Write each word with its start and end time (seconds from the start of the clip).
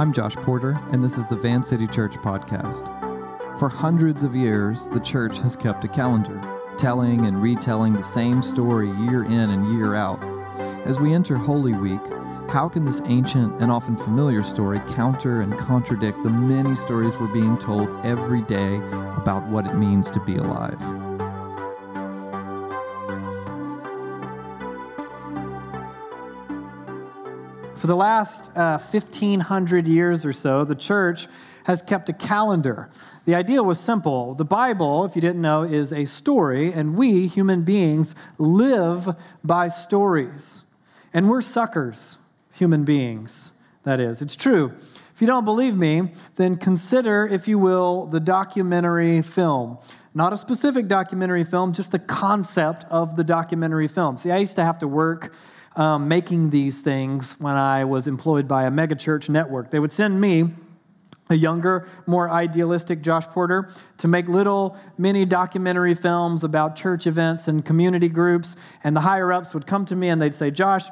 I'm 0.00 0.14
Josh 0.14 0.34
Porter, 0.36 0.80
and 0.92 1.04
this 1.04 1.18
is 1.18 1.26
the 1.26 1.36
Van 1.36 1.62
City 1.62 1.86
Church 1.86 2.14
podcast. 2.14 2.88
For 3.58 3.68
hundreds 3.68 4.22
of 4.22 4.34
years, 4.34 4.88
the 4.94 4.98
church 4.98 5.40
has 5.40 5.56
kept 5.56 5.84
a 5.84 5.88
calendar, 5.88 6.40
telling 6.78 7.26
and 7.26 7.42
retelling 7.42 7.92
the 7.92 8.02
same 8.02 8.42
story 8.42 8.88
year 8.92 9.24
in 9.24 9.50
and 9.50 9.76
year 9.76 9.94
out. 9.94 10.18
As 10.86 10.98
we 10.98 11.12
enter 11.12 11.36
Holy 11.36 11.74
Week, 11.74 12.00
how 12.48 12.66
can 12.66 12.84
this 12.84 13.02
ancient 13.04 13.60
and 13.60 13.70
often 13.70 13.94
familiar 13.94 14.42
story 14.42 14.80
counter 14.94 15.42
and 15.42 15.58
contradict 15.58 16.24
the 16.24 16.30
many 16.30 16.74
stories 16.76 17.14
we're 17.18 17.26
being 17.26 17.58
told 17.58 17.90
every 18.02 18.40
day 18.40 18.76
about 19.18 19.46
what 19.48 19.66
it 19.66 19.74
means 19.74 20.08
to 20.08 20.20
be 20.20 20.36
alive? 20.36 21.09
For 27.80 27.86
the 27.86 27.96
last 27.96 28.54
uh, 28.54 28.76
1,500 28.76 29.88
years 29.88 30.26
or 30.26 30.34
so, 30.34 30.64
the 30.66 30.74
church 30.74 31.28
has 31.64 31.80
kept 31.80 32.10
a 32.10 32.12
calendar. 32.12 32.90
The 33.24 33.34
idea 33.34 33.62
was 33.62 33.80
simple. 33.80 34.34
The 34.34 34.44
Bible, 34.44 35.06
if 35.06 35.16
you 35.16 35.22
didn't 35.22 35.40
know, 35.40 35.62
is 35.62 35.90
a 35.90 36.04
story, 36.04 36.74
and 36.74 36.94
we, 36.94 37.26
human 37.26 37.62
beings, 37.62 38.14
live 38.36 39.16
by 39.42 39.68
stories. 39.68 40.62
And 41.14 41.30
we're 41.30 41.40
suckers, 41.40 42.18
human 42.52 42.84
beings, 42.84 43.50
that 43.84 43.98
is. 43.98 44.20
It's 44.20 44.36
true. 44.36 44.74
If 45.14 45.22
you 45.22 45.26
don't 45.26 45.46
believe 45.46 45.74
me, 45.74 46.10
then 46.36 46.56
consider, 46.56 47.26
if 47.26 47.48
you 47.48 47.58
will, 47.58 48.04
the 48.04 48.20
documentary 48.20 49.22
film. 49.22 49.78
Not 50.12 50.34
a 50.34 50.36
specific 50.36 50.86
documentary 50.86 51.44
film, 51.44 51.72
just 51.72 51.92
the 51.92 51.98
concept 51.98 52.84
of 52.90 53.16
the 53.16 53.24
documentary 53.24 53.88
film. 53.88 54.18
See, 54.18 54.30
I 54.30 54.36
used 54.36 54.56
to 54.56 54.64
have 54.64 54.80
to 54.80 54.86
work 54.86 55.32
um, 55.80 56.08
making 56.08 56.50
these 56.50 56.82
things 56.82 57.36
when 57.38 57.54
I 57.54 57.84
was 57.84 58.06
employed 58.06 58.46
by 58.46 58.64
a 58.64 58.70
megachurch 58.70 59.30
network. 59.30 59.70
They 59.70 59.78
would 59.78 59.94
send 59.94 60.20
me 60.20 60.50
a 61.30 61.34
younger, 61.34 61.88
more 62.06 62.28
idealistic 62.28 63.00
Josh 63.00 63.26
Porter 63.28 63.70
to 63.96 64.06
make 64.06 64.28
little 64.28 64.76
mini 64.98 65.24
documentary 65.24 65.94
films 65.94 66.44
about 66.44 66.76
church 66.76 67.06
events 67.06 67.48
and 67.48 67.64
community 67.64 68.08
groups. 68.08 68.56
And 68.84 68.94
the 68.94 69.00
higher 69.00 69.32
ups 69.32 69.54
would 69.54 69.66
come 69.66 69.86
to 69.86 69.96
me 69.96 70.10
and 70.10 70.20
they'd 70.20 70.34
say, 70.34 70.50
Josh, 70.50 70.84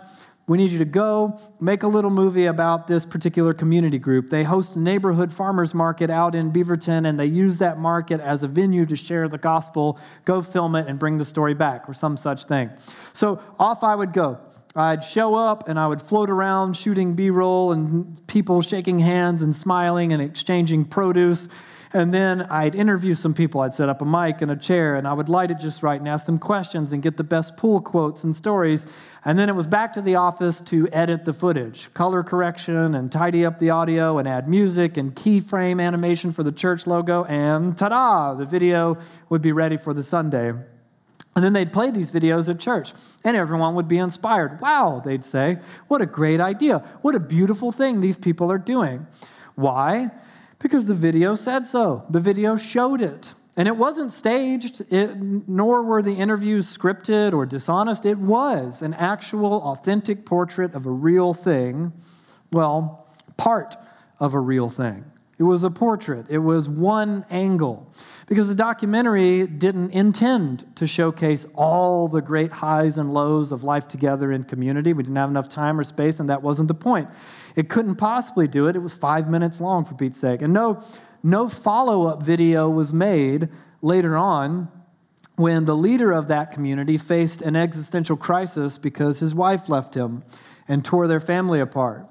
we 0.47 0.57
need 0.57 0.71
you 0.71 0.79
to 0.79 0.87
go 0.87 1.39
make 1.61 1.83
a 1.83 1.89
little 1.89 2.11
movie 2.11 2.47
about 2.47 2.87
this 2.87 3.05
particular 3.05 3.53
community 3.53 3.99
group. 3.99 4.31
They 4.31 4.43
host 4.43 4.77
a 4.77 4.81
neighborhood 4.81 5.31
farmers 5.31 5.75
market 5.75 6.09
out 6.09 6.35
in 6.35 6.51
Beaverton, 6.51 7.07
and 7.07 7.21
they 7.21 7.27
use 7.27 7.59
that 7.59 7.79
market 7.79 8.19
as 8.21 8.43
a 8.43 8.49
venue 8.49 8.87
to 8.87 8.97
share 8.97 9.29
the 9.29 9.37
gospel. 9.37 9.99
Go 10.25 10.41
film 10.41 10.75
it 10.75 10.89
and 10.89 10.99
bring 10.99 11.19
the 11.19 11.27
story 11.27 11.53
back, 11.53 11.87
or 11.87 11.93
some 11.93 12.17
such 12.17 12.45
thing. 12.45 12.71
So 13.13 13.43
off 13.59 13.85
I 13.85 13.95
would 13.95 14.15
go. 14.15 14.41
I'd 14.77 15.03
show 15.03 15.35
up 15.35 15.69
and 15.69 15.79
I 15.79 15.87
would 15.87 16.03
float 16.03 16.31
around 16.31 16.77
shooting 16.77 17.15
B 17.15 17.31
roll 17.31 17.73
and 17.73 18.27
people 18.27 18.63
shaking 18.63 18.99
hands 18.99 19.43
and 19.43 19.55
smiling 19.55 20.13
and 20.13 20.23
exchanging 20.23 20.85
produce. 20.85 21.49
And 21.93 22.13
then 22.13 22.43
I'd 22.43 22.75
interview 22.75 23.15
some 23.15 23.33
people. 23.33 23.63
I'd 23.63 23.75
set 23.75 23.89
up 23.89 24.03
a 24.03 24.05
mic 24.05 24.43
and 24.43 24.51
a 24.51 24.57
chair 24.57 24.97
and 24.97 25.09
I 25.09 25.15
would 25.15 25.31
light 25.31 25.51
it 25.51 25.59
just 25.59 25.83
right 25.83 25.99
and 25.99 26.07
ask 26.07 26.27
them 26.27 26.39
questions 26.39 26.93
and 26.93 27.03
get 27.03 27.17
the 27.17 27.25
best 27.25 27.57
pool 27.57 27.81
quotes 27.81 28.25
and 28.25 28.37
stories. 28.37 28.87
And 29.25 29.39
then 29.39 29.49
it 29.49 29.55
was 29.55 29.67
back 29.67 29.95
to 29.95 30.03
the 30.03 30.17
office 30.17 30.61
to 30.63 30.89
edit 30.93 31.25
the 31.25 31.33
footage, 31.33 31.89
color 31.95 32.23
correction 32.23 32.95
and 32.95 33.11
tidy 33.11 33.47
up 33.47 33.59
the 33.59 33.71
audio 33.71 34.19
and 34.19 34.29
add 34.29 34.49
music 34.49 34.99
and 34.99 35.15
keyframe 35.15 35.83
animation 35.83 36.31
for 36.31 36.43
the 36.43 36.53
church 36.53 36.87
logo. 36.87 37.25
And 37.25 37.77
ta 37.77 37.89
da, 37.89 38.35
the 38.35 38.47
video 38.47 38.99
would 39.31 39.41
be 39.41 39.53
ready 39.53 39.79
for 39.79 39.95
the 39.95 40.03
Sunday. 40.03 40.53
And 41.39 41.45
then 41.45 41.53
they'd 41.53 41.73
play 41.73 41.93
these 41.93 42.11
videos 42.11 42.49
at 42.49 42.59
church, 42.59 42.93
and 43.23 43.37
everyone 43.37 43.77
would 43.77 43.87
be 43.87 43.99
inspired. 43.99 44.61
Wow, 44.61 45.01
they'd 45.05 45.25
say, 45.25 45.59
what 45.87 46.03
a 46.03 46.07
great 46.07 46.41
idea. 46.41 46.79
What 47.03 47.15
a 47.15 47.21
beautiful 47.21 47.71
thing 47.71 48.01
these 48.01 48.17
people 48.17 48.51
are 48.51 48.59
doing. 48.59 49.07
Why? 49.55 50.11
Because 50.59 50.87
the 50.87 50.97
video 50.97 51.37
said 51.37 51.65
so. 51.65 52.05
The 52.11 52.19
video 52.19 52.57
showed 52.57 53.01
it. 53.01 53.35
And 53.57 53.69
it 53.69 53.77
wasn't 53.77 54.11
staged, 54.11 54.81
it, 54.93 55.17
nor 55.17 55.85
were 55.85 56.03
the 56.03 56.15
interviews 56.15 56.77
scripted 56.77 57.33
or 57.33 57.47
dishonest. 57.47 58.05
It 58.05 58.19
was 58.19 58.83
an 58.83 58.95
actual, 58.95 59.63
authentic 59.63 60.27
portrait 60.27 60.75
of 60.75 60.87
a 60.87 60.91
real 60.91 61.35
thing. 61.35 61.93
Well, 62.51 63.07
part 63.37 63.77
of 64.19 64.35
a 64.35 64.41
real 64.41 64.69
thing. 64.69 65.05
It 65.39 65.45
was 65.45 65.63
a 65.63 65.71
portrait, 65.71 66.27
it 66.29 66.39
was 66.39 66.69
one 66.69 67.25
angle. 67.31 67.93
Because 68.27 68.49
the 68.49 68.55
documentary 68.55 69.47
didn't 69.47 69.93
intend 69.93 70.67
to 70.77 70.87
showcase 70.87 71.47
all 71.55 72.09
the 72.09 72.21
great 72.21 72.53
highs 72.53 72.99
and 72.99 73.15
lows 73.15 73.53
of 73.53 73.65
life 73.65 73.89
together 73.89 74.33
in 74.33 74.45
community. 74.45 74.93
We 74.93 75.05
didn't 75.05 75.17
have 75.17 75.31
enough 75.31 75.49
time 75.49 75.79
or 75.79 75.85
space, 75.85 76.21
and 76.21 76.29
that 76.29 76.43
wasn't 76.43 76.69
the 76.69 76.75
point. 76.75 77.09
It 77.57 77.69
couldn't 77.69 77.95
possibly 77.95 78.49
do 78.49 78.67
it. 78.67 78.77
It 78.77 78.81
was 78.81 78.93
five 78.93 79.31
minutes 79.31 79.61
long, 79.61 79.85
for 79.85 79.95
Pete's 79.95 80.19
sake. 80.19 80.43
And 80.43 80.53
no, 80.53 80.83
no 81.23 81.49
follow 81.49 82.07
up 82.07 82.23
video 82.23 82.69
was 82.69 82.93
made 82.93 83.49
later 83.81 84.17
on 84.17 84.69
when 85.37 85.65
the 85.65 85.77
leader 85.77 86.11
of 86.13 86.29
that 86.29 86.51
community 86.53 86.99
faced 86.99 87.43
an 87.43 87.55
existential 87.55 88.17
crisis 88.17 88.77
because 88.77 89.21
his 89.21 89.35
wife 89.35 89.69
left 89.69 89.95
him 89.95 90.25
and 90.67 90.85
tore 90.85 91.07
their 91.07 91.21
family 91.21 91.61
apart. 91.61 92.07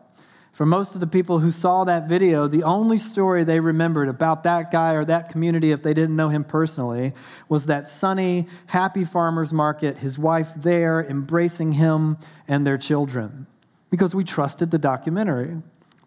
For 0.58 0.66
most 0.66 0.96
of 0.96 1.02
the 1.02 1.06
people 1.06 1.38
who 1.38 1.52
saw 1.52 1.84
that 1.84 2.10
video, 2.10 2.48
the 2.48 2.64
only 2.64 2.98
story 2.98 3.44
they 3.44 3.60
remembered 3.60 4.10
about 4.10 4.42
that 4.42 4.72
guy 4.72 4.96
or 4.96 5.06
that 5.06 5.30
community, 5.30 5.72
if 5.72 5.84
they 5.84 5.94
didn't 5.94 6.16
know 6.16 6.30
him 6.30 6.44
personally, 6.44 7.14
was 7.48 7.68
that 7.68 7.88
sunny, 7.88 8.48
happy 8.66 9.04
farmer's 9.04 9.54
market, 9.54 9.98
his 9.98 10.18
wife 10.18 10.50
there 10.58 11.06
embracing 11.06 11.74
him 11.74 12.18
and 12.48 12.66
their 12.66 12.80
children. 12.80 13.46
Because 13.92 14.16
we 14.16 14.24
trusted 14.24 14.72
the 14.72 14.80
documentary. 14.80 15.58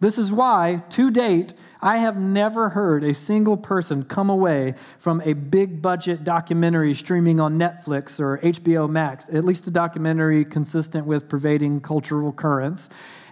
This 0.01 0.17
is 0.17 0.33
why, 0.33 0.83
to 0.89 1.11
date, 1.11 1.53
I 1.81 1.99
have 1.99 2.19
never 2.19 2.67
heard 2.67 3.05
a 3.05 3.13
single 3.13 3.55
person 3.55 4.03
come 4.03 4.29
away 4.29 4.75
from 4.99 5.21
a 5.21 5.31
big 5.31 5.81
budget 5.81 6.25
documentary 6.25 6.93
streaming 6.93 7.39
on 7.39 7.57
Netflix 7.57 8.19
or 8.19 8.37
HBO 8.39 8.89
Max, 8.89 9.29
at 9.29 9.45
least 9.45 9.67
a 9.67 9.71
documentary 9.71 10.43
consistent 10.43 11.05
with 11.05 11.29
pervading 11.29 11.79
cultural 11.79 12.33
currents, 12.33 12.89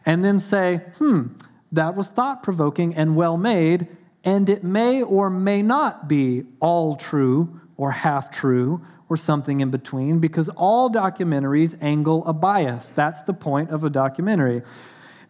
and 0.09 0.25
then 0.25 0.39
say, 0.39 0.77
hmm, 0.97 1.27
that 1.71 1.95
was 1.95 2.09
thought 2.09 2.41
provoking 2.41 2.95
and 2.95 3.15
well 3.15 3.37
made, 3.37 3.87
and 4.23 4.49
it 4.49 4.63
may 4.63 5.03
or 5.03 5.29
may 5.29 5.61
not 5.61 6.07
be 6.07 6.43
all 6.59 6.95
true 6.95 7.61
or 7.77 7.91
half 7.91 8.31
true 8.31 8.83
or 9.07 9.15
something 9.15 9.61
in 9.61 9.69
between 9.69 10.17
because 10.17 10.49
all 10.49 10.89
documentaries 10.89 11.77
angle 11.79 12.25
a 12.25 12.33
bias. 12.33 12.91
That's 12.95 13.21
the 13.21 13.35
point 13.35 13.69
of 13.69 13.83
a 13.83 13.89
documentary. 13.91 14.63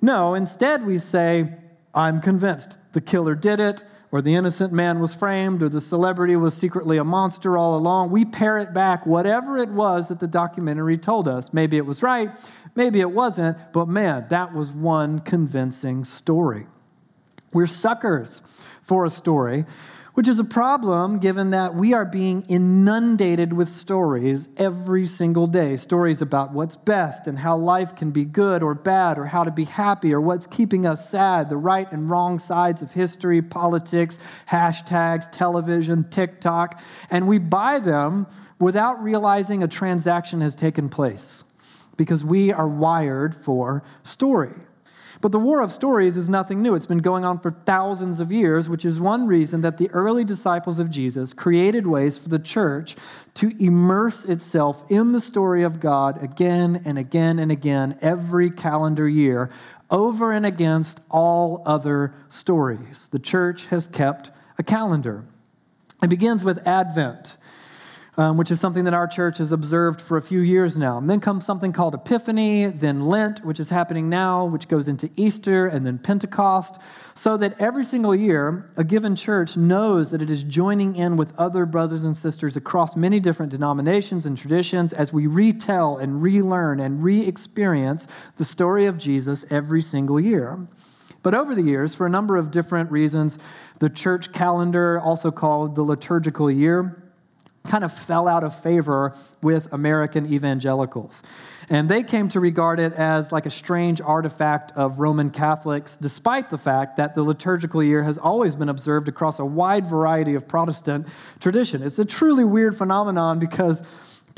No, 0.01 0.33
instead 0.33 0.85
we 0.85 0.97
say, 0.97 1.55
I'm 1.93 2.21
convinced 2.21 2.77
the 2.93 3.01
killer 3.01 3.35
did 3.35 3.59
it, 3.59 3.83
or 4.11 4.21
the 4.21 4.33
innocent 4.33 4.73
man 4.73 4.99
was 4.99 5.13
framed, 5.13 5.61
or 5.61 5.69
the 5.69 5.81
celebrity 5.81 6.35
was 6.35 6.53
secretly 6.53 6.97
a 6.97 7.03
monster 7.03 7.57
all 7.57 7.77
along. 7.77 8.09
We 8.09 8.25
parrot 8.25 8.73
back 8.73 9.05
whatever 9.05 9.57
it 9.57 9.69
was 9.69 10.07
that 10.07 10.19
the 10.19 10.27
documentary 10.27 10.97
told 10.97 11.27
us. 11.27 11.53
Maybe 11.53 11.77
it 11.77 11.85
was 11.85 12.01
right, 12.01 12.31
maybe 12.75 13.01
it 13.01 13.11
wasn't, 13.11 13.57
but 13.71 13.87
man, 13.87 14.25
that 14.29 14.53
was 14.53 14.71
one 14.71 15.19
convincing 15.19 16.05
story. 16.05 16.65
We're 17.53 17.67
suckers 17.67 18.41
for 18.81 19.05
a 19.05 19.09
story 19.09 19.65
which 20.13 20.27
is 20.27 20.39
a 20.39 20.43
problem 20.43 21.19
given 21.19 21.51
that 21.51 21.75
we 21.75 21.93
are 21.93 22.05
being 22.05 22.41
inundated 22.43 23.53
with 23.53 23.69
stories 23.69 24.49
every 24.57 25.05
single 25.05 25.47
day. 25.47 25.77
Stories 25.77 26.21
about 26.21 26.51
what's 26.51 26.75
best 26.75 27.27
and 27.27 27.39
how 27.39 27.55
life 27.55 27.95
can 27.95 28.11
be 28.11 28.25
good 28.25 28.63
or 28.63 28.73
bad, 28.73 29.17
or 29.17 29.25
how 29.25 29.43
to 29.43 29.51
be 29.51 29.65
happy, 29.65 30.13
or 30.13 30.21
what's 30.21 30.47
keeping 30.47 30.85
us 30.85 31.09
sad, 31.09 31.49
the 31.49 31.57
right 31.57 31.91
and 31.91 32.09
wrong 32.09 32.39
sides 32.39 32.81
of 32.81 32.91
history, 32.91 33.41
politics, 33.41 34.19
hashtags, 34.49 35.31
television, 35.31 36.09
TikTok. 36.09 36.81
And 37.09 37.27
we 37.27 37.37
buy 37.37 37.79
them 37.79 38.27
without 38.59 39.01
realizing 39.01 39.63
a 39.63 39.67
transaction 39.67 40.41
has 40.41 40.55
taken 40.55 40.89
place 40.89 41.43
because 41.97 42.23
we 42.23 42.51
are 42.51 42.67
wired 42.67 43.35
for 43.35 43.83
story. 44.03 44.55
But 45.21 45.33
the 45.33 45.39
war 45.39 45.61
of 45.61 45.71
stories 45.73 46.15
is 46.15 46.29
nothing 46.29 46.61
new. 46.61 46.75
It's 46.75 46.85
been 46.85 46.99
going 46.99 47.25
on 47.25 47.39
for 47.39 47.51
thousands 47.51 48.21
of 48.21 48.31
years, 48.31 48.69
which 48.69 48.85
is 48.85 49.01
one 49.01 49.27
reason 49.27 49.61
that 49.61 49.77
the 49.77 49.89
early 49.89 50.23
disciples 50.23 50.79
of 50.79 50.89
Jesus 50.89 51.33
created 51.33 51.85
ways 51.85 52.17
for 52.17 52.29
the 52.29 52.39
church 52.39 52.95
to 53.35 53.51
immerse 53.59 54.23
itself 54.23 54.89
in 54.89 55.11
the 55.11 55.19
story 55.19 55.63
of 55.63 55.81
God 55.81 56.23
again 56.23 56.81
and 56.85 56.97
again 56.97 57.37
and 57.37 57.51
again 57.51 57.97
every 58.01 58.49
calendar 58.49 59.09
year, 59.09 59.49
over 59.91 60.31
and 60.31 60.45
against 60.45 61.01
all 61.09 61.63
other 61.65 62.13
stories. 62.29 63.09
The 63.09 63.19
church 63.19 63.65
has 63.67 63.87
kept 63.87 64.31
a 64.57 64.63
calendar. 64.63 65.25
It 66.01 66.09
begins 66.09 66.45
with 66.45 66.65
Advent 66.65 67.35
um, 68.19 68.35
which 68.35 68.51
is 68.51 68.59
something 68.59 68.83
that 68.83 68.93
our 68.93 69.07
church 69.07 69.37
has 69.37 69.53
observed 69.53 70.01
for 70.01 70.17
a 70.17 70.21
few 70.21 70.41
years 70.41 70.75
now. 70.75 70.97
And 70.97 71.09
then 71.09 71.21
comes 71.21 71.45
something 71.45 71.71
called 71.71 71.93
Epiphany, 71.93 72.65
then 72.65 73.05
Lent, 73.05 73.45
which 73.45 73.61
is 73.61 73.69
happening 73.69 74.09
now, 74.09 74.43
which 74.43 74.67
goes 74.67 74.89
into 74.89 75.09
Easter, 75.15 75.67
and 75.67 75.87
then 75.87 75.97
Pentecost, 75.97 76.79
so 77.15 77.37
that 77.37 77.55
every 77.59 77.85
single 77.85 78.13
year, 78.13 78.73
a 78.75 78.83
given 78.83 79.15
church 79.15 79.55
knows 79.55 80.11
that 80.11 80.21
it 80.21 80.29
is 80.29 80.43
joining 80.43 80.97
in 80.97 81.15
with 81.15 81.33
other 81.39 81.65
brothers 81.65 82.03
and 82.03 82.15
sisters 82.15 82.57
across 82.57 82.97
many 82.97 83.21
different 83.21 83.53
denominations 83.53 84.25
and 84.25 84.37
traditions 84.37 84.91
as 84.91 85.13
we 85.13 85.25
retell 85.25 85.95
and 85.95 86.21
relearn 86.21 86.81
and 86.81 87.01
re 87.01 87.25
experience 87.25 88.05
the 88.35 88.43
story 88.43 88.85
of 88.85 88.97
Jesus 88.97 89.45
every 89.49 89.81
single 89.81 90.19
year. 90.19 90.67
But 91.23 91.35
over 91.35 91.55
the 91.55 91.63
years, 91.63 91.95
for 91.95 92.05
a 92.05 92.09
number 92.09 92.35
of 92.35 92.51
different 92.51 92.91
reasons, 92.91 93.39
the 93.79 93.89
church 93.89 94.33
calendar, 94.33 94.99
also 94.99 95.31
called 95.31 95.75
the 95.75 95.83
liturgical 95.83 96.51
year, 96.51 97.08
kind 97.69 97.83
of 97.85 97.93
fell 97.93 98.27
out 98.27 98.43
of 98.43 98.59
favor 98.61 99.13
with 99.41 99.71
American 99.71 100.31
evangelicals. 100.33 101.23
And 101.69 101.87
they 101.87 102.01
came 102.01 102.29
to 102.29 102.39
regard 102.39 102.79
it 102.79 102.93
as 102.93 103.31
like 103.31 103.45
a 103.45 103.51
strange 103.51 104.01
artifact 104.01 104.71
of 104.75 104.99
Roman 104.99 105.29
Catholics, 105.29 105.97
despite 106.01 106.49
the 106.49 106.57
fact 106.57 106.97
that 106.97 107.13
the 107.13 107.21
liturgical 107.21 107.83
year 107.83 108.01
has 108.01 108.17
always 108.17 108.55
been 108.55 108.69
observed 108.69 109.07
across 109.07 109.37
a 109.37 109.45
wide 109.45 109.85
variety 109.85 110.33
of 110.33 110.47
Protestant 110.47 111.07
tradition. 111.39 111.83
It's 111.83 111.99
a 111.99 112.05
truly 112.05 112.43
weird 112.43 112.75
phenomenon 112.75 113.37
because 113.37 113.83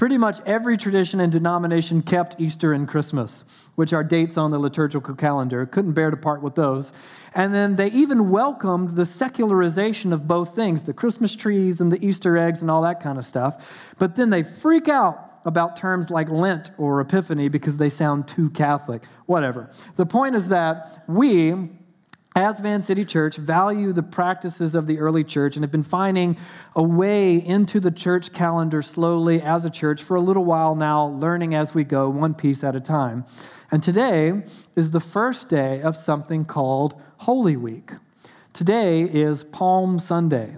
pretty 0.01 0.17
much 0.17 0.39
every 0.47 0.77
tradition 0.77 1.19
and 1.19 1.31
denomination 1.31 2.01
kept 2.01 2.41
Easter 2.41 2.73
and 2.73 2.87
Christmas, 2.87 3.43
which 3.75 3.93
are 3.93 4.03
dates 4.03 4.35
on 4.35 4.49
the 4.49 4.57
liturgical 4.57 5.13
calendar. 5.13 5.63
Couldn't 5.67 5.91
bear 5.91 6.09
to 6.09 6.17
part 6.17 6.41
with 6.41 6.55
those. 6.55 6.91
And 7.35 7.53
then 7.53 7.75
they 7.75 7.91
even 7.91 8.31
welcomed 8.31 8.95
the 8.95 9.05
secularization 9.05 10.11
of 10.11 10.27
both 10.27 10.55
things 10.55 10.85
the 10.85 10.91
Christmas 10.91 11.35
trees 11.35 11.79
and 11.79 11.91
the 11.91 12.03
Easter 12.03 12.35
eggs 12.35 12.63
and 12.63 12.71
all 12.71 12.81
that 12.81 12.99
kind 12.99 13.19
of 13.19 13.25
stuff. 13.25 13.93
But 13.99 14.15
then 14.15 14.31
they 14.31 14.41
freak 14.41 14.89
out 14.89 15.39
about 15.45 15.77
terms 15.77 16.09
like 16.09 16.31
Lent 16.31 16.71
or 16.79 16.99
Epiphany 16.99 17.47
because 17.47 17.77
they 17.77 17.91
sound 17.91 18.27
too 18.27 18.49
Catholic. 18.49 19.03
Whatever. 19.27 19.69
The 19.97 20.07
point 20.07 20.33
is 20.33 20.49
that 20.49 21.03
we, 21.07 21.51
as 22.35 22.61
Van 22.61 22.81
City 22.81 23.03
Church, 23.03 23.35
value 23.35 23.91
the 23.91 24.03
practices 24.03 24.73
of 24.73 24.87
the 24.87 24.99
early 24.99 25.23
church 25.23 25.57
and 25.57 25.63
have 25.63 25.71
been 25.71 25.83
finding 25.83 26.37
a 26.75 26.83
way 26.83 27.35
into 27.35 27.79
the 27.79 27.91
church 27.91 28.31
calendar 28.31 28.81
slowly 28.81 29.41
as 29.41 29.65
a 29.65 29.69
church 29.69 30.01
for 30.01 30.15
a 30.15 30.21
little 30.21 30.45
while 30.45 30.73
now, 30.73 31.07
learning 31.07 31.55
as 31.55 31.73
we 31.73 31.83
go, 31.83 32.09
one 32.09 32.33
piece 32.33 32.63
at 32.63 32.75
a 32.75 32.79
time. 32.79 33.25
And 33.69 33.83
today 33.83 34.43
is 34.77 34.91
the 34.91 35.01
first 35.01 35.49
day 35.49 35.81
of 35.81 35.97
something 35.97 36.45
called 36.45 37.01
Holy 37.17 37.57
Week. 37.57 37.91
Today 38.53 39.01
is 39.01 39.43
Palm 39.43 39.99
Sunday. 39.99 40.55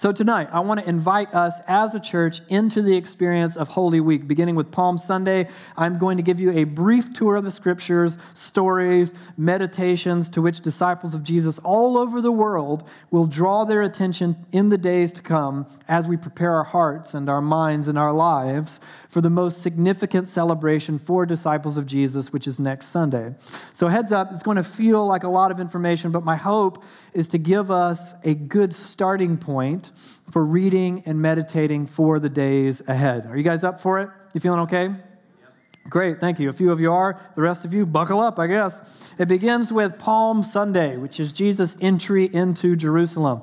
So, 0.00 0.12
tonight, 0.12 0.48
I 0.50 0.60
want 0.60 0.80
to 0.80 0.88
invite 0.88 1.34
us 1.34 1.60
as 1.68 1.94
a 1.94 2.00
church 2.00 2.40
into 2.48 2.80
the 2.80 2.96
experience 2.96 3.54
of 3.54 3.68
Holy 3.68 4.00
Week. 4.00 4.26
Beginning 4.26 4.54
with 4.54 4.70
Palm 4.70 4.96
Sunday, 4.96 5.46
I'm 5.76 5.98
going 5.98 6.16
to 6.16 6.22
give 6.22 6.40
you 6.40 6.52
a 6.52 6.64
brief 6.64 7.12
tour 7.12 7.36
of 7.36 7.44
the 7.44 7.50
scriptures, 7.50 8.16
stories, 8.32 9.12
meditations 9.36 10.30
to 10.30 10.40
which 10.40 10.60
disciples 10.60 11.14
of 11.14 11.22
Jesus 11.22 11.58
all 11.58 11.98
over 11.98 12.22
the 12.22 12.32
world 12.32 12.88
will 13.10 13.26
draw 13.26 13.66
their 13.66 13.82
attention 13.82 14.46
in 14.52 14.70
the 14.70 14.78
days 14.78 15.12
to 15.12 15.20
come 15.20 15.66
as 15.86 16.08
we 16.08 16.16
prepare 16.16 16.54
our 16.54 16.64
hearts 16.64 17.12
and 17.12 17.28
our 17.28 17.42
minds 17.42 17.86
and 17.86 17.98
our 17.98 18.14
lives 18.14 18.80
for 19.10 19.20
the 19.20 19.28
most 19.28 19.60
significant 19.60 20.28
celebration 20.28 20.98
for 20.98 21.26
disciples 21.26 21.76
of 21.76 21.84
Jesus, 21.84 22.32
which 22.32 22.46
is 22.46 22.58
next 22.58 22.86
Sunday. 22.86 23.34
So, 23.72 23.88
heads 23.88 24.12
up, 24.12 24.32
it's 24.32 24.42
going 24.42 24.56
to 24.56 24.62
feel 24.62 25.04
like 25.04 25.24
a 25.24 25.28
lot 25.28 25.50
of 25.50 25.60
information, 25.60 26.12
but 26.12 26.24
my 26.24 26.36
hope 26.36 26.82
is 27.12 27.28
to 27.28 27.38
give 27.38 27.70
us 27.70 28.14
a 28.24 28.34
good 28.34 28.72
starting 28.72 29.36
point 29.36 29.90
for 30.30 30.44
reading 30.44 31.02
and 31.06 31.20
meditating 31.20 31.86
for 31.86 32.20
the 32.20 32.28
days 32.28 32.82
ahead. 32.88 33.26
Are 33.26 33.36
you 33.36 33.42
guys 33.42 33.64
up 33.64 33.80
for 33.80 34.00
it? 34.00 34.08
You 34.32 34.40
feeling 34.40 34.60
okay? 34.60 34.94
Great, 35.88 36.20
thank 36.20 36.38
you. 36.38 36.48
A 36.48 36.52
few 36.52 36.70
of 36.70 36.78
you 36.78 36.92
are. 36.92 37.20
The 37.34 37.42
rest 37.42 37.64
of 37.64 37.74
you, 37.74 37.84
buckle 37.84 38.20
up, 38.20 38.38
I 38.38 38.46
guess. 38.46 38.80
It 39.18 39.26
begins 39.26 39.72
with 39.72 39.98
Palm 39.98 40.44
Sunday, 40.44 40.96
which 40.96 41.18
is 41.18 41.32
Jesus' 41.32 41.76
entry 41.80 42.32
into 42.32 42.76
Jerusalem. 42.76 43.42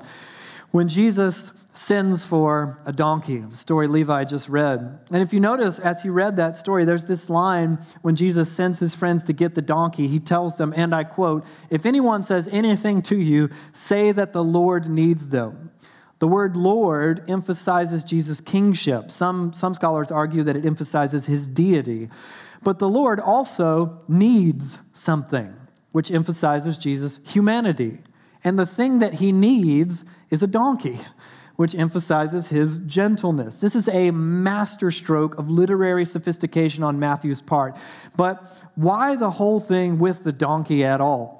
When 0.70 0.88
Jesus 0.88 1.52
sends 1.78 2.24
for 2.24 2.76
a 2.84 2.92
donkey, 2.92 3.38
the 3.38 3.56
story 3.56 3.86
Levi 3.86 4.24
just 4.24 4.48
read. 4.48 4.98
And 5.12 5.22
if 5.22 5.32
you 5.32 5.38
notice, 5.38 5.78
as 5.78 6.02
he 6.02 6.08
read 6.08 6.36
that 6.36 6.56
story, 6.56 6.84
there's 6.84 7.04
this 7.04 7.30
line 7.30 7.78
when 8.02 8.16
Jesus 8.16 8.50
sends 8.50 8.80
his 8.80 8.96
friends 8.96 9.22
to 9.24 9.32
get 9.32 9.54
the 9.54 9.62
donkey. 9.62 10.08
He 10.08 10.18
tells 10.18 10.56
them, 10.56 10.74
and 10.76 10.92
I 10.92 11.04
quote, 11.04 11.46
If 11.70 11.86
anyone 11.86 12.24
says 12.24 12.48
anything 12.50 13.00
to 13.02 13.16
you, 13.16 13.48
say 13.72 14.10
that 14.10 14.32
the 14.32 14.42
Lord 14.42 14.88
needs 14.88 15.28
them. 15.28 15.70
The 16.18 16.26
word 16.26 16.56
Lord 16.56 17.22
emphasizes 17.30 18.02
Jesus' 18.02 18.40
kingship. 18.40 19.12
Some, 19.12 19.52
some 19.52 19.72
scholars 19.72 20.10
argue 20.10 20.42
that 20.42 20.56
it 20.56 20.66
emphasizes 20.66 21.26
his 21.26 21.46
deity. 21.46 22.10
But 22.60 22.80
the 22.80 22.88
Lord 22.88 23.20
also 23.20 24.00
needs 24.08 24.80
something, 24.94 25.54
which 25.92 26.10
emphasizes 26.10 26.76
Jesus' 26.76 27.20
humanity. 27.22 27.98
And 28.42 28.58
the 28.58 28.66
thing 28.66 28.98
that 28.98 29.14
he 29.14 29.30
needs 29.30 30.04
is 30.28 30.42
a 30.42 30.48
donkey 30.48 30.98
which 31.58 31.74
emphasizes 31.74 32.46
his 32.46 32.78
gentleness. 32.86 33.58
This 33.58 33.74
is 33.74 33.88
a 33.88 34.12
masterstroke 34.12 35.36
of 35.38 35.50
literary 35.50 36.04
sophistication 36.04 36.84
on 36.84 37.00
Matthew's 37.00 37.40
part. 37.40 37.76
But 38.16 38.44
why 38.76 39.16
the 39.16 39.32
whole 39.32 39.58
thing 39.58 39.98
with 39.98 40.22
the 40.22 40.30
donkey 40.30 40.84
at 40.84 41.00
all? 41.00 41.37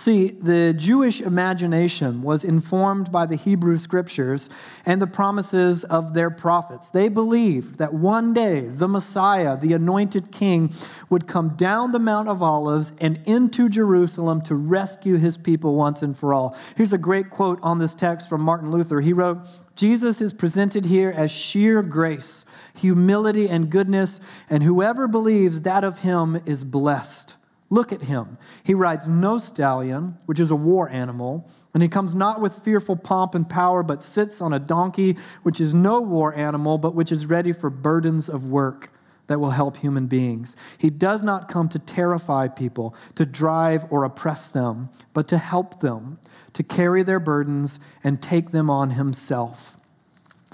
See, 0.00 0.28
the 0.28 0.72
Jewish 0.72 1.20
imagination 1.20 2.22
was 2.22 2.42
informed 2.42 3.12
by 3.12 3.26
the 3.26 3.36
Hebrew 3.36 3.76
scriptures 3.76 4.48
and 4.86 4.98
the 4.98 5.06
promises 5.06 5.84
of 5.84 6.14
their 6.14 6.30
prophets. 6.30 6.88
They 6.88 7.08
believed 7.08 7.76
that 7.76 7.92
one 7.92 8.32
day 8.32 8.60
the 8.60 8.88
Messiah, 8.88 9.58
the 9.58 9.74
anointed 9.74 10.32
king, 10.32 10.72
would 11.10 11.26
come 11.26 11.50
down 11.50 11.92
the 11.92 11.98
Mount 11.98 12.30
of 12.30 12.42
Olives 12.42 12.94
and 12.98 13.20
into 13.26 13.68
Jerusalem 13.68 14.40
to 14.44 14.54
rescue 14.54 15.18
his 15.18 15.36
people 15.36 15.74
once 15.74 16.00
and 16.00 16.16
for 16.16 16.32
all. 16.32 16.56
Here's 16.78 16.94
a 16.94 16.98
great 16.98 17.28
quote 17.28 17.58
on 17.62 17.78
this 17.78 17.94
text 17.94 18.26
from 18.26 18.40
Martin 18.40 18.70
Luther. 18.70 19.02
He 19.02 19.12
wrote, 19.12 19.46
Jesus 19.76 20.22
is 20.22 20.32
presented 20.32 20.86
here 20.86 21.12
as 21.14 21.30
sheer 21.30 21.82
grace, 21.82 22.46
humility, 22.74 23.50
and 23.50 23.68
goodness, 23.68 24.18
and 24.48 24.62
whoever 24.62 25.06
believes 25.06 25.60
that 25.60 25.84
of 25.84 25.98
him 25.98 26.40
is 26.46 26.64
blessed. 26.64 27.34
Look 27.70 27.92
at 27.92 28.02
him. 28.02 28.36
He 28.64 28.74
rides 28.74 29.06
no 29.06 29.38
stallion, 29.38 30.16
which 30.26 30.40
is 30.40 30.50
a 30.50 30.56
war 30.56 30.88
animal, 30.88 31.48
and 31.72 31.82
he 31.82 31.88
comes 31.88 32.14
not 32.14 32.40
with 32.40 32.64
fearful 32.64 32.96
pomp 32.96 33.36
and 33.36 33.48
power, 33.48 33.84
but 33.84 34.02
sits 34.02 34.40
on 34.40 34.52
a 34.52 34.58
donkey, 34.58 35.16
which 35.44 35.60
is 35.60 35.72
no 35.72 36.00
war 36.00 36.34
animal, 36.34 36.78
but 36.78 36.96
which 36.96 37.12
is 37.12 37.26
ready 37.26 37.52
for 37.52 37.70
burdens 37.70 38.28
of 38.28 38.44
work 38.44 38.92
that 39.28 39.38
will 39.38 39.50
help 39.50 39.76
human 39.76 40.08
beings. 40.08 40.56
He 40.76 40.90
does 40.90 41.22
not 41.22 41.48
come 41.48 41.68
to 41.68 41.78
terrify 41.78 42.48
people, 42.48 42.96
to 43.14 43.24
drive 43.24 43.86
or 43.88 44.02
oppress 44.02 44.50
them, 44.50 44.90
but 45.14 45.28
to 45.28 45.38
help 45.38 45.78
them, 45.78 46.18
to 46.54 46.64
carry 46.64 47.04
their 47.04 47.20
burdens 47.20 47.78
and 48.02 48.20
take 48.20 48.50
them 48.50 48.68
on 48.68 48.90
himself. 48.90 49.79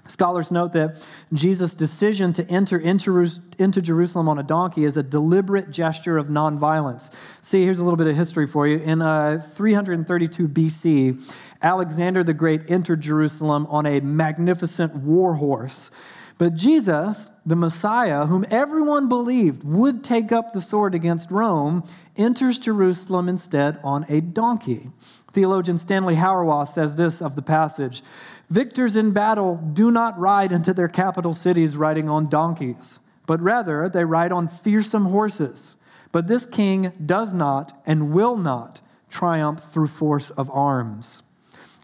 Scholars 0.09 0.51
note 0.51 0.73
that 0.75 1.05
Jesus' 1.33 1.75
decision 1.75 2.33
to 2.35 2.47
enter 2.49 2.79
into 2.79 3.83
Jerusalem 3.83 4.29
on 4.29 4.39
a 4.39 4.43
donkey 4.43 4.85
is 4.85 4.97
a 4.97 5.03
deliberate 5.03 5.71
gesture 5.71 6.19
of 6.19 6.27
nonviolence. 6.27 7.11
See, 7.43 7.63
here's 7.63 7.79
a 7.79 7.83
little 7.83 7.97
bit 7.97 8.07
of 8.07 8.17
history 8.17 8.47
for 8.47 8.67
you. 8.67 8.79
In 8.79 9.03
uh, 9.03 9.43
332 9.55 10.49
BC, 10.49 11.35
Alexander 11.63 12.23
the 12.23 12.35
Great 12.35 12.71
entered 12.71 13.01
Jerusalem 13.01 13.67
on 13.69 13.87
a 13.87 14.01
magnificent 14.01 14.95
war 14.95 15.35
horse. 15.35 15.91
But 16.39 16.55
Jesus, 16.55 17.29
the 17.47 17.57
Messiah, 17.57 18.27
whom 18.27 18.45
everyone 18.51 19.09
believed 19.09 19.65
would 19.65 20.05
take 20.05 20.33
up 20.33 20.53
the 20.53 20.61
sword 20.61 20.95
against 20.95 21.31
Rome, 21.31 21.85
enters 22.17 22.59
Jerusalem 22.59 23.29
instead 23.29 23.79
on 23.83 24.05
a 24.09 24.21
donkey. 24.21 24.91
Theologian 25.33 25.79
Stanley 25.79 26.17
Hauerwas 26.17 26.75
says 26.75 26.97
this 26.97 27.23
of 27.23 27.37
the 27.37 27.43
passage 27.43 28.03
Victors 28.51 28.97
in 28.97 29.13
battle 29.13 29.57
do 29.57 29.91
not 29.91 30.19
ride 30.19 30.53
into 30.53 30.73
their 30.73 30.89
capital 30.89 31.35
cities 31.35 31.77
riding 31.77 32.09
on 32.09 32.29
donkeys, 32.29 33.01
but 33.27 33.41
rather 33.41 33.89
they 33.89 34.05
ride 34.05 34.33
on 34.33 34.47
fearsome 34.47 35.07
horses. 35.07 35.77
But 36.13 36.29
this 36.29 36.47
king 36.47 36.93
does 37.05 37.33
not 37.33 37.83
and 37.87 38.13
will 38.13 38.37
not 38.37 38.81
triumph 39.11 39.73
through 39.73 39.89
force 39.89 40.31
of 40.31 40.51
arms. 40.51 41.23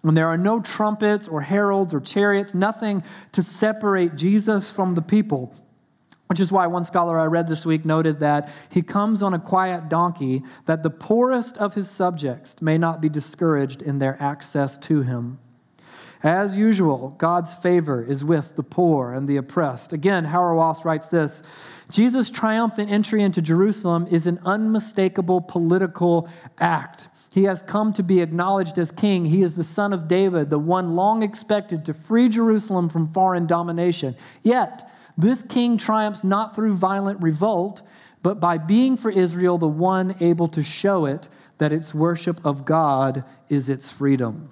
And 0.02 0.16
there 0.16 0.26
are 0.26 0.38
no 0.38 0.60
trumpets 0.60 1.28
or 1.28 1.40
heralds 1.40 1.94
or 1.94 2.00
chariots, 2.00 2.54
nothing 2.54 3.04
to 3.32 3.42
separate 3.42 4.16
Jesus 4.16 4.68
from 4.68 4.94
the 4.94 5.02
people. 5.02 5.54
Which 6.26 6.40
is 6.40 6.50
why 6.50 6.66
one 6.66 6.84
scholar 6.84 7.18
I 7.18 7.26
read 7.26 7.46
this 7.46 7.66
week 7.66 7.84
noted 7.84 8.20
that 8.20 8.48
he 8.70 8.80
comes 8.82 9.22
on 9.22 9.34
a 9.34 9.38
quiet 9.38 9.88
donkey 9.88 10.42
that 10.64 10.82
the 10.82 10.90
poorest 10.90 11.58
of 11.58 11.74
his 11.74 11.90
subjects 11.90 12.56
may 12.60 12.78
not 12.78 13.00
be 13.00 13.10
discouraged 13.10 13.82
in 13.82 13.98
their 13.98 14.16
access 14.20 14.78
to 14.78 15.02
him. 15.02 15.38
As 16.22 16.56
usual, 16.56 17.16
God's 17.18 17.52
favor 17.52 18.02
is 18.02 18.24
with 18.24 18.54
the 18.54 18.62
poor 18.62 19.12
and 19.12 19.28
the 19.28 19.36
oppressed. 19.36 19.92
Again, 19.92 20.24
Hauerwas 20.24 20.84
writes 20.84 21.08
this 21.08 21.42
Jesus' 21.90 22.30
triumphant 22.30 22.90
entry 22.90 23.22
into 23.22 23.42
Jerusalem 23.42 24.06
is 24.10 24.26
an 24.26 24.40
unmistakable 24.44 25.40
political 25.40 26.28
act. 26.58 27.08
He 27.32 27.44
has 27.44 27.62
come 27.62 27.94
to 27.94 28.02
be 28.02 28.20
acknowledged 28.20 28.78
as 28.78 28.90
king. 28.90 29.24
He 29.24 29.42
is 29.42 29.54
the 29.54 29.64
son 29.64 29.92
of 29.92 30.06
David, 30.06 30.50
the 30.50 30.58
one 30.58 30.94
long 30.94 31.22
expected 31.22 31.86
to 31.86 31.94
free 31.94 32.28
Jerusalem 32.28 32.90
from 32.90 33.08
foreign 33.08 33.46
domination. 33.46 34.16
Yet, 34.42 34.90
this 35.16 35.42
king 35.42 35.78
triumphs 35.78 36.22
not 36.22 36.54
through 36.54 36.74
violent 36.74 37.22
revolt, 37.22 37.80
but 38.22 38.38
by 38.38 38.58
being 38.58 38.96
for 38.96 39.10
Israel 39.10 39.56
the 39.56 39.66
one 39.66 40.14
able 40.20 40.48
to 40.48 40.62
show 40.62 41.06
it 41.06 41.28
that 41.56 41.72
its 41.72 41.94
worship 41.94 42.44
of 42.44 42.64
God 42.64 43.24
is 43.48 43.68
its 43.68 43.90
freedom. 43.90 44.50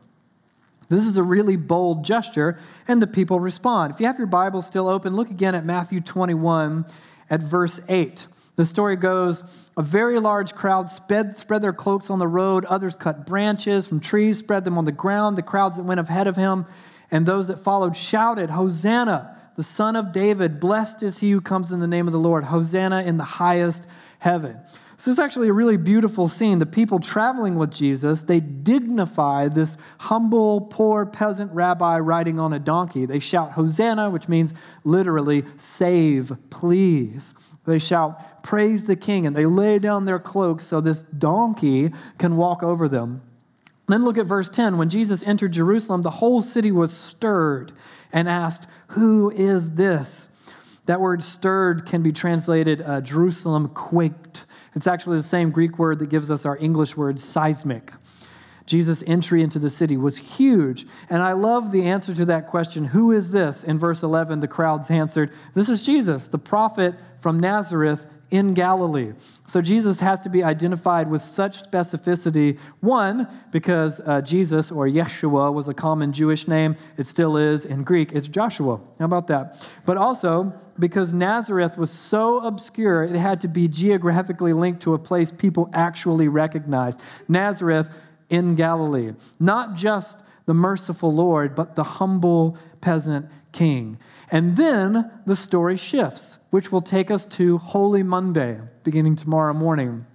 This 0.88 1.06
is 1.06 1.16
a 1.16 1.22
really 1.22 1.56
bold 1.56 2.04
gesture, 2.04 2.58
and 2.88 3.00
the 3.00 3.06
people 3.06 3.40
respond. 3.40 3.92
If 3.92 4.00
you 4.00 4.06
have 4.06 4.18
your 4.18 4.26
Bible 4.26 4.62
still 4.62 4.88
open, 4.88 5.14
look 5.14 5.30
again 5.30 5.54
at 5.54 5.64
Matthew 5.64 6.00
21 6.00 6.86
at 7.28 7.40
verse 7.40 7.78
8. 7.88 8.26
The 8.60 8.66
story 8.66 8.96
goes 8.96 9.42
a 9.78 9.82
very 9.82 10.18
large 10.18 10.54
crowd 10.54 10.90
spread, 10.90 11.38
spread 11.38 11.62
their 11.62 11.72
cloaks 11.72 12.10
on 12.10 12.18
the 12.18 12.28
road. 12.28 12.66
Others 12.66 12.94
cut 12.94 13.24
branches 13.24 13.86
from 13.86 14.00
trees, 14.00 14.36
spread 14.36 14.64
them 14.64 14.76
on 14.76 14.84
the 14.84 14.92
ground. 14.92 15.38
The 15.38 15.42
crowds 15.42 15.76
that 15.76 15.84
went 15.84 15.98
ahead 15.98 16.26
of 16.26 16.36
him 16.36 16.66
and 17.10 17.24
those 17.24 17.46
that 17.46 17.58
followed 17.58 17.96
shouted, 17.96 18.50
Hosanna, 18.50 19.34
the 19.56 19.64
son 19.64 19.96
of 19.96 20.12
David. 20.12 20.60
Blessed 20.60 21.02
is 21.02 21.20
he 21.20 21.30
who 21.30 21.40
comes 21.40 21.72
in 21.72 21.80
the 21.80 21.86
name 21.86 22.06
of 22.06 22.12
the 22.12 22.18
Lord. 22.18 22.44
Hosanna 22.44 23.02
in 23.02 23.16
the 23.16 23.24
highest 23.24 23.86
heaven. 24.18 24.60
This 24.98 25.08
is 25.08 25.18
actually 25.18 25.48
a 25.48 25.54
really 25.54 25.78
beautiful 25.78 26.28
scene. 26.28 26.58
The 26.58 26.66
people 26.66 26.98
traveling 26.98 27.54
with 27.54 27.70
Jesus, 27.70 28.24
they 28.24 28.40
dignify 28.40 29.48
this 29.48 29.78
humble, 30.00 30.60
poor 30.60 31.06
peasant 31.06 31.50
rabbi 31.52 31.98
riding 31.98 32.38
on 32.38 32.52
a 32.52 32.58
donkey. 32.58 33.06
They 33.06 33.20
shout, 33.20 33.52
Hosanna, 33.52 34.10
which 34.10 34.28
means 34.28 34.52
literally, 34.84 35.46
save, 35.56 36.36
please. 36.50 37.32
They 37.70 37.78
shout, 37.78 38.42
Praise 38.42 38.84
the 38.84 38.96
King, 38.96 39.26
and 39.26 39.36
they 39.36 39.46
lay 39.46 39.78
down 39.78 40.04
their 40.04 40.18
cloaks 40.18 40.66
so 40.66 40.80
this 40.80 41.02
donkey 41.02 41.92
can 42.18 42.36
walk 42.36 42.62
over 42.62 42.88
them. 42.88 43.22
Then 43.86 44.04
look 44.04 44.18
at 44.18 44.26
verse 44.26 44.48
10. 44.48 44.78
When 44.78 44.88
Jesus 44.88 45.22
entered 45.24 45.52
Jerusalem, 45.52 46.02
the 46.02 46.10
whole 46.10 46.42
city 46.42 46.72
was 46.72 46.92
stirred 46.92 47.72
and 48.12 48.28
asked, 48.28 48.66
Who 48.88 49.30
is 49.30 49.72
this? 49.72 50.28
That 50.86 51.00
word 51.00 51.22
stirred 51.22 51.86
can 51.86 52.02
be 52.02 52.12
translated 52.12 52.82
uh, 52.82 53.00
Jerusalem 53.00 53.68
quaked. 53.68 54.44
It's 54.74 54.86
actually 54.86 55.18
the 55.18 55.24
same 55.24 55.50
Greek 55.50 55.78
word 55.78 55.98
that 55.98 56.08
gives 56.08 56.30
us 56.30 56.46
our 56.46 56.56
English 56.58 56.96
word 56.96 57.18
seismic. 57.20 57.92
Jesus' 58.66 59.02
entry 59.04 59.42
into 59.42 59.58
the 59.58 59.68
city 59.68 59.96
was 59.96 60.16
huge. 60.16 60.86
And 61.10 61.22
I 61.22 61.32
love 61.32 61.72
the 61.72 61.86
answer 61.86 62.14
to 62.14 62.24
that 62.26 62.46
question 62.46 62.84
Who 62.84 63.10
is 63.10 63.32
this? 63.32 63.64
In 63.64 63.78
verse 63.78 64.02
11, 64.02 64.38
the 64.40 64.48
crowds 64.48 64.90
answered, 64.90 65.32
This 65.54 65.68
is 65.68 65.82
Jesus, 65.82 66.28
the 66.28 66.38
prophet 66.38 66.94
from 67.20 67.40
Nazareth 67.40 68.06
in 68.30 68.54
Galilee. 68.54 69.12
So 69.48 69.60
Jesus 69.60 69.98
has 70.00 70.20
to 70.20 70.28
be 70.28 70.44
identified 70.44 71.10
with 71.10 71.22
such 71.22 71.62
specificity. 71.62 72.58
One, 72.80 73.26
because 73.50 74.00
uh, 74.00 74.20
Jesus 74.20 74.70
or 74.70 74.86
Yeshua 74.86 75.52
was 75.52 75.68
a 75.68 75.74
common 75.74 76.12
Jewish 76.12 76.46
name, 76.46 76.76
it 76.96 77.06
still 77.06 77.36
is 77.36 77.64
in 77.64 77.82
Greek, 77.82 78.12
it's 78.12 78.28
Joshua. 78.28 78.80
How 78.98 79.04
about 79.04 79.26
that? 79.28 79.66
But 79.84 79.96
also 79.96 80.52
because 80.78 81.12
Nazareth 81.12 81.76
was 81.76 81.90
so 81.90 82.38
obscure, 82.44 83.02
it 83.02 83.16
had 83.16 83.40
to 83.42 83.48
be 83.48 83.68
geographically 83.68 84.52
linked 84.52 84.82
to 84.82 84.94
a 84.94 84.98
place 84.98 85.30
people 85.30 85.68
actually 85.72 86.28
recognized. 86.28 87.00
Nazareth 87.28 87.88
in 88.30 88.54
Galilee. 88.54 89.12
Not 89.38 89.74
just 89.74 90.20
the 90.46 90.54
merciful 90.54 91.12
Lord, 91.12 91.54
but 91.54 91.76
the 91.76 91.82
humble 91.84 92.56
peasant 92.80 93.26
king. 93.52 93.98
And 94.30 94.56
then 94.56 95.10
the 95.26 95.36
story 95.36 95.76
shifts, 95.76 96.38
which 96.50 96.70
will 96.70 96.82
take 96.82 97.10
us 97.10 97.26
to 97.26 97.58
Holy 97.58 98.02
Monday, 98.02 98.60
beginning 98.84 99.16
tomorrow 99.16 99.52
morning. 99.52 100.06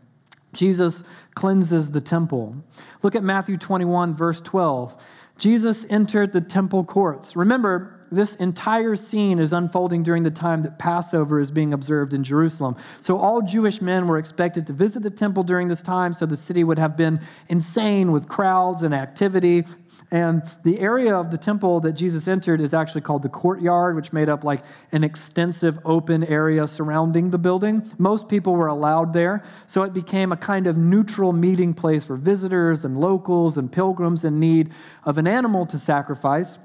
Jesus 0.54 1.04
cleanses 1.34 1.92
the 1.92 2.02
temple. 2.02 2.56
Look 3.04 3.16
at 3.16 3.24
Matthew 3.24 3.58
21, 3.58 4.16
verse 4.16 4.40
12. 4.42 4.96
Jesus 5.38 5.86
entered 5.90 6.32
the 6.32 6.42
temple 6.42 6.86
courts. 6.86 7.36
Remember, 7.36 7.95
this 8.12 8.36
entire 8.36 8.96
scene 8.96 9.40
is 9.40 9.54
unfolding 9.54 10.04
during 10.04 10.24
the 10.24 10.32
time 10.32 10.64
that 10.64 10.80
Passover 10.80 11.40
is 11.40 11.52
being 11.52 11.74
observed 11.74 12.14
in 12.14 12.24
Jerusalem. 12.24 12.76
So 13.02 13.18
all 13.18 13.42
Jewish 13.42 13.82
men 13.82 14.08
were 14.08 14.18
expected 14.18 14.68
to 14.68 14.74
visit 14.74 15.04
the 15.04 15.10
temple 15.10 15.44
during 15.44 15.68
this 15.68 15.82
time, 15.82 16.14
so 16.14 16.26
the 16.26 16.38
city 16.38 16.64
would 16.64 16.80
have 16.80 16.96
been 16.96 17.20
insane 17.50 18.12
with 18.12 18.28
crowds 18.28 18.82
and 18.82 18.94
activity. 18.94 19.66
And 20.12 20.44
the 20.64 20.80
area 20.80 21.16
of 21.16 21.32
the 21.32 21.38
temple 21.38 21.80
that 21.82 21.94
Jesus 21.94 22.28
entered 22.28 22.62
is 22.62 22.74
actually 22.74 23.02
called 23.02 23.24
the 23.24 23.30
courtyard, 23.30 23.96
which 23.96 24.14
made 24.14 24.30
up 24.30 24.44
like 24.44 24.62
an 24.92 25.04
extensive 25.04 25.80
open 25.86 26.24
area 26.24 26.68
surrounding 26.68 27.30
the 27.32 27.38
building. 27.38 27.90
Most 27.98 28.28
people 28.28 28.56
were 28.56 28.68
allowed 28.68 29.14
there, 29.14 29.44
so 29.68 29.84
it 29.84 29.94
became 29.94 30.32
a 30.32 30.38
kind 30.38 30.68
of 30.68 30.78
neutral 30.78 31.34
meeting 31.34 31.74
place 31.74 32.04
for 32.04 32.18
visitors 32.18 32.86
and 32.86 33.00
locals 33.00 33.58
and 33.58 33.72
pilgrims 33.72 34.24
in 34.24 34.40
need 34.40 34.72
of 35.04 35.18
an 35.18 35.28
animal 35.28 35.66
to 35.68 35.80
sacrifice 35.80 36.60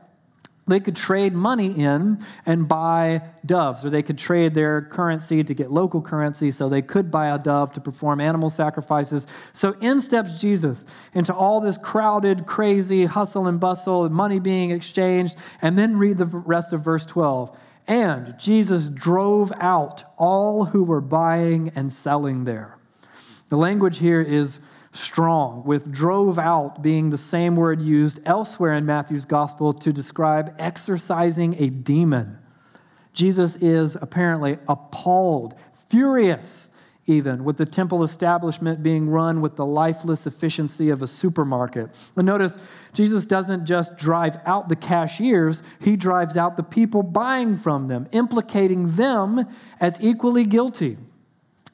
they 0.70 0.80
could 0.80 0.96
trade 0.96 1.32
money 1.32 1.72
in 1.72 2.24
and 2.46 2.68
buy 2.68 3.22
doves, 3.44 3.84
or 3.84 3.90
they 3.90 4.02
could 4.02 4.18
trade 4.18 4.54
their 4.54 4.82
currency 4.82 5.42
to 5.44 5.54
get 5.54 5.70
local 5.70 6.00
currency, 6.02 6.50
so 6.50 6.68
they 6.68 6.82
could 6.82 7.10
buy 7.10 7.28
a 7.28 7.38
dove 7.38 7.72
to 7.74 7.80
perform 7.80 8.20
animal 8.20 8.50
sacrifices. 8.50 9.26
So 9.52 9.76
in 9.80 10.00
steps 10.00 10.40
Jesus 10.40 10.84
into 11.14 11.34
all 11.34 11.60
this 11.60 11.78
crowded, 11.78 12.46
crazy 12.46 13.06
hustle 13.06 13.46
and 13.46 13.58
bustle, 13.60 14.08
money 14.08 14.38
being 14.38 14.70
exchanged, 14.70 15.36
and 15.62 15.78
then 15.78 15.96
read 15.96 16.18
the 16.18 16.26
rest 16.26 16.72
of 16.72 16.82
verse 16.82 17.06
12. 17.06 17.56
And 17.86 18.34
Jesus 18.38 18.88
drove 18.88 19.52
out 19.60 20.04
all 20.16 20.66
who 20.66 20.84
were 20.84 21.00
buying 21.00 21.72
and 21.74 21.92
selling 21.92 22.44
there. 22.44 22.78
The 23.48 23.56
language 23.56 23.98
here 23.98 24.20
is 24.20 24.60
strong, 24.92 25.64
with 25.64 25.90
drove 25.90 26.38
out 26.38 26.82
being 26.82 27.10
the 27.10 27.18
same 27.18 27.56
word 27.56 27.80
used 27.80 28.20
elsewhere 28.24 28.72
in 28.72 28.84
Matthew's 28.86 29.24
gospel 29.24 29.72
to 29.72 29.92
describe 29.92 30.54
exorcising 30.58 31.54
a 31.62 31.68
demon. 31.68 32.38
Jesus 33.12 33.56
is 33.56 33.96
apparently 34.00 34.58
appalled, 34.68 35.54
furious 35.88 36.68
even, 37.06 37.44
with 37.44 37.56
the 37.56 37.66
temple 37.66 38.04
establishment 38.04 38.82
being 38.82 39.08
run 39.08 39.40
with 39.40 39.56
the 39.56 39.66
lifeless 39.66 40.26
efficiency 40.26 40.90
of 40.90 41.02
a 41.02 41.06
supermarket. 41.06 41.90
And 42.16 42.26
notice, 42.26 42.56
Jesus 42.92 43.26
doesn't 43.26 43.64
just 43.64 43.96
drive 43.96 44.38
out 44.46 44.68
the 44.68 44.76
cashiers, 44.76 45.62
he 45.80 45.96
drives 45.96 46.36
out 46.36 46.56
the 46.56 46.62
people 46.62 47.02
buying 47.02 47.56
from 47.56 47.88
them, 47.88 48.06
implicating 48.12 48.92
them 48.92 49.46
as 49.80 49.98
equally 50.00 50.44
guilty. 50.44 50.98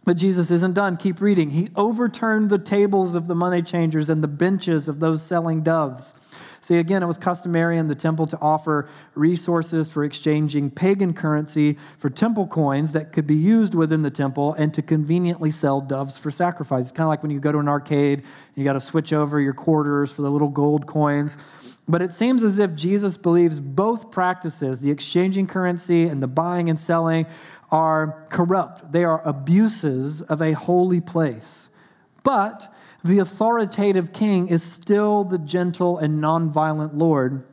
But 0.06 0.16
Jesus 0.16 0.52
isn't 0.52 0.74
done. 0.74 0.96
Keep 0.96 1.20
reading. 1.20 1.50
He 1.50 1.68
overturned 1.74 2.48
the 2.48 2.58
tables 2.58 3.14
of 3.14 3.26
the 3.26 3.34
money 3.34 3.60
changers 3.60 4.08
and 4.08 4.22
the 4.22 4.28
benches 4.28 4.86
of 4.88 5.00
those 5.00 5.20
selling 5.20 5.62
doves. 5.62 6.14
See, 6.60 6.78
again, 6.78 7.02
it 7.02 7.06
was 7.06 7.18
customary 7.18 7.76
in 7.76 7.86
the 7.86 7.94
temple 7.94 8.26
to 8.28 8.38
offer 8.40 8.88
resources 9.14 9.88
for 9.88 10.04
exchanging 10.04 10.70
pagan 10.70 11.12
currency 11.12 11.76
for 11.98 12.10
temple 12.10 12.46
coins 12.48 12.90
that 12.92 13.12
could 13.12 13.26
be 13.26 13.36
used 13.36 13.74
within 13.74 14.02
the 14.02 14.10
temple 14.10 14.54
and 14.54 14.74
to 14.74 14.82
conveniently 14.82 15.52
sell 15.52 15.80
doves 15.80 16.18
for 16.18 16.32
sacrifice. 16.32 16.86
It's 16.86 16.92
kind 16.92 17.06
of 17.06 17.08
like 17.08 17.22
when 17.22 17.30
you 17.30 17.38
go 17.38 17.52
to 17.52 17.58
an 17.58 17.68
arcade, 17.68 18.24
you 18.56 18.64
got 18.64 18.72
to 18.72 18.80
switch 18.80 19.12
over 19.12 19.40
your 19.40 19.52
quarters 19.52 20.10
for 20.10 20.22
the 20.22 20.30
little 20.30 20.48
gold 20.48 20.86
coins. 20.86 21.38
But 21.88 22.02
it 22.02 22.10
seems 22.10 22.42
as 22.42 22.58
if 22.58 22.74
Jesus 22.74 23.16
believes 23.16 23.60
both 23.60 24.10
practices, 24.10 24.80
the 24.80 24.90
exchanging 24.90 25.46
currency 25.46 26.08
and 26.08 26.20
the 26.20 26.26
buying 26.26 26.68
and 26.68 26.80
selling, 26.80 27.26
are 27.70 28.26
corrupt, 28.30 28.92
they 28.92 29.04
are 29.04 29.26
abuses 29.26 30.22
of 30.22 30.40
a 30.40 30.52
holy 30.52 31.00
place. 31.00 31.68
But 32.22 32.72
the 33.04 33.18
authoritative 33.18 34.12
king 34.12 34.48
is 34.48 34.62
still 34.62 35.24
the 35.24 35.38
gentle 35.38 35.98
and 35.98 36.22
nonviolent 36.22 36.90
Lord. 36.94 37.44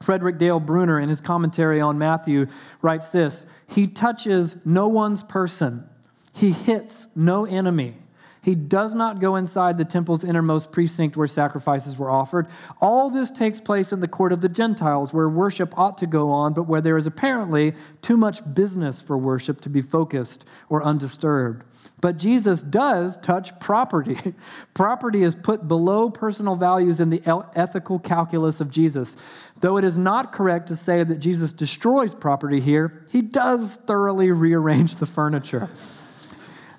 Frederick 0.00 0.38
Dale 0.38 0.60
Bruner, 0.60 1.00
in 1.00 1.08
his 1.08 1.20
commentary 1.20 1.80
on 1.80 1.98
Matthew, 1.98 2.46
writes 2.82 3.08
this 3.10 3.46
He 3.66 3.86
touches 3.86 4.56
no 4.64 4.86
one's 4.86 5.22
person, 5.22 5.88
he 6.32 6.52
hits 6.52 7.06
no 7.16 7.44
enemy. 7.44 7.96
He 8.44 8.54
does 8.54 8.94
not 8.94 9.20
go 9.20 9.36
inside 9.36 9.78
the 9.78 9.86
temple's 9.86 10.22
innermost 10.22 10.70
precinct 10.70 11.16
where 11.16 11.26
sacrifices 11.26 11.96
were 11.96 12.10
offered. 12.10 12.46
All 12.78 13.08
this 13.08 13.30
takes 13.30 13.58
place 13.58 13.90
in 13.90 14.00
the 14.00 14.06
court 14.06 14.34
of 14.34 14.42
the 14.42 14.50
Gentiles, 14.50 15.14
where 15.14 15.30
worship 15.30 15.72
ought 15.78 15.96
to 15.98 16.06
go 16.06 16.30
on, 16.30 16.52
but 16.52 16.64
where 16.64 16.82
there 16.82 16.98
is 16.98 17.06
apparently 17.06 17.72
too 18.02 18.18
much 18.18 18.42
business 18.54 19.00
for 19.00 19.16
worship 19.16 19.62
to 19.62 19.70
be 19.70 19.80
focused 19.80 20.44
or 20.68 20.84
undisturbed. 20.84 21.64
But 22.02 22.18
Jesus 22.18 22.62
does 22.62 23.16
touch 23.16 23.58
property. 23.60 24.34
property 24.74 25.22
is 25.22 25.34
put 25.34 25.66
below 25.66 26.10
personal 26.10 26.56
values 26.56 27.00
in 27.00 27.08
the 27.08 27.22
ethical 27.54 27.98
calculus 27.98 28.60
of 28.60 28.70
Jesus. 28.70 29.16
Though 29.60 29.78
it 29.78 29.84
is 29.84 29.96
not 29.96 30.32
correct 30.34 30.68
to 30.68 30.76
say 30.76 31.02
that 31.02 31.18
Jesus 31.18 31.54
destroys 31.54 32.14
property 32.14 32.60
here, 32.60 33.06
he 33.08 33.22
does 33.22 33.76
thoroughly 33.86 34.30
rearrange 34.32 34.96
the 34.96 35.06
furniture. 35.06 35.70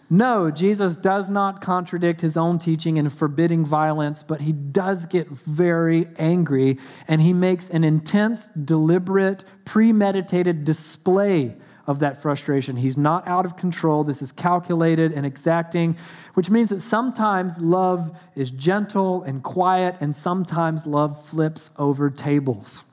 No, 0.10 0.52
Jesus 0.52 0.96
does 0.96 1.30
not 1.30 1.62
contradict 1.62 2.22
his 2.22 2.38
own 2.38 2.60
teaching 2.60 2.98
in 2.98 3.10
forbidding 3.10 3.66
violence, 3.66 4.22
but 4.22 4.42
he 4.42 4.54
does 4.54 5.08
get 5.08 5.28
very 5.28 6.08
angry 6.18 6.78
and 7.08 7.22
he 7.22 7.34
makes 7.34 7.70
an 7.72 7.84
intense, 7.84 8.48
deliberate, 8.64 9.44
premeditated 9.66 10.64
display 10.64 11.56
of 11.88 12.00
that 12.00 12.22
frustration. 12.22 12.76
He's 12.76 12.98
not 12.98 13.28
out 13.28 13.46
of 13.46 13.58
control. 13.58 14.04
This 14.04 14.22
is 14.22 14.32
calculated 14.32 15.12
and 15.12 15.26
exacting, 15.26 15.98
which 16.36 16.50
means 16.50 16.70
that 16.70 16.82
sometimes 16.82 17.58
love 17.60 18.20
is 18.36 18.52
gentle 18.52 19.24
and 19.24 19.44
quiet, 19.44 19.96
and 20.02 20.16
sometimes 20.16 20.86
love 20.86 21.24
flips 21.28 21.72
over 21.78 22.10
tables. 22.10 22.84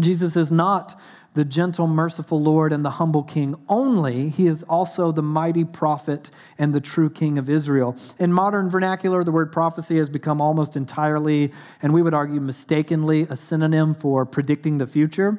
Jesus 0.00 0.36
is 0.36 0.50
not 0.52 0.98
the 1.34 1.44
gentle, 1.44 1.86
merciful 1.86 2.40
Lord 2.42 2.72
and 2.72 2.84
the 2.84 2.90
humble 2.90 3.22
king 3.22 3.54
only. 3.68 4.28
He 4.28 4.46
is 4.46 4.62
also 4.64 5.12
the 5.12 5.22
mighty 5.22 5.64
prophet 5.64 6.30
and 6.58 6.74
the 6.74 6.80
true 6.80 7.08
king 7.08 7.38
of 7.38 7.48
Israel. 7.48 7.96
In 8.18 8.32
modern 8.32 8.68
vernacular, 8.68 9.24
the 9.24 9.32
word 9.32 9.50
prophecy 9.50 9.96
has 9.96 10.08
become 10.08 10.40
almost 10.40 10.76
entirely, 10.76 11.52
and 11.80 11.94
we 11.94 12.02
would 12.02 12.14
argue 12.14 12.40
mistakenly, 12.40 13.22
a 13.30 13.36
synonym 13.36 13.94
for 13.94 14.26
predicting 14.26 14.78
the 14.78 14.86
future. 14.86 15.38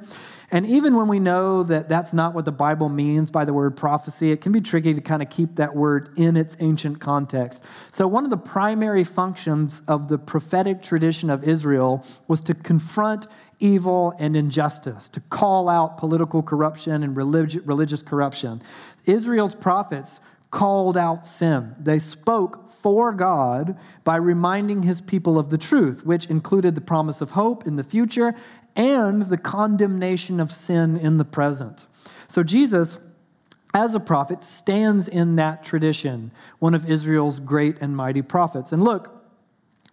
And 0.54 0.68
even 0.68 0.96
when 0.96 1.08
we 1.08 1.20
know 1.20 1.64
that 1.64 1.90
that's 1.90 2.14
not 2.14 2.36
what 2.36 2.46
the 2.46 2.52
Bible 2.52 2.88
means 2.88 3.32
by 3.32 3.44
the 3.44 3.54
word 3.54 3.76
prophecy, 3.76 4.32
it 4.32 4.40
can 4.40 4.52
be 4.52 4.62
tricky 4.62 4.94
to 4.94 5.02
kind 5.02 5.24
of 5.24 5.32
keep 5.32 5.56
that 5.56 5.76
word 5.76 6.16
in 6.16 6.38
its 6.38 6.56
ancient 6.60 7.00
context. 7.00 7.64
So, 7.92 8.08
one 8.08 8.24
of 8.24 8.30
the 8.30 8.38
primary 8.38 9.04
functions 9.04 9.82
of 9.88 10.10
the 10.10 10.20
prophetic 10.20 10.84
tradition 10.84 11.32
of 11.32 11.44
Israel 11.44 12.06
was 12.28 12.40
to 12.42 12.54
confront 12.54 13.26
evil 13.60 14.14
and 14.20 14.36
injustice, 14.36 15.10
to 15.10 15.20
call 15.22 15.70
out 15.70 15.98
political 15.98 16.44
corruption 16.44 17.04
and 17.04 17.16
relig- 17.16 17.62
religious 17.66 18.02
corruption. 18.02 18.62
Israel's 19.06 19.56
prophets 19.56 20.20
called 20.52 20.98
out 20.98 21.26
sin. 21.26 21.76
They 21.80 22.00
spoke 22.00 22.72
for 22.72 23.12
God 23.14 23.78
by 24.04 24.18
reminding 24.18 24.84
his 24.84 25.02
people 25.02 25.40
of 25.40 25.50
the 25.50 25.58
truth, 25.58 26.06
which 26.06 26.26
included 26.28 26.76
the 26.76 26.82
promise 26.82 27.22
of 27.22 27.32
hope 27.32 27.66
in 27.66 27.76
the 27.76 27.84
future 27.84 28.36
and 28.76 29.24
the 29.24 29.38
condemnation 29.38 30.40
of 30.40 30.52
sin 30.52 30.98
in 30.98 31.18
the 31.18 31.26
present. 31.26 31.88
So 32.28 32.44
Jesus, 32.44 33.00
as 33.74 33.96
a 33.96 34.00
prophet, 34.00 34.44
stands 34.44 35.08
in 35.08 35.38
that 35.38 35.64
tradition, 35.64 36.32
one 36.60 36.74
of 36.74 36.90
Israel's 36.90 37.40
great 37.40 37.78
and 37.82 37.96
mighty 37.96 38.22
prophets. 38.22 38.72
And 38.72 38.84
look, 38.84 39.13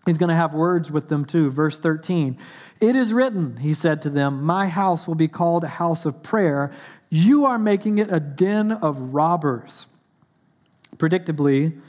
he's 0.07 0.19
going 0.19 0.29
to 0.29 0.35
have 0.35 0.55
words 0.55 0.91
with 0.91 1.09
them 1.09 1.25
too. 1.25 1.51
Verse 1.51 1.79
13 1.79 2.39
It 2.81 2.97
is 2.97 3.13
written, 3.13 3.57
he 3.59 3.75
said 3.75 4.03
to 4.03 4.11
them, 4.11 4.43
My 4.43 4.69
house 4.69 5.07
will 5.07 5.15
be 5.15 5.29
called 5.29 5.65
a 5.65 5.69
house 5.69 6.07
of 6.07 6.23
prayer. 6.23 6.73
You 7.09 7.47
are 7.47 7.59
making 7.59 7.99
it 7.99 8.13
a 8.13 8.21
den 8.21 8.71
of 8.71 9.15
robbers. 9.15 9.87
Predictably, 10.97 11.81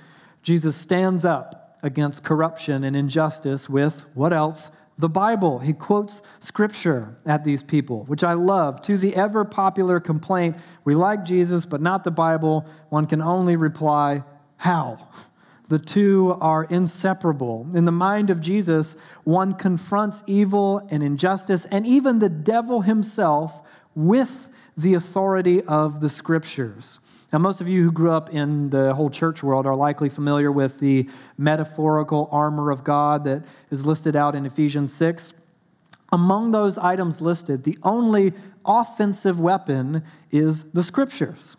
Jesus 0.42 0.76
stands 0.76 1.26
up 1.26 1.78
against 1.84 2.24
corruption 2.24 2.84
and 2.84 2.96
injustice 2.96 3.70
with 3.70 4.06
what 4.14 4.34
else? 4.34 4.72
the 5.02 5.10
Bible. 5.10 5.60
He 5.60 5.74
quotes 5.74 6.22
scripture 6.40 7.18
at 7.26 7.44
these 7.44 7.64
people, 7.64 8.06
which 8.06 8.24
I 8.24 8.34
love. 8.34 8.82
To 8.84 8.98
the 8.98 9.16
ever 9.16 9.44
popular 9.44 10.00
complaint, 10.00 10.58
we 10.86 10.96
like 10.96 11.26
Jesus, 11.26 11.66
but 11.66 11.82
not 11.82 12.04
the 12.04 12.12
Bible, 12.12 12.66
one 12.90 13.08
can 13.08 13.22
only 13.22 13.56
reply, 13.56 14.24
How? 14.58 15.10
The 15.72 15.80
two 15.80 16.36
are 16.42 16.66
inseparable. 16.66 17.66
In 17.74 17.86
the 17.86 17.94
mind 17.94 18.30
of 18.30 18.42
Jesus, 18.42 18.98
one 19.24 19.54
confronts 19.54 20.22
evil 20.28 20.86
and 20.92 21.02
injustice 21.02 21.64
and 21.64 21.88
even 21.88 22.20
the 22.20 22.28
devil 22.28 22.82
himself 22.82 23.62
with 23.96 24.50
the 24.76 24.96
authority 24.96 25.64
of 25.64 26.02
the 26.02 26.10
scriptures. 26.10 27.00
Now, 27.32 27.40
most 27.40 27.62
of 27.62 27.70
you 27.70 27.86
who 27.86 27.94
grew 27.94 28.12
up 28.12 28.34
in 28.34 28.70
the 28.70 28.94
whole 28.94 29.10
church 29.10 29.44
world 29.44 29.66
are 29.66 29.78
likely 29.78 30.10
familiar 30.10 30.52
with 30.52 30.78
the 30.82 31.10
metaphorical 31.38 32.28
armor 32.34 32.70
of 32.70 32.84
God 32.84 33.24
that 33.24 33.46
is 33.70 33.86
listed 33.86 34.14
out 34.14 34.36
in 34.36 34.46
Ephesians 34.46 34.92
6. 34.92 35.32
Among 36.12 36.52
those 36.52 36.78
items 36.78 37.22
listed, 37.22 37.64
the 37.64 37.78
only 37.84 38.34
offensive 38.66 39.40
weapon 39.40 40.04
is 40.32 40.64
the 40.74 40.84
scriptures. 40.84 41.56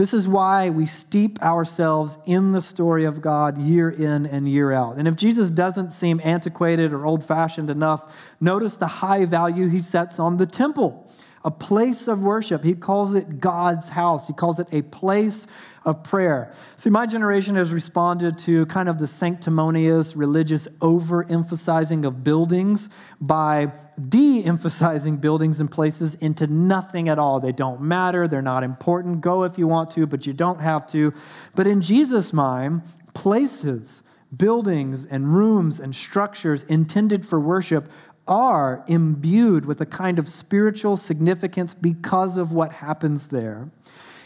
This 0.00 0.14
is 0.14 0.26
why 0.26 0.70
we 0.70 0.86
steep 0.86 1.42
ourselves 1.42 2.16
in 2.24 2.52
the 2.52 2.62
story 2.62 3.04
of 3.04 3.20
God 3.20 3.58
year 3.58 3.90
in 3.90 4.24
and 4.24 4.48
year 4.48 4.72
out. 4.72 4.96
And 4.96 5.06
if 5.06 5.14
Jesus 5.14 5.50
doesn't 5.50 5.90
seem 5.90 6.22
antiquated 6.24 6.94
or 6.94 7.04
old 7.04 7.22
fashioned 7.22 7.68
enough, 7.68 8.10
notice 8.40 8.78
the 8.78 8.86
high 8.86 9.26
value 9.26 9.68
he 9.68 9.82
sets 9.82 10.18
on 10.18 10.38
the 10.38 10.46
temple 10.46 11.06
a 11.44 11.50
place 11.50 12.08
of 12.08 12.22
worship. 12.22 12.64
He 12.64 12.74
calls 12.74 13.14
it 13.14 13.40
God's 13.40 13.90
house, 13.90 14.26
he 14.26 14.32
calls 14.32 14.58
it 14.58 14.68
a 14.72 14.80
place 14.80 15.46
of 15.84 16.02
prayer. 16.04 16.52
See, 16.76 16.90
my 16.90 17.06
generation 17.06 17.56
has 17.56 17.72
responded 17.72 18.38
to 18.40 18.66
kind 18.66 18.88
of 18.88 18.98
the 18.98 19.06
sanctimonious 19.06 20.14
religious 20.14 20.66
overemphasizing 20.80 22.04
of 22.04 22.22
buildings 22.22 22.88
by 23.20 23.72
de 24.08 24.44
emphasizing 24.44 25.16
buildings 25.16 25.60
and 25.60 25.70
places 25.70 26.14
into 26.16 26.46
nothing 26.46 27.08
at 27.08 27.18
all. 27.18 27.40
They 27.40 27.52
don't 27.52 27.80
matter, 27.80 28.28
they're 28.28 28.42
not 28.42 28.62
important. 28.62 29.20
Go 29.20 29.44
if 29.44 29.58
you 29.58 29.66
want 29.66 29.90
to, 29.92 30.06
but 30.06 30.26
you 30.26 30.32
don't 30.32 30.60
have 30.60 30.86
to. 30.88 31.14
But 31.54 31.66
in 31.66 31.80
Jesus' 31.80 32.32
mind, 32.32 32.82
places, 33.14 34.02
buildings, 34.36 35.06
and 35.06 35.34
rooms 35.34 35.80
and 35.80 35.94
structures 35.94 36.64
intended 36.64 37.24
for 37.26 37.40
worship 37.40 37.90
are 38.28 38.84
imbued 38.86 39.64
with 39.64 39.80
a 39.80 39.86
kind 39.86 40.18
of 40.18 40.28
spiritual 40.28 40.96
significance 40.96 41.74
because 41.74 42.36
of 42.36 42.52
what 42.52 42.72
happens 42.72 43.28
there. 43.28 43.70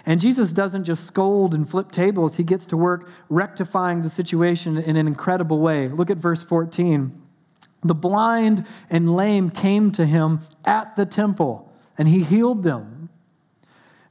And 0.07 0.21
Jesus 0.21 0.53
doesn't 0.53 0.85
just 0.85 1.07
scold 1.07 1.55
and 1.55 1.69
flip 1.69 1.91
tables, 1.91 2.37
he 2.37 2.43
gets 2.43 2.67
to 2.67 2.77
work 2.77 3.09
rectifying 3.29 4.03
the 4.03 4.11
situation 4.11 4.77
in 4.77 4.97
an 4.97 5.07
incredible 5.07 5.61
way. 5.61 5.89
Look 5.89 6.11
at 6.11 6.19
verse 6.19 6.43
14. 6.43 7.23
The 7.83 7.95
blind 7.95 8.67
and 8.91 9.15
lame 9.15 9.51
came 9.51 9.93
to 9.93 10.07
him 10.07 10.41
at 10.65 10.97
the 10.97 11.07
temple, 11.07 11.73
and 11.97 12.09
he 12.09 12.23
healed 12.23 12.63
them. 12.63 13.09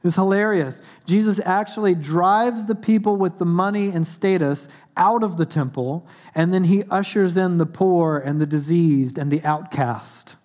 It's 0.04 0.16
hilarious. 0.16 0.82
Jesus 1.06 1.40
actually 1.44 1.94
drives 1.94 2.66
the 2.66 2.74
people 2.74 3.16
with 3.16 3.38
the 3.38 3.46
money 3.46 3.88
and 3.88 4.06
status 4.06 4.68
out 4.96 5.22
of 5.22 5.38
the 5.38 5.46
temple, 5.46 6.06
and 6.34 6.52
then 6.52 6.64
he 6.64 6.84
ushers 6.90 7.36
in 7.36 7.58
the 7.58 7.66
poor 7.66 8.18
and 8.18 8.40
the 8.40 8.46
diseased 8.46 9.16
and 9.16 9.30
the 9.30 9.42
outcast. 9.42 10.36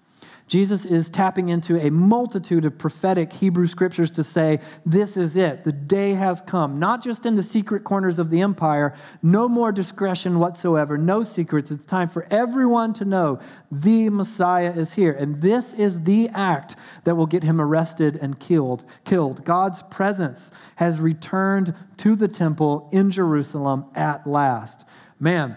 Jesus 0.50 0.84
is 0.84 1.12
tapping 1.12 1.50
into 1.50 1.80
a 1.80 1.92
multitude 1.92 2.66
of 2.66 2.76
prophetic 2.76 3.32
Hebrew 3.32 3.68
scriptures 3.68 4.10
to 4.12 4.24
say, 4.24 4.60
This 4.84 5.16
is 5.16 5.36
it. 5.36 5.64
The 5.64 5.72
day 5.72 6.16
has 6.16 6.42
come. 6.42 6.80
Not 6.80 7.04
just 7.04 7.28
in 7.28 7.36
the 7.36 7.44
secret 7.44 7.84
corners 7.84 8.18
of 8.18 8.32
the 8.32 8.42
empire, 8.42 8.96
no 9.22 9.48
more 9.48 9.72
discretion 9.72 10.40
whatsoever, 10.40 10.98
no 10.98 11.22
secrets. 11.22 11.70
It's 11.70 11.86
time 11.86 12.10
for 12.10 12.26
everyone 12.32 12.94
to 12.94 13.06
know 13.06 13.40
the 13.72 14.10
Messiah 14.10 14.74
is 14.76 14.94
here. 14.94 15.12
And 15.12 15.40
this 15.40 15.72
is 15.74 16.02
the 16.02 16.30
act 16.30 16.76
that 17.04 17.16
will 17.16 17.28
get 17.28 17.44
him 17.44 17.62
arrested 17.62 18.18
and 18.20 18.40
killed. 18.40 18.86
Killed. 19.06 19.46
God's 19.46 19.84
presence 19.84 20.50
has 20.78 21.00
returned 21.00 21.76
to 21.98 22.16
the 22.16 22.28
temple 22.28 22.90
in 22.92 23.12
Jerusalem 23.12 23.86
at 23.94 24.26
last. 24.26 24.84
Man, 25.20 25.56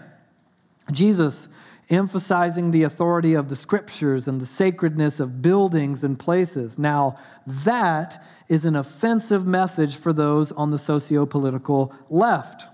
Jesus 0.91 1.47
emphasizing 1.89 2.71
the 2.71 2.83
authority 2.83 3.33
of 3.33 3.49
the 3.49 3.55
scriptures 3.55 4.27
and 4.27 4.39
the 4.39 4.45
sacredness 4.45 5.19
of 5.19 5.41
buildings 5.41 6.03
and 6.03 6.17
places. 6.17 6.79
Now, 6.79 7.17
that 7.45 8.23
is 8.47 8.65
an 8.65 8.75
offensive 8.75 9.45
message 9.45 9.95
for 9.95 10.13
those 10.13 10.51
on 10.51 10.71
the 10.71 10.79
socio 10.79 11.25
political 11.25 11.93
left. 12.09 12.65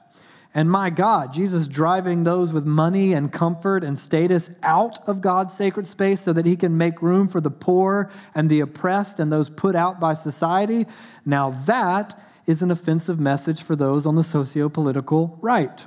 And 0.53 0.69
my 0.69 0.89
God, 0.89 1.31
Jesus 1.31 1.67
driving 1.67 2.23
those 2.23 2.51
with 2.51 2.65
money 2.65 3.13
and 3.13 3.31
comfort 3.31 3.83
and 3.83 3.99
status 3.99 4.49
out 4.63 5.07
of 5.07 5.21
God's 5.21 5.53
sacred 5.53 5.87
space 5.87 6.21
so 6.21 6.33
that 6.33 6.45
he 6.45 6.55
can 6.55 6.75
make 6.75 7.03
room 7.03 7.27
for 7.27 7.39
the 7.39 7.51
poor 7.51 8.09
and 8.33 8.49
the 8.49 8.61
oppressed 8.61 9.19
and 9.19 9.31
those 9.31 9.49
put 9.49 9.75
out 9.75 9.99
by 9.99 10.15
society. 10.15 10.87
Now, 11.23 11.51
that 11.65 12.19
is 12.47 12.63
an 12.63 12.71
offensive 12.71 13.19
message 13.19 13.61
for 13.61 13.75
those 13.75 14.07
on 14.07 14.15
the 14.15 14.23
socio 14.23 14.69
political 14.69 15.37
right. 15.39 15.85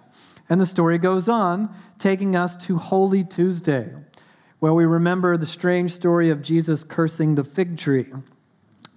And 0.48 0.60
the 0.60 0.66
story 0.66 0.98
goes 0.98 1.28
on, 1.28 1.74
taking 1.98 2.36
us 2.36 2.56
to 2.66 2.76
Holy 2.76 3.24
Tuesday, 3.24 3.92
where 4.58 4.72
we 4.72 4.84
remember 4.84 5.36
the 5.36 5.46
strange 5.46 5.92
story 5.92 6.30
of 6.30 6.42
Jesus 6.42 6.84
cursing 6.84 7.34
the 7.34 7.44
fig 7.44 7.76
tree. 7.78 8.06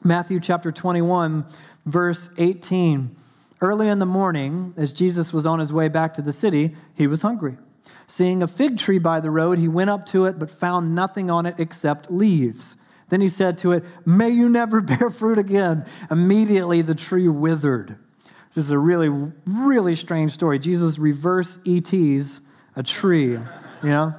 Matthew 0.04 0.40
chapter 0.40 0.72
21, 0.72 1.46
verse 1.86 2.30
18. 2.38 3.16
Early 3.62 3.88
in 3.88 4.00
the 4.00 4.06
morning, 4.06 4.74
as 4.78 4.92
Jesus 4.92 5.32
was 5.32 5.46
on 5.46 5.60
his 5.60 5.72
way 5.72 5.88
back 5.88 6.14
to 6.16 6.22
the 6.22 6.34
city, 6.34 6.76
he 6.94 7.08
was 7.08 7.22
hungry. 7.22 7.58
Seeing 8.08 8.44
a 8.44 8.48
fig 8.48 8.78
tree 8.78 9.00
by 9.00 9.20
the 9.20 9.32
road, 9.32 9.58
he 9.58 9.68
went 9.68 9.90
up 9.90 10.06
to 10.08 10.26
it, 10.26 10.38
but 10.38 10.52
found 10.52 10.94
nothing 10.94 11.32
on 11.32 11.46
it 11.46 11.56
except 11.58 12.12
leaves. 12.12 12.76
Then 13.10 13.22
he 13.22 13.30
said 13.30 13.58
to 13.60 13.72
it, 13.72 13.84
May 14.06 14.30
you 14.30 14.50
never 14.50 14.82
bear 14.82 15.10
fruit 15.10 15.38
again. 15.38 15.86
Immediately 16.12 16.82
the 16.84 16.96
tree 16.96 17.28
withered. 17.28 17.98
This 18.56 18.66
is 18.66 18.72
a 18.72 18.80
really, 18.80 19.10
really 19.46 19.96
strange 19.96 20.34
story. 20.34 20.60
Jesus 20.60 20.98
reverse 20.98 21.60
ETs 21.68 22.40
a 22.76 22.84
tree, 22.84 23.32
you 23.32 23.40
know? 23.84 24.14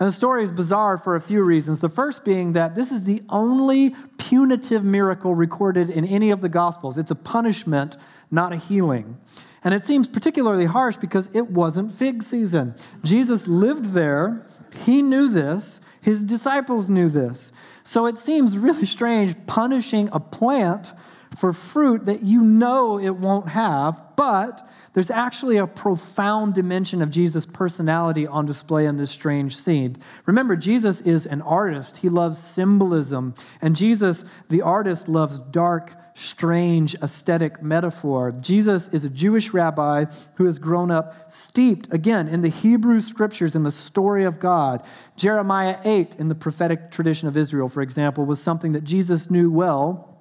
And 0.00 0.08
the 0.08 0.12
story 0.12 0.42
is 0.42 0.50
bizarre 0.50 0.98
for 0.98 1.16
a 1.16 1.20
few 1.20 1.44
reasons. 1.44 1.80
The 1.80 1.88
first 1.88 2.24
being 2.24 2.54
that 2.54 2.74
this 2.74 2.90
is 2.90 3.04
the 3.04 3.22
only 3.28 3.94
punitive 4.18 4.84
miracle 4.84 5.34
recorded 5.34 5.88
in 5.88 6.04
any 6.04 6.30
of 6.30 6.40
the 6.40 6.48
Gospels. 6.48 6.98
It's 6.98 7.10
a 7.10 7.16
punishment, 7.16 7.96
not 8.30 8.52
a 8.52 8.56
healing. 8.56 9.18
And 9.62 9.72
it 9.72 9.84
seems 9.84 10.08
particularly 10.08 10.64
harsh 10.64 10.96
because 10.96 11.30
it 11.32 11.48
wasn't 11.50 11.92
fig 11.92 12.22
season. 12.22 12.74
Jesus 13.04 13.46
lived 13.46 13.92
there, 13.92 14.46
he 14.84 15.00
knew 15.00 15.28
this, 15.28 15.80
his 16.00 16.22
disciples 16.22 16.90
knew 16.90 17.08
this. 17.08 17.52
So 17.84 18.06
it 18.06 18.18
seems 18.18 18.58
really 18.58 18.86
strange 18.86 19.34
punishing 19.46 20.08
a 20.12 20.20
plant 20.20 20.92
for 21.36 21.52
fruit 21.52 22.06
that 22.06 22.22
you 22.22 22.42
know 22.42 22.98
it 22.98 23.16
won't 23.16 23.48
have, 23.48 24.00
but 24.16 24.68
there's 24.92 25.10
actually 25.10 25.56
a 25.56 25.66
profound 25.66 26.54
dimension 26.54 27.02
of 27.02 27.10
Jesus' 27.10 27.46
personality 27.46 28.26
on 28.26 28.46
display 28.46 28.86
in 28.86 28.96
this 28.96 29.10
strange 29.10 29.56
scene. 29.56 29.96
Remember, 30.26 30.56
Jesus 30.56 31.00
is 31.00 31.26
an 31.26 31.42
artist, 31.42 31.98
he 31.98 32.08
loves 32.08 32.38
symbolism, 32.38 33.34
and 33.60 33.74
Jesus, 33.74 34.24
the 34.48 34.62
artist, 34.62 35.08
loves 35.08 35.38
dark 35.38 35.92
strange 36.16 36.94
aesthetic 37.02 37.60
metaphor. 37.60 38.32
Jesus 38.40 38.86
is 38.88 39.04
a 39.04 39.10
Jewish 39.10 39.52
rabbi 39.52 40.04
who 40.36 40.44
has 40.44 40.60
grown 40.60 40.92
up 40.92 41.28
steeped, 41.28 41.92
again, 41.92 42.28
in 42.28 42.40
the 42.40 42.48
Hebrew 42.48 43.00
scriptures, 43.00 43.56
in 43.56 43.64
the 43.64 43.72
story 43.72 44.22
of 44.22 44.38
God. 44.38 44.84
Jeremiah 45.16 45.76
8, 45.84 46.14
in 46.16 46.28
the 46.28 46.36
prophetic 46.36 46.92
tradition 46.92 47.26
of 47.26 47.36
Israel, 47.36 47.68
for 47.68 47.82
example, 47.82 48.24
was 48.24 48.40
something 48.40 48.72
that 48.72 48.84
Jesus 48.84 49.28
knew 49.28 49.50
well 49.50 50.13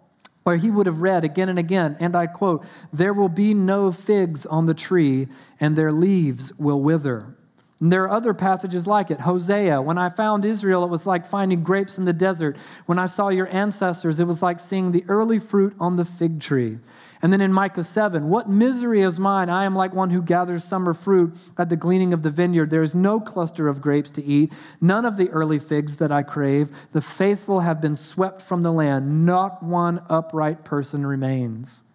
where 0.44 0.58
he 0.58 0.70
would 0.70 0.86
have 0.86 1.02
read 1.02 1.24
again 1.24 1.50
and 1.50 1.60
again, 1.60 1.96
and 2.00 2.16
I 2.16 2.28
quote, 2.28 2.66
There 2.92 3.14
will 3.14 3.30
be 3.30 3.54
no 3.54 3.92
figs 3.92 4.46
on 4.46 4.66
the 4.66 4.74
tree, 4.74 5.28
and 5.60 5.76
their 5.76 5.92
leaves 5.92 6.52
will 6.58 6.82
wither. 6.82 7.36
And 7.80 7.92
there 7.92 8.04
are 8.04 8.10
other 8.12 8.34
passages 8.34 8.88
like 8.88 9.12
it. 9.12 9.20
Hosea, 9.20 9.82
when 9.82 9.98
I 9.98 10.10
found 10.10 10.46
Israel, 10.46 10.86
it 10.86 10.90
was 10.90 11.06
like 11.06 11.26
finding 11.26 11.64
grapes 11.64 11.98
in 11.98 12.06
the 12.06 12.14
desert. 12.14 12.56
When 12.86 12.98
I 12.98 13.08
saw 13.08 13.28
your 13.28 13.48
ancestors, 13.50 14.20
it 14.20 14.28
was 14.28 14.42
like 14.42 14.60
seeing 14.60 14.92
the 14.92 15.04
early 15.10 15.40
fruit 15.40 15.76
on 15.80 15.98
the 15.98 16.06
fig 16.06 16.40
tree. 16.40 16.80
And 17.24 17.32
then 17.32 17.40
in 17.40 17.54
Micah 17.54 17.86
7, 17.86 18.28
what 18.28 18.50
misery 18.50 19.02
is 19.02 19.18
mine? 19.18 19.50
I 19.50 19.64
am 19.64 19.74
like 19.74 19.94
one 19.94 20.10
who 20.10 20.22
gathers 20.22 20.66
summer 20.66 20.94
fruit 20.94 21.34
at 21.58 21.70
the 21.70 21.78
gleaning 21.78 22.12
of 22.12 22.22
the 22.22 22.30
vineyard. 22.30 22.70
There 22.70 22.84
is 22.84 22.94
no 22.94 23.22
cluster 23.22 23.70
of 23.70 23.80
grapes 23.80 24.12
to 24.12 24.24
eat, 24.24 24.52
none 24.82 25.06
of 25.06 25.16
the 25.16 25.30
early 25.30 25.58
figs 25.58 25.98
that 25.98 26.12
I 26.12 26.22
crave. 26.22 26.68
The 26.92 27.00
faithful 27.00 27.62
have 27.62 27.80
been 27.80 27.96
swept 27.96 28.42
from 28.42 28.62
the 28.62 28.74
land, 28.74 29.26
not 29.26 29.64
one 29.64 30.06
upright 30.10 30.66
person 30.66 31.06
remains. 31.06 31.86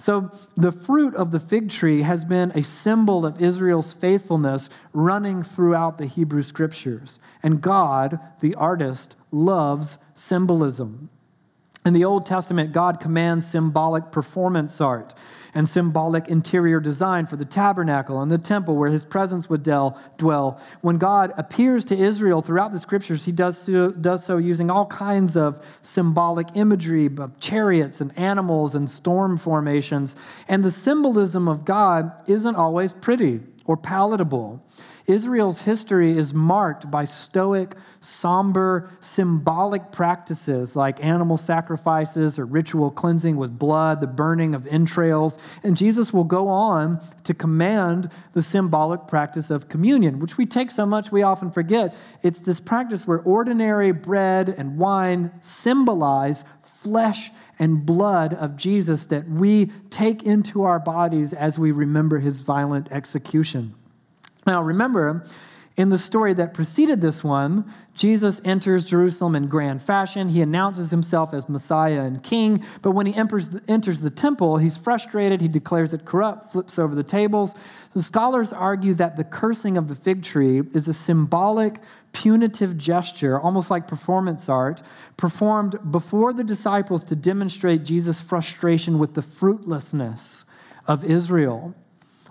So, 0.00 0.30
the 0.56 0.70
fruit 0.70 1.16
of 1.16 1.32
the 1.32 1.40
fig 1.40 1.70
tree 1.70 2.02
has 2.02 2.24
been 2.24 2.52
a 2.54 2.62
symbol 2.62 3.26
of 3.26 3.42
Israel's 3.42 3.92
faithfulness 3.92 4.70
running 4.92 5.42
throughout 5.42 5.98
the 5.98 6.06
Hebrew 6.06 6.44
scriptures. 6.44 7.18
And 7.42 7.60
God, 7.60 8.20
the 8.40 8.54
artist, 8.54 9.16
loves 9.32 9.98
symbolism. 10.14 11.10
In 11.88 11.94
the 11.94 12.04
Old 12.04 12.26
Testament, 12.26 12.72
God 12.72 13.00
commands 13.00 13.46
symbolic 13.46 14.12
performance 14.12 14.78
art 14.78 15.14
and 15.54 15.66
symbolic 15.66 16.28
interior 16.28 16.80
design 16.80 17.24
for 17.24 17.36
the 17.36 17.46
tabernacle 17.46 18.20
and 18.20 18.30
the 18.30 18.36
temple 18.36 18.76
where 18.76 18.90
his 18.90 19.06
presence 19.06 19.48
would 19.48 19.62
dwell. 19.62 20.60
When 20.82 20.98
God 20.98 21.32
appears 21.38 21.86
to 21.86 21.96
Israel 21.96 22.42
throughout 22.42 22.72
the 22.72 22.78
scriptures, 22.78 23.24
he 23.24 23.32
does 23.32 23.56
so, 23.56 23.90
does 23.90 24.22
so 24.22 24.36
using 24.36 24.70
all 24.70 24.84
kinds 24.84 25.34
of 25.34 25.64
symbolic 25.80 26.48
imagery, 26.54 27.06
of 27.06 27.40
chariots 27.40 28.02
and 28.02 28.16
animals 28.18 28.74
and 28.74 28.90
storm 28.90 29.38
formations. 29.38 30.14
And 30.46 30.62
the 30.62 30.70
symbolism 30.70 31.48
of 31.48 31.64
God 31.64 32.12
isn't 32.26 32.54
always 32.54 32.92
pretty 32.92 33.40
or 33.64 33.78
palatable. 33.78 34.62
Israel's 35.08 35.62
history 35.62 36.16
is 36.16 36.34
marked 36.34 36.90
by 36.90 37.06
stoic, 37.06 37.74
somber, 38.00 38.90
symbolic 39.00 39.90
practices 39.90 40.76
like 40.76 41.02
animal 41.02 41.38
sacrifices 41.38 42.38
or 42.38 42.44
ritual 42.44 42.90
cleansing 42.90 43.36
with 43.38 43.58
blood, 43.58 44.02
the 44.02 44.06
burning 44.06 44.54
of 44.54 44.66
entrails. 44.66 45.38
And 45.62 45.78
Jesus 45.78 46.12
will 46.12 46.24
go 46.24 46.48
on 46.48 47.00
to 47.24 47.32
command 47.32 48.10
the 48.34 48.42
symbolic 48.42 49.06
practice 49.08 49.48
of 49.48 49.68
communion, 49.68 50.18
which 50.18 50.36
we 50.36 50.44
take 50.44 50.70
so 50.70 50.84
much 50.84 51.10
we 51.10 51.22
often 51.22 51.50
forget. 51.50 51.94
It's 52.22 52.40
this 52.40 52.60
practice 52.60 53.06
where 53.06 53.20
ordinary 53.20 53.92
bread 53.92 54.50
and 54.50 54.76
wine 54.76 55.32
symbolize 55.40 56.44
flesh 56.62 57.30
and 57.58 57.86
blood 57.86 58.34
of 58.34 58.56
Jesus 58.56 59.06
that 59.06 59.26
we 59.26 59.66
take 59.88 60.24
into 60.24 60.64
our 60.64 60.78
bodies 60.78 61.32
as 61.32 61.58
we 61.58 61.72
remember 61.72 62.18
his 62.18 62.40
violent 62.40 62.92
execution. 62.92 63.74
Now, 64.48 64.62
remember, 64.62 65.26
in 65.76 65.90
the 65.90 65.98
story 65.98 66.32
that 66.32 66.54
preceded 66.54 67.02
this 67.02 67.22
one, 67.22 67.70
Jesus 67.92 68.40
enters 68.46 68.82
Jerusalem 68.82 69.36
in 69.36 69.46
grand 69.46 69.82
fashion. 69.82 70.30
He 70.30 70.40
announces 70.40 70.90
himself 70.90 71.34
as 71.34 71.50
Messiah 71.50 72.00
and 72.00 72.22
King, 72.22 72.64
but 72.80 72.92
when 72.92 73.04
he 73.04 73.14
enters 73.14 73.50
the, 73.50 74.10
temple, 74.10 74.56
he's 74.56 74.78
frustrated. 74.78 75.42
He 75.42 75.48
declares 75.48 75.92
it 75.92 76.06
corrupt, 76.06 76.52
flips 76.52 76.78
over 76.78 76.94
the 76.94 77.02
tables. 77.02 77.54
The 77.92 78.02
scholars 78.02 78.54
argue 78.54 78.94
that 78.94 79.18
the 79.18 79.24
cursing 79.24 79.76
of 79.76 79.86
the 79.86 79.94
fig 79.94 80.22
tree 80.22 80.62
is 80.72 80.88
a 80.88 80.94
symbolic, 80.94 81.82
punitive 82.12 82.78
gesture, 82.78 83.38
almost 83.38 83.70
like 83.70 83.86
performance 83.86 84.48
art, 84.48 84.80
performed 85.18 85.92
before 85.92 86.32
the 86.32 86.42
disciples 86.42 87.04
to 87.04 87.14
demonstrate 87.14 87.84
Jesus' 87.84 88.22
frustration 88.22 88.98
with 88.98 89.12
the 89.12 89.20
fruitlessness 89.20 90.46
of 90.86 91.04
Israel. 91.04 91.74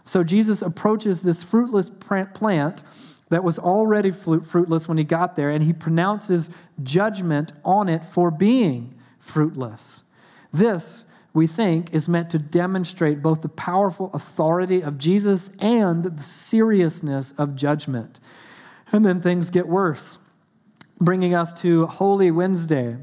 So 0.08 0.24
Jesus 0.24 0.62
approaches 0.62 1.22
this 1.22 1.44
fruitless 1.44 1.90
plant 1.90 2.82
that 3.30 3.44
was 3.44 3.60
already 3.60 4.10
fruitless 4.12 4.88
when 4.88 4.98
he 4.98 5.04
got 5.04 5.36
there, 5.36 5.50
and 5.50 5.64
he 5.64 5.74
pronounces 5.74 6.50
judgment 6.82 7.52
on 7.66 7.90
it 7.90 8.06
for 8.06 8.32
being 8.32 8.96
fruitless. 9.20 10.02
This, 10.54 11.04
we 11.34 11.46
think, 11.46 11.94
is 11.94 12.08
meant 12.08 12.30
to 12.30 12.40
demonstrate 12.40 13.22
both 13.22 13.42
the 13.42 13.50
powerful 13.50 14.10
authority 14.14 14.82
of 14.82 14.98
Jesus 14.98 15.52
and 15.60 16.06
the 16.06 16.24
seriousness 16.24 17.34
of 17.38 17.56
judgment. 17.56 18.22
And 18.94 19.06
then 19.06 19.20
things 19.20 19.50
get 19.50 19.68
worse, 19.68 20.18
bringing 21.02 21.36
us 21.36 21.52
to 21.62 21.86
Holy 21.86 22.32
Wednesday 22.32 22.96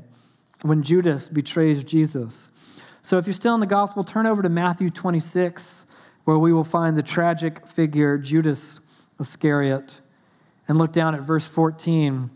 when 0.62 0.82
Judas 0.82 1.28
betrays 1.28 1.84
Jesus. 1.84 2.48
So 3.02 3.18
if 3.18 3.26
you're 3.26 3.34
still 3.34 3.54
in 3.54 3.60
the 3.60 3.66
gospel, 3.66 4.02
turn 4.04 4.24
over 4.24 4.40
to 4.40 4.48
Matthew 4.48 4.88
26 4.88 5.84
where 6.24 6.38
we 6.38 6.52
will 6.52 6.64
find 6.64 6.96
the 6.96 7.02
tragic 7.02 7.66
figure 7.66 8.18
Judas 8.18 8.80
Iscariot. 9.20 10.00
And 10.66 10.78
look 10.78 10.92
down 10.92 11.14
at 11.14 11.20
verse 11.20 11.46
14. 11.46 12.30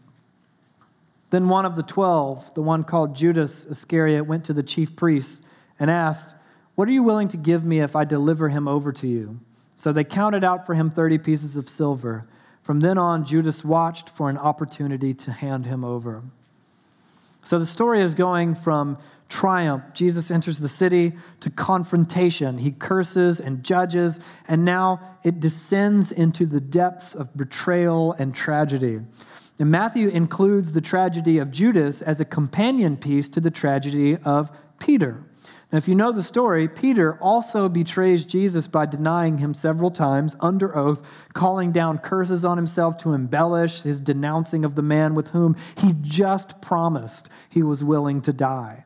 Then 1.31 1.48
one 1.48 1.66
of 1.66 1.77
the 1.77 1.83
twelve, 1.83 2.53
the 2.55 2.62
one 2.62 2.85
called 2.85 3.14
Judas 3.14 3.66
Iscariot, 3.66 4.27
went 4.27 4.44
to 4.46 4.53
the 4.53 4.62
chief 4.62 4.96
priests 4.96 5.42
and 5.79 5.90
asked, 5.90 6.35
What 6.74 6.88
are 6.88 6.92
you 6.92 7.03
willing 7.03 7.29
to 7.29 7.37
give 7.37 7.64
me 7.64 7.81
if 7.81 7.94
I 7.94 8.05
deliver 8.05 8.48
him 8.48 8.66
over 8.66 8.92
to 8.92 9.07
you? 9.07 9.40
So 9.77 9.92
they 9.92 10.05
counted 10.05 10.42
out 10.42 10.66
for 10.66 10.74
him 10.74 10.90
30 10.90 11.18
pieces 11.18 11.55
of 11.55 11.68
silver. 11.68 12.27
From 12.62 12.81
then 12.81 12.98
on, 12.98 13.24
Judas 13.24 13.64
watched 13.64 14.09
for 14.11 14.29
an 14.29 14.38
opportunity 14.38 15.14
to 15.14 15.33
hand 15.33 15.66
him 15.66 15.85
over. 15.85 16.22
So 17.44 17.59
the 17.59 17.66
story 17.66 18.01
is 18.01 18.14
going 18.14 18.55
from 18.55 18.98
triumph. 19.28 19.84
Jesus 19.94 20.30
enters 20.30 20.58
the 20.58 20.68
city 20.68 21.12
to 21.40 21.50
confrontation. 21.50 22.58
He 22.58 22.70
curses 22.70 23.40
and 23.40 23.62
judges, 23.62 24.20
and 24.46 24.64
now 24.64 25.18
it 25.24 25.40
descends 25.40 26.12
into 26.12 26.46
the 26.46 26.60
depths 26.60 27.14
of 27.14 27.36
betrayal 27.36 28.14
and 28.14 28.34
tragedy. 28.34 29.00
And 29.58 29.70
Matthew 29.70 30.08
includes 30.08 30.72
the 30.72 30.80
tragedy 30.80 31.38
of 31.38 31.50
Judas 31.50 32.00
as 32.00 32.20
a 32.20 32.24
companion 32.24 32.96
piece 32.96 33.28
to 33.30 33.40
the 33.40 33.50
tragedy 33.50 34.16
of 34.18 34.50
Peter. 34.78 35.24
Now, 35.70 35.78
if 35.78 35.86
you 35.86 35.94
know 35.94 36.12
the 36.12 36.22
story, 36.22 36.66
Peter 36.66 37.18
also 37.20 37.68
betrays 37.68 38.24
Jesus 38.24 38.66
by 38.66 38.86
denying 38.86 39.36
him 39.36 39.52
several 39.52 39.90
times 39.90 40.34
under 40.40 40.74
oath, 40.76 41.02
calling 41.34 41.72
down 41.72 41.98
curses 41.98 42.44
on 42.44 42.56
himself 42.56 42.96
to 42.98 43.12
embellish 43.12 43.82
his 43.82 44.00
denouncing 44.00 44.64
of 44.64 44.76
the 44.76 44.82
man 44.82 45.14
with 45.14 45.28
whom 45.28 45.56
he 45.76 45.94
just 46.00 46.62
promised 46.62 47.28
he 47.50 47.62
was 47.62 47.84
willing 47.84 48.22
to 48.22 48.32
die. 48.32 48.84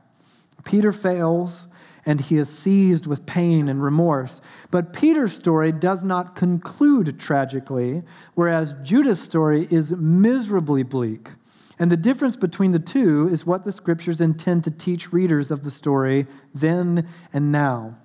Peter 0.64 0.92
fails 0.92 1.66
and 2.04 2.20
he 2.20 2.36
is 2.36 2.48
seized 2.48 3.06
with 3.06 3.26
pain 3.26 3.68
and 3.68 3.82
remorse. 3.82 4.40
But 4.70 4.92
Peter's 4.92 5.34
story 5.34 5.70
does 5.70 6.02
not 6.02 6.34
conclude 6.34 7.18
tragically, 7.20 8.02
whereas 8.34 8.74
Judas' 8.82 9.20
story 9.20 9.68
is 9.70 9.92
miserably 9.92 10.82
bleak. 10.82 11.28
And 11.78 11.90
the 11.90 11.96
difference 11.96 12.36
between 12.36 12.72
the 12.72 12.78
two 12.78 13.28
is 13.28 13.46
what 13.46 13.64
the 13.64 13.72
scriptures 13.72 14.20
intend 14.20 14.64
to 14.64 14.70
teach 14.70 15.12
readers 15.12 15.50
of 15.50 15.62
the 15.62 15.70
story 15.70 16.26
then 16.54 17.08
and 17.32 17.52
now. 17.52 17.96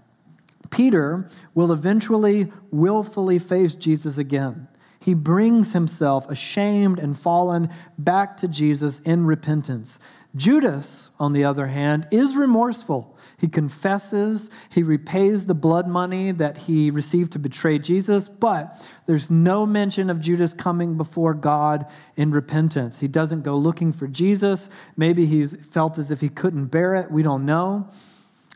Peter 0.70 1.30
will 1.54 1.72
eventually 1.72 2.52
willfully 2.72 3.39
face 3.39 3.74
Jesus 3.74 4.17
again. 4.17 4.67
He 5.00 5.13
brings 5.13 5.74
himself, 5.74 6.30
ashamed 6.30 7.00
and 7.00 7.17
fallen, 7.17 7.70
back 7.98 8.36
to 8.38 8.48
Jesus 8.48 9.00
in 9.02 9.26
repentance. 9.26 10.00
Judas, 10.36 11.10
on 11.20 11.34
the 11.34 11.44
other 11.44 11.68
hand, 11.68 12.08
is 12.12 12.36
remorseful. 12.36 13.18
He 13.40 13.48
confesses, 13.48 14.50
he 14.70 14.84
repays 14.84 15.46
the 15.46 15.54
blood 15.54 15.88
money 15.88 16.32
that 16.32 16.58
he 16.58 16.92
received 16.92 17.34
to 17.34 17.40
betray 17.40 17.80
Jesus, 17.80 18.30
but 18.30 18.80
there's 19.06 19.32
no 19.32 19.66
mention 19.66 20.10
of 20.10 20.20
Judas 20.20 20.54
coming 20.54 20.98
before 20.98 21.34
God 21.34 21.86
in 22.16 22.32
repentance. 22.32 23.00
He 23.00 23.08
doesn't 23.08 23.44
go 23.44 23.58
looking 23.58 23.94
for 23.94 24.08
Jesus. 24.08 24.70
Maybe 24.96 25.26
he's 25.26 25.56
felt 25.72 25.98
as 25.98 26.12
if 26.12 26.22
he 26.22 26.30
couldn't 26.30 26.68
bear 26.68 26.96
it. 26.96 27.12
We 27.12 27.24
don't 27.24 27.46
know. 27.46 27.90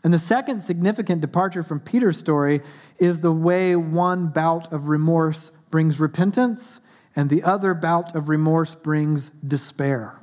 And 0.04 0.14
the 0.14 0.20
second 0.20 0.62
significant 0.62 1.22
departure 1.22 1.64
from 1.64 1.80
Peter's 1.80 2.18
story 2.18 2.62
is 2.98 3.22
the 3.22 3.32
way 3.32 3.76
one 3.76 4.28
bout 4.28 4.74
of 4.74 4.88
remorse 4.88 5.52
brings 5.70 6.00
repentance 6.00 6.80
and 7.16 7.30
the 7.30 7.44
other 7.44 7.74
bout 7.74 8.16
of 8.16 8.30
remorse 8.30 8.76
brings 8.76 9.32
despair. 9.46 10.20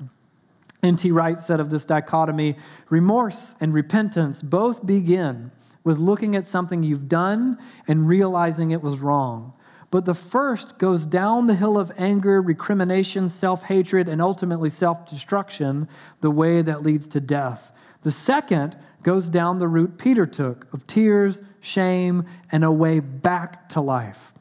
N.T. 0.82 1.10
Wright 1.10 1.38
said 1.38 1.60
of 1.60 1.70
this 1.70 1.84
dichotomy 1.84 2.56
remorse 2.88 3.56
and 3.60 3.74
repentance 3.74 4.42
both 4.42 4.86
begin 4.86 5.50
with 5.84 5.98
looking 5.98 6.36
at 6.36 6.46
something 6.46 6.82
you've 6.82 7.08
done 7.08 7.58
and 7.86 8.06
realizing 8.06 8.70
it 8.70 8.82
was 8.82 9.00
wrong. 9.00 9.52
But 9.90 10.04
the 10.04 10.14
first 10.14 10.78
goes 10.78 11.06
down 11.06 11.46
the 11.46 11.54
hill 11.54 11.78
of 11.78 11.90
anger, 11.96 12.42
recrimination, 12.42 13.28
self 13.28 13.62
hatred, 13.62 14.08
and 14.08 14.20
ultimately 14.20 14.70
self 14.70 15.08
destruction, 15.08 15.88
the 16.20 16.30
way 16.30 16.60
that 16.62 16.82
leads 16.82 17.08
to 17.08 17.20
death. 17.20 17.72
The 18.02 18.12
second 18.12 18.76
goes 19.02 19.28
down 19.28 19.58
the 19.58 19.68
route 19.68 19.96
Peter 19.96 20.26
took 20.26 20.72
of 20.74 20.86
tears, 20.86 21.40
shame, 21.60 22.24
and 22.52 22.64
a 22.64 22.72
way 22.72 23.00
back 23.00 23.68
to 23.70 23.80
life. 23.80 24.34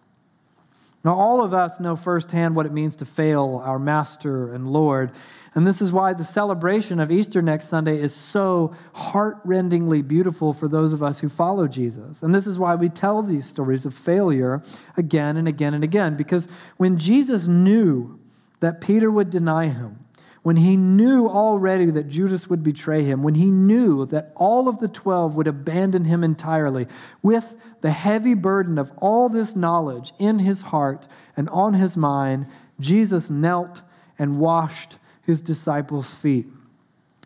Now, 1.08 1.14
all 1.14 1.42
of 1.42 1.54
us 1.54 1.80
know 1.80 1.96
firsthand 1.96 2.54
what 2.54 2.66
it 2.66 2.74
means 2.74 2.98
to 2.98 3.06
fail 3.06 3.62
our 3.64 3.80
Master 3.80 4.52
and 4.52 4.68
Lord. 4.68 5.14
And 5.56 5.66
this 5.66 5.82
is 5.82 5.90
why 5.90 6.12
the 6.12 6.26
celebration 6.26 7.00
of 7.00 7.14
Easter 7.14 7.42
next 7.42 7.70
Sunday 7.70 7.98
is 7.98 8.14
so 8.14 8.76
heartrendingly 8.94 10.06
beautiful 10.06 10.52
for 10.52 10.68
those 10.68 10.92
of 10.92 11.02
us 11.02 11.20
who 11.20 11.30
follow 11.30 11.66
Jesus. 11.66 12.24
And 12.24 12.36
this 12.36 12.46
is 12.46 12.60
why 12.60 12.76
we 12.76 12.90
tell 12.90 13.24
these 13.24 13.46
stories 13.46 13.86
of 13.86 13.94
failure 13.94 14.62
again 14.98 15.38
and 15.38 15.48
again 15.48 15.74
and 15.74 15.82
again. 15.82 16.18
Because 16.18 16.50
when 16.76 16.98
Jesus 16.98 17.48
knew 17.48 18.20
that 18.60 18.82
Peter 18.82 19.10
would 19.10 19.30
deny 19.30 19.70
him, 19.70 20.00
when 20.48 20.56
he 20.56 20.78
knew 20.78 21.28
already 21.28 21.88
that 21.88 22.08
Judas 22.08 22.50
would 22.50 22.64
betray 22.64 23.04
him, 23.04 23.22
when 23.22 23.36
he 23.36 23.52
knew 23.52 24.06
that 24.06 24.32
all 24.34 24.70
of 24.70 24.80
the 24.80 24.88
12 24.88 25.36
would 25.36 25.46
abandon 25.46 26.06
him 26.06 26.24
entirely, 26.24 26.88
with 27.22 27.54
the 27.82 27.92
heavy 27.92 28.34
burden 28.34 28.78
of 28.78 28.90
all 28.96 29.28
this 29.28 29.58
knowledge 29.58 30.14
in 30.20 30.40
his 30.40 30.62
heart 30.62 31.06
and 31.36 31.50
on 31.50 31.74
his 31.74 31.98
mind, 31.98 32.46
Jesus 32.80 33.30
knelt 33.30 33.82
and 34.18 34.40
washed 34.40 34.96
his 35.22 35.42
disciples' 35.42 36.16
feet 36.16 36.48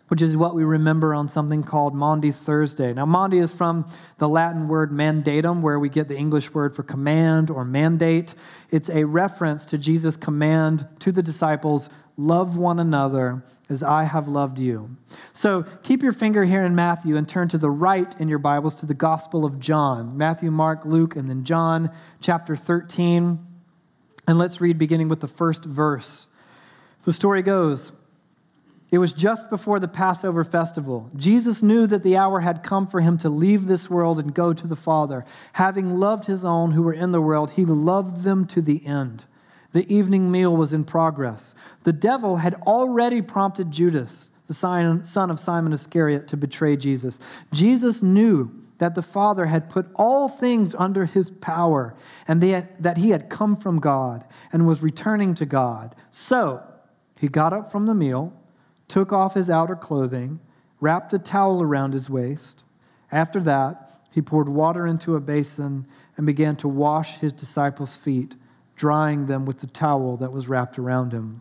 which 0.07 0.21
is 0.21 0.35
what 0.35 0.53
we 0.53 0.65
remember 0.65 1.15
on 1.15 1.29
something 1.29 1.63
called 1.63 1.95
Maundy 1.95 2.33
Thursday. 2.33 2.93
Now, 2.93 3.05
Maundy 3.05 3.37
is 3.37 3.53
from 3.53 3.89
the 4.17 4.27
Latin 4.27 4.67
word 4.67 4.91
mandatum, 4.91 5.61
where 5.61 5.79
we 5.79 5.87
get 5.87 6.09
the 6.09 6.17
English 6.17 6.53
word 6.53 6.75
for 6.75 6.83
command 6.83 7.49
or 7.49 7.63
mandate. 7.63 8.35
It's 8.71 8.89
a 8.89 9.05
reference 9.05 9.65
to 9.67 9.77
Jesus' 9.77 10.17
command 10.17 10.85
to 10.99 11.13
the 11.13 11.23
disciples 11.23 11.89
love 12.27 12.57
one 12.57 12.79
another 12.79 13.43
as 13.69 13.81
I 13.81 14.03
have 14.03 14.27
loved 14.27 14.59
you. 14.59 14.95
So 15.33 15.63
keep 15.83 16.03
your 16.03 16.11
finger 16.11 16.43
here 16.43 16.63
in 16.63 16.75
Matthew 16.75 17.15
and 17.15 17.27
turn 17.27 17.47
to 17.49 17.57
the 17.57 17.69
right 17.69 18.13
in 18.19 18.27
your 18.27 18.39
Bibles 18.39 18.75
to 18.75 18.85
the 18.85 18.93
Gospel 18.93 19.45
of 19.45 19.59
John 19.59 20.17
Matthew, 20.17 20.51
Mark, 20.51 20.85
Luke, 20.85 21.15
and 21.15 21.29
then 21.29 21.43
John 21.43 21.89
chapter 22.19 22.55
13. 22.55 23.39
And 24.27 24.37
let's 24.37 24.61
read 24.61 24.77
beginning 24.77 25.09
with 25.09 25.19
the 25.19 25.27
first 25.27 25.65
verse. 25.65 26.27
The 27.05 27.13
story 27.13 27.41
goes, 27.41 27.91
it 28.91 28.97
was 28.97 29.13
just 29.13 29.49
before 29.49 29.79
the 29.79 29.87
Passover 29.87 30.43
festival. 30.43 31.09
Jesus 31.15 31.63
knew 31.63 31.87
that 31.87 32.03
the 32.03 32.17
hour 32.17 32.41
had 32.41 32.61
come 32.61 32.85
for 32.85 32.99
him 32.99 33.17
to 33.19 33.29
leave 33.29 33.65
this 33.65 33.89
world 33.89 34.19
and 34.19 34.33
go 34.33 34.53
to 34.53 34.67
the 34.67 34.75
Father. 34.75 35.25
Having 35.53 35.97
loved 35.97 36.25
his 36.25 36.43
own 36.43 36.73
who 36.73 36.83
were 36.83 36.93
in 36.93 37.11
the 37.11 37.21
world, 37.21 37.51
he 37.51 37.65
loved 37.65 38.23
them 38.23 38.45
to 38.47 38.61
the 38.61 38.85
end. 38.85 39.23
The 39.73 39.93
evening 39.93 40.31
meal 40.31 40.55
was 40.55 40.73
in 40.73 40.83
progress. 40.83 41.53
The 41.83 41.93
devil 41.93 42.37
had 42.37 42.55
already 42.55 43.21
prompted 43.21 43.71
Judas, 43.71 44.29
the 44.47 44.53
son 44.53 45.29
of 45.31 45.39
Simon 45.39 45.73
Iscariot, 45.73 46.27
to 46.29 46.37
betray 46.37 46.75
Jesus. 46.75 47.19
Jesus 47.53 48.01
knew 48.01 48.51
that 48.79 48.95
the 48.95 49.01
Father 49.01 49.45
had 49.45 49.69
put 49.69 49.87
all 49.95 50.27
things 50.27 50.75
under 50.75 51.05
his 51.05 51.29
power 51.29 51.95
and 52.27 52.41
that 52.41 52.97
he 52.97 53.11
had 53.11 53.29
come 53.29 53.55
from 53.55 53.79
God 53.79 54.25
and 54.51 54.67
was 54.67 54.81
returning 54.81 55.35
to 55.35 55.45
God. 55.45 55.95
So 56.09 56.63
he 57.17 57.27
got 57.27 57.53
up 57.53 57.71
from 57.71 57.85
the 57.85 57.93
meal 57.93 58.33
took 58.87 59.13
off 59.13 59.35
his 59.35 59.49
outer 59.49 59.75
clothing, 59.77 60.37
wrapped 60.81 61.13
a 61.13 61.19
towel 61.19 61.61
around 61.61 61.93
his 61.93 62.09
waist. 62.09 62.65
After 63.09 63.39
that, 63.39 64.01
he 64.11 64.21
poured 64.21 64.49
water 64.49 64.85
into 64.85 65.15
a 65.15 65.21
basin 65.21 65.85
and 66.17 66.25
began 66.25 66.57
to 66.57 66.67
wash 66.67 67.17
his 67.19 67.31
disciples' 67.31 67.95
feet, 67.95 68.35
drying 68.81 69.27
them 69.27 69.45
with 69.45 69.59
the 69.59 69.67
towel 69.67 70.17
that 70.17 70.31
was 70.31 70.47
wrapped 70.47 70.79
around 70.79 71.11
him. 71.11 71.39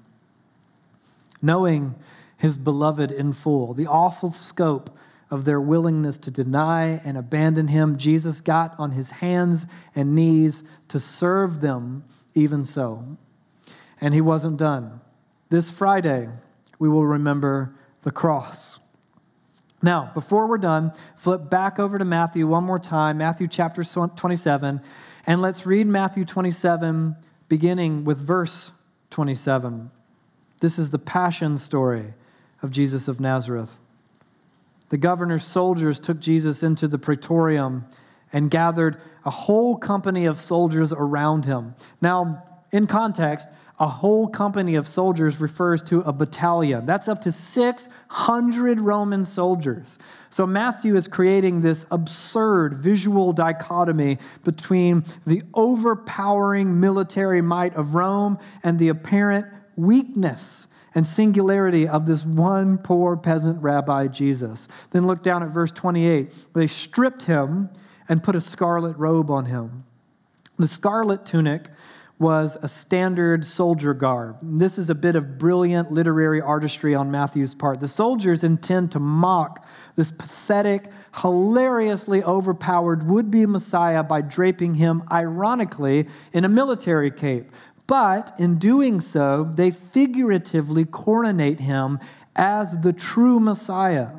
Knowing 1.41 1.95
his 2.37 2.59
beloved 2.59 3.11
in 3.11 3.33
full, 3.33 3.73
the 3.73 3.87
awful 3.87 4.31
scope 4.31 4.95
of 5.31 5.47
their 5.47 5.59
willingness 5.59 6.19
to 6.19 6.31
deny 6.31 7.01
and 7.03 7.17
abandon 7.17 7.69
him, 7.69 7.97
Jesus 7.97 8.43
got 8.43 8.79
on 8.79 8.91
his 8.91 9.09
hands 9.09 9.65
and 9.95 10.15
knees 10.15 10.63
to 10.89 11.01
serve 11.01 11.63
them 11.63 12.05
even 12.35 12.63
so. 12.63 13.17
And 14.03 14.13
he 14.13 14.21
wasn't 14.21 14.59
done. 14.59 15.01
This 15.49 15.71
Friday, 15.71 16.29
we 16.79 16.91
will 16.91 17.07
remember 17.07 17.75
the 18.03 18.11
cross. 18.11 18.79
Now, 19.81 20.11
before 20.13 20.47
we're 20.47 20.59
done, 20.59 20.93
flip 21.17 21.49
back 21.49 21.79
over 21.79 21.97
to 21.97 22.05
Matthew 22.05 22.47
one 22.47 22.65
more 22.65 22.79
time, 22.79 23.17
Matthew 23.17 23.49
chapter 23.49 23.83
27, 23.83 24.83
and 25.27 25.41
let's 25.41 25.65
read 25.65 25.87
Matthew 25.87 26.27
27, 26.27 27.17
beginning 27.51 28.05
with 28.05 28.19
verse 28.19 28.71
27. 29.11 29.91
This 30.61 30.79
is 30.79 30.91
the 30.91 31.01
passion 31.01 31.59
story 31.59 32.15
of 32.63 32.71
Jesus 32.71 33.09
of 33.09 33.19
Nazareth. 33.19 33.77
The 34.91 34.97
governor's 34.97 35.45
soldiers 35.45 35.99
took 35.99 36.21
Jesus 36.21 36.63
into 36.63 36.87
the 36.87 36.99
praetorium 36.99 37.87
and 38.33 38.53
gathered 38.53 39.01
a 39.25 39.31
whole 39.31 39.77
company 39.77 40.27
of 40.27 40.41
soldiers 40.41 40.93
around 40.93 41.45
him. 41.45 41.75
Now, 42.01 42.45
in 42.71 42.87
context, 42.87 43.49
a 43.81 43.89
whole 43.89 44.29
company 44.29 44.77
of 44.77 44.87
soldiers 44.87 45.41
refers 45.41 45.83
to 45.85 46.03
a 46.03 46.13
battalion. 46.13 46.87
That's 46.87 47.09
up 47.09 47.21
to 47.23 47.33
600 47.33 48.81
Roman 48.81 49.25
soldiers. 49.25 49.99
So 50.31 50.47
Matthew 50.47 50.97
is 50.97 51.09
creating 51.09 51.61
this 51.61 51.85
absurd 51.91 52.75
visual 52.75 53.33
dichotomy 53.33 54.19
between 54.45 55.05
the 55.27 55.43
overpowering 55.55 56.79
military 56.79 57.43
might 57.43 57.75
of 57.75 57.95
Rome 57.95 58.39
and 58.63 58.79
the 58.79 58.89
apparent 58.89 59.47
weakness 59.77 60.69
and 60.95 61.07
singularity 61.07 61.87
of 61.87 62.07
this 62.07 62.25
one 62.25 62.79
poor 62.79 63.17
peasant 63.17 63.61
rabbi, 63.63 64.07
Jesus. 64.07 64.67
Then 64.91 65.07
look 65.07 65.23
down 65.23 65.43
at 65.43 65.51
verse 65.51 65.73
28. 65.73 66.33
They 66.55 66.67
stripped 66.67 67.25
him 67.25 67.71
and 68.09 68.23
put 68.23 68.37
a 68.37 68.41
scarlet 68.41 68.97
robe 68.97 69.31
on 69.31 69.47
him. 69.47 69.85
The 70.59 70.69
scarlet 70.69 71.27
tunic 71.27 71.69
was 72.21 72.59
a 72.61 72.69
standard 72.69 73.47
soldier 73.47 73.95
garb. 73.95 74.37
This 74.43 74.77
is 74.77 74.91
a 74.91 74.95
bit 74.95 75.17
of 75.17 75.39
brilliant 75.39 75.91
literary 75.91 76.43
artistry 76.43 76.95
on 76.95 77.11
Matthew's 77.11 77.55
part. 77.55 77.81
The 77.81 77.89
soldiers 77.89 78.45
intend 78.45 78.93
to 78.93 79.01
mock 79.01 79.67
this 79.97 80.13
pathetic, 80.13 80.89
hilariously 81.23 82.23
overpowered 82.23 83.09
would 83.09 83.31
be 83.31 83.47
Messiah 83.47 84.03
by 84.03 84.21
draping 84.21 84.75
him, 84.75 85.03
ironically, 85.11 86.09
in 86.35 86.45
a 86.45 86.49
military 86.49 87.11
cape. 87.11 87.51
But 87.87 88.35
in 88.39 88.59
doing 88.59 89.01
so, 89.01 89.51
they 89.55 89.71
figuratively 89.71 90.85
coronate 90.85 91.61
him 91.61 91.99
as 92.37 92.79
the 92.83 92.93
true 92.93 93.41
Messiah 93.41 94.11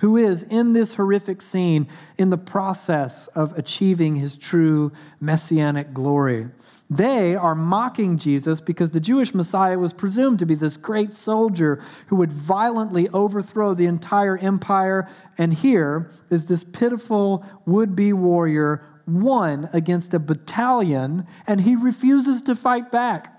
who 0.00 0.16
is 0.16 0.42
in 0.44 0.72
this 0.72 0.94
horrific 0.94 1.42
scene 1.42 1.86
in 2.16 2.30
the 2.30 2.38
process 2.38 3.26
of 3.28 3.56
achieving 3.58 4.16
his 4.16 4.34
true 4.34 4.90
messianic 5.20 5.92
glory. 5.92 6.48
They 6.90 7.36
are 7.36 7.54
mocking 7.54 8.18
Jesus 8.18 8.60
because 8.60 8.90
the 8.90 8.98
Jewish 8.98 9.32
Messiah 9.32 9.78
was 9.78 9.92
presumed 9.92 10.40
to 10.40 10.46
be 10.46 10.56
this 10.56 10.76
great 10.76 11.14
soldier 11.14 11.80
who 12.08 12.16
would 12.16 12.32
violently 12.32 13.08
overthrow 13.10 13.74
the 13.74 13.86
entire 13.86 14.36
empire. 14.36 15.08
And 15.38 15.54
here 15.54 16.10
is 16.30 16.46
this 16.46 16.64
pitiful 16.64 17.46
would 17.64 17.94
be 17.94 18.12
warrior, 18.12 18.84
one 19.04 19.68
against 19.72 20.12
a 20.14 20.18
battalion, 20.18 21.28
and 21.46 21.60
he 21.60 21.76
refuses 21.76 22.42
to 22.42 22.56
fight 22.56 22.90
back. 22.90 23.36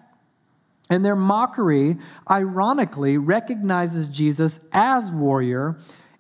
And 0.90 1.04
their 1.04 1.16
mockery, 1.16 1.98
ironically, 2.30 3.18
recognizes 3.18 4.08
Jesus 4.08 4.62
as 4.72 5.12
warrior 5.12 5.78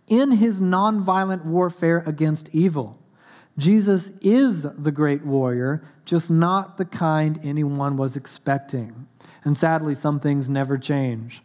in 0.07 0.31
his 0.31 0.59
nonviolent 0.59 1.45
warfare 1.45 2.03
against 2.05 2.53
evil. 2.53 2.97
Jesus 3.57 4.11
is 4.21 4.63
the 4.63 4.91
great 4.91 5.25
warrior, 5.25 5.83
just 6.11 6.29
not 6.29 6.77
the 6.77 6.83
kind 6.83 7.39
anyone 7.41 7.95
was 7.95 8.17
expecting. 8.17 9.07
And 9.45 9.57
sadly, 9.57 9.95
some 9.95 10.19
things 10.19 10.49
never 10.49 10.77
change. 10.77 11.41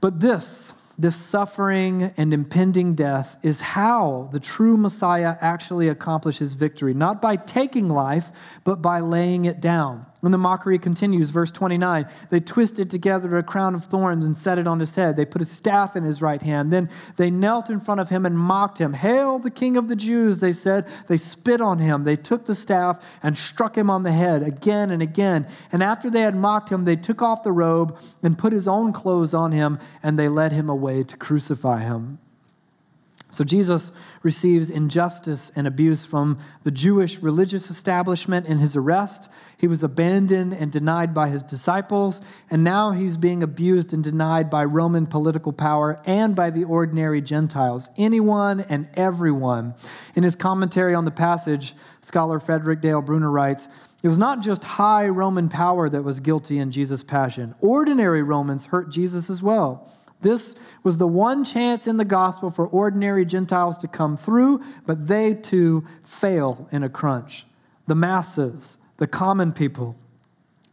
But 0.00 0.20
this, 0.20 0.72
this 0.96 1.16
suffering 1.16 2.14
and 2.16 2.32
impending 2.32 2.94
death, 2.94 3.36
is 3.42 3.60
how 3.60 4.28
the 4.30 4.38
true 4.38 4.76
Messiah 4.76 5.36
actually 5.40 5.88
accomplishes 5.88 6.52
victory, 6.52 6.94
not 6.94 7.20
by 7.20 7.34
taking 7.34 7.88
life, 7.88 8.30
but 8.62 8.80
by 8.80 9.00
laying 9.00 9.46
it 9.46 9.60
down. 9.60 10.06
And 10.24 10.32
the 10.32 10.38
mockery 10.38 10.78
continues, 10.78 11.30
verse 11.30 11.50
29. 11.50 12.06
They 12.30 12.38
twisted 12.38 12.88
together 12.88 13.36
a 13.36 13.42
crown 13.42 13.74
of 13.74 13.86
thorns 13.86 14.24
and 14.24 14.36
set 14.36 14.56
it 14.56 14.68
on 14.68 14.78
his 14.78 14.94
head. 14.94 15.16
They 15.16 15.24
put 15.24 15.42
a 15.42 15.44
staff 15.44 15.96
in 15.96 16.04
his 16.04 16.22
right 16.22 16.40
hand. 16.40 16.72
Then 16.72 16.90
they 17.16 17.28
knelt 17.28 17.70
in 17.70 17.80
front 17.80 18.00
of 18.00 18.08
him 18.08 18.24
and 18.24 18.38
mocked 18.38 18.78
him. 18.78 18.92
Hail, 18.92 19.40
the 19.40 19.50
King 19.50 19.76
of 19.76 19.88
the 19.88 19.96
Jews, 19.96 20.38
they 20.38 20.52
said. 20.52 20.86
They 21.08 21.18
spit 21.18 21.60
on 21.60 21.80
him. 21.80 22.04
They 22.04 22.14
took 22.14 22.44
the 22.44 22.54
staff 22.54 23.04
and 23.20 23.36
struck 23.36 23.76
him 23.76 23.90
on 23.90 24.04
the 24.04 24.12
head 24.12 24.44
again 24.44 24.92
and 24.92 25.02
again. 25.02 25.48
And 25.72 25.82
after 25.82 26.08
they 26.08 26.20
had 26.20 26.36
mocked 26.36 26.70
him, 26.70 26.84
they 26.84 26.96
took 26.96 27.20
off 27.20 27.42
the 27.42 27.50
robe 27.50 27.98
and 28.22 28.38
put 28.38 28.52
his 28.52 28.68
own 28.68 28.92
clothes 28.92 29.34
on 29.34 29.50
him, 29.50 29.80
and 30.04 30.16
they 30.16 30.28
led 30.28 30.52
him 30.52 30.68
away 30.68 31.02
to 31.02 31.16
crucify 31.16 31.80
him. 31.80 32.20
So 33.32 33.44
Jesus 33.44 33.92
receives 34.22 34.68
injustice 34.68 35.50
and 35.56 35.66
abuse 35.66 36.04
from 36.04 36.38
the 36.64 36.70
Jewish 36.70 37.18
religious 37.20 37.70
establishment 37.70 38.46
in 38.46 38.58
his 38.58 38.76
arrest. 38.76 39.26
He 39.56 39.66
was 39.66 39.82
abandoned 39.82 40.52
and 40.52 40.70
denied 40.70 41.14
by 41.14 41.30
his 41.30 41.42
disciples, 41.42 42.20
and 42.50 42.62
now 42.62 42.90
he's 42.90 43.16
being 43.16 43.42
abused 43.42 43.94
and 43.94 44.04
denied 44.04 44.50
by 44.50 44.66
Roman 44.66 45.06
political 45.06 45.50
power 45.50 45.98
and 46.04 46.36
by 46.36 46.50
the 46.50 46.64
ordinary 46.64 47.22
Gentiles, 47.22 47.88
anyone 47.96 48.60
and 48.60 48.90
everyone. 48.94 49.76
In 50.14 50.24
his 50.24 50.36
commentary 50.36 50.94
on 50.94 51.06
the 51.06 51.10
passage, 51.10 51.74
scholar 52.02 52.38
Frederick 52.38 52.82
Dale 52.82 53.00
Bruner 53.00 53.30
writes, 53.30 53.66
it 54.02 54.08
was 54.08 54.18
not 54.18 54.40
just 54.40 54.62
high 54.62 55.08
Roman 55.08 55.48
power 55.48 55.88
that 55.88 56.02
was 56.02 56.20
guilty 56.20 56.58
in 56.58 56.70
Jesus' 56.70 57.02
passion. 57.02 57.54
Ordinary 57.60 58.22
Romans 58.22 58.66
hurt 58.66 58.90
Jesus 58.90 59.30
as 59.30 59.42
well. 59.42 59.90
This 60.22 60.54
was 60.82 60.98
the 60.98 61.06
one 61.06 61.44
chance 61.44 61.86
in 61.86 61.96
the 61.96 62.04
gospel 62.04 62.50
for 62.50 62.66
ordinary 62.66 63.24
Gentiles 63.24 63.76
to 63.78 63.88
come 63.88 64.16
through, 64.16 64.62
but 64.86 65.06
they 65.06 65.34
too 65.34 65.84
fail 66.04 66.68
in 66.72 66.82
a 66.82 66.88
crunch. 66.88 67.46
The 67.86 67.94
masses, 67.94 68.78
the 68.96 69.06
common 69.06 69.52
people, 69.52 69.96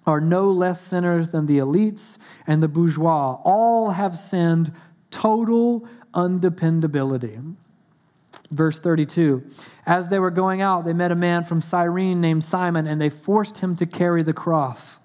are 0.05 0.21
no 0.21 0.49
less 0.49 0.81
sinners 0.81 1.31
than 1.31 1.45
the 1.45 1.57
elites 1.57 2.17
and 2.47 2.63
the 2.63 2.67
bourgeois. 2.67 3.39
All 3.43 3.91
have 3.91 4.17
sinned 4.17 4.71
total 5.11 5.87
undependability. 6.13 7.39
Verse 8.51 8.79
32 8.79 9.43
As 9.85 10.09
they 10.09 10.19
were 10.19 10.31
going 10.31 10.61
out, 10.61 10.85
they 10.85 10.93
met 10.93 11.11
a 11.11 11.15
man 11.15 11.43
from 11.43 11.61
Cyrene 11.61 12.21
named 12.21 12.43
Simon, 12.43 12.87
and 12.87 12.99
they 12.99 13.09
forced 13.09 13.57
him 13.57 13.75
to 13.75 13.85
carry 13.85 14.23
the 14.23 14.33
cross. 14.33 14.99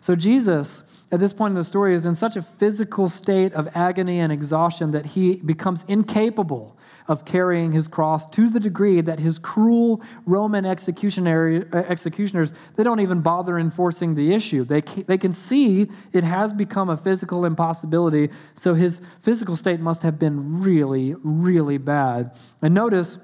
So 0.00 0.14
Jesus 0.14 0.82
at 1.14 1.20
this 1.20 1.32
point 1.32 1.52
in 1.52 1.56
the 1.56 1.64
story 1.64 1.94
is 1.94 2.04
in 2.06 2.16
such 2.16 2.34
a 2.34 2.42
physical 2.42 3.08
state 3.08 3.52
of 3.52 3.68
agony 3.76 4.18
and 4.18 4.32
exhaustion 4.32 4.90
that 4.90 5.06
he 5.06 5.36
becomes 5.42 5.84
incapable 5.86 6.76
of 7.06 7.24
carrying 7.24 7.70
his 7.70 7.86
cross 7.86 8.26
to 8.30 8.48
the 8.48 8.58
degree 8.58 9.00
that 9.00 9.20
his 9.20 9.38
cruel 9.38 10.02
Roman 10.26 10.64
eh, 10.64 10.70
executioners 10.70 12.52
they 12.74 12.82
don't 12.82 12.98
even 12.98 13.20
bother 13.20 13.60
enforcing 13.60 14.16
the 14.16 14.34
issue. 14.34 14.64
They 14.64 14.80
they 14.80 15.18
can 15.18 15.30
see 15.30 15.88
it 16.12 16.24
has 16.24 16.52
become 16.52 16.90
a 16.90 16.96
physical 16.96 17.44
impossibility, 17.44 18.30
so 18.56 18.74
his 18.74 19.00
physical 19.22 19.54
state 19.54 19.78
must 19.78 20.02
have 20.02 20.18
been 20.18 20.62
really 20.62 21.14
really 21.22 21.78
bad. 21.78 22.36
And 22.60 22.74
notice 22.74 23.18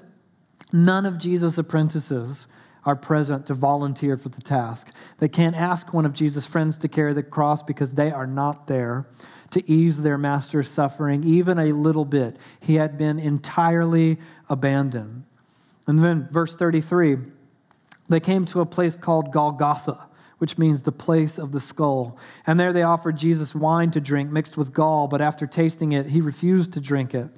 none 0.71 1.05
of 1.05 1.17
Jesus' 1.17 1.57
apprentices 1.57 2.47
are 2.85 2.95
present 2.95 3.45
to 3.45 3.53
volunteer 3.53 4.17
for 4.17 4.29
the 4.29 4.41
task. 4.41 4.87
They 5.19 5.27
can't 5.27 5.55
ask 5.55 5.93
one 5.93 6.05
of 6.05 6.13
Jesus' 6.13 6.45
friends 6.45 6.77
to 6.79 6.87
carry 6.87 7.13
the 7.13 7.23
cross 7.23 7.61
because 7.61 7.91
they 7.91 8.11
are 8.11 8.27
not 8.27 8.67
there 8.67 9.05
to 9.51 9.69
ease 9.69 10.01
their 10.01 10.17
master's 10.17 10.69
suffering 10.69 11.23
even 11.23 11.59
a 11.59 11.73
little 11.73 12.05
bit. 12.05 12.37
He 12.59 12.75
had 12.75 12.97
been 12.97 13.19
entirely 13.19 14.17
abandoned. 14.49 15.25
And 15.87 16.03
then, 16.03 16.27
verse 16.31 16.55
33 16.55 17.17
they 18.09 18.19
came 18.19 18.43
to 18.47 18.59
a 18.59 18.65
place 18.65 18.97
called 18.97 19.31
Golgotha, 19.31 20.07
which 20.37 20.57
means 20.57 20.81
the 20.81 20.91
place 20.91 21.37
of 21.37 21.53
the 21.53 21.61
skull. 21.61 22.17
And 22.45 22.59
there 22.59 22.73
they 22.73 22.83
offered 22.83 23.15
Jesus 23.15 23.55
wine 23.55 23.89
to 23.91 24.01
drink 24.01 24.29
mixed 24.29 24.57
with 24.57 24.73
gall, 24.73 25.07
but 25.07 25.21
after 25.21 25.47
tasting 25.47 25.93
it, 25.93 26.07
he 26.07 26.19
refused 26.19 26.73
to 26.73 26.81
drink 26.81 27.15
it. 27.15 27.29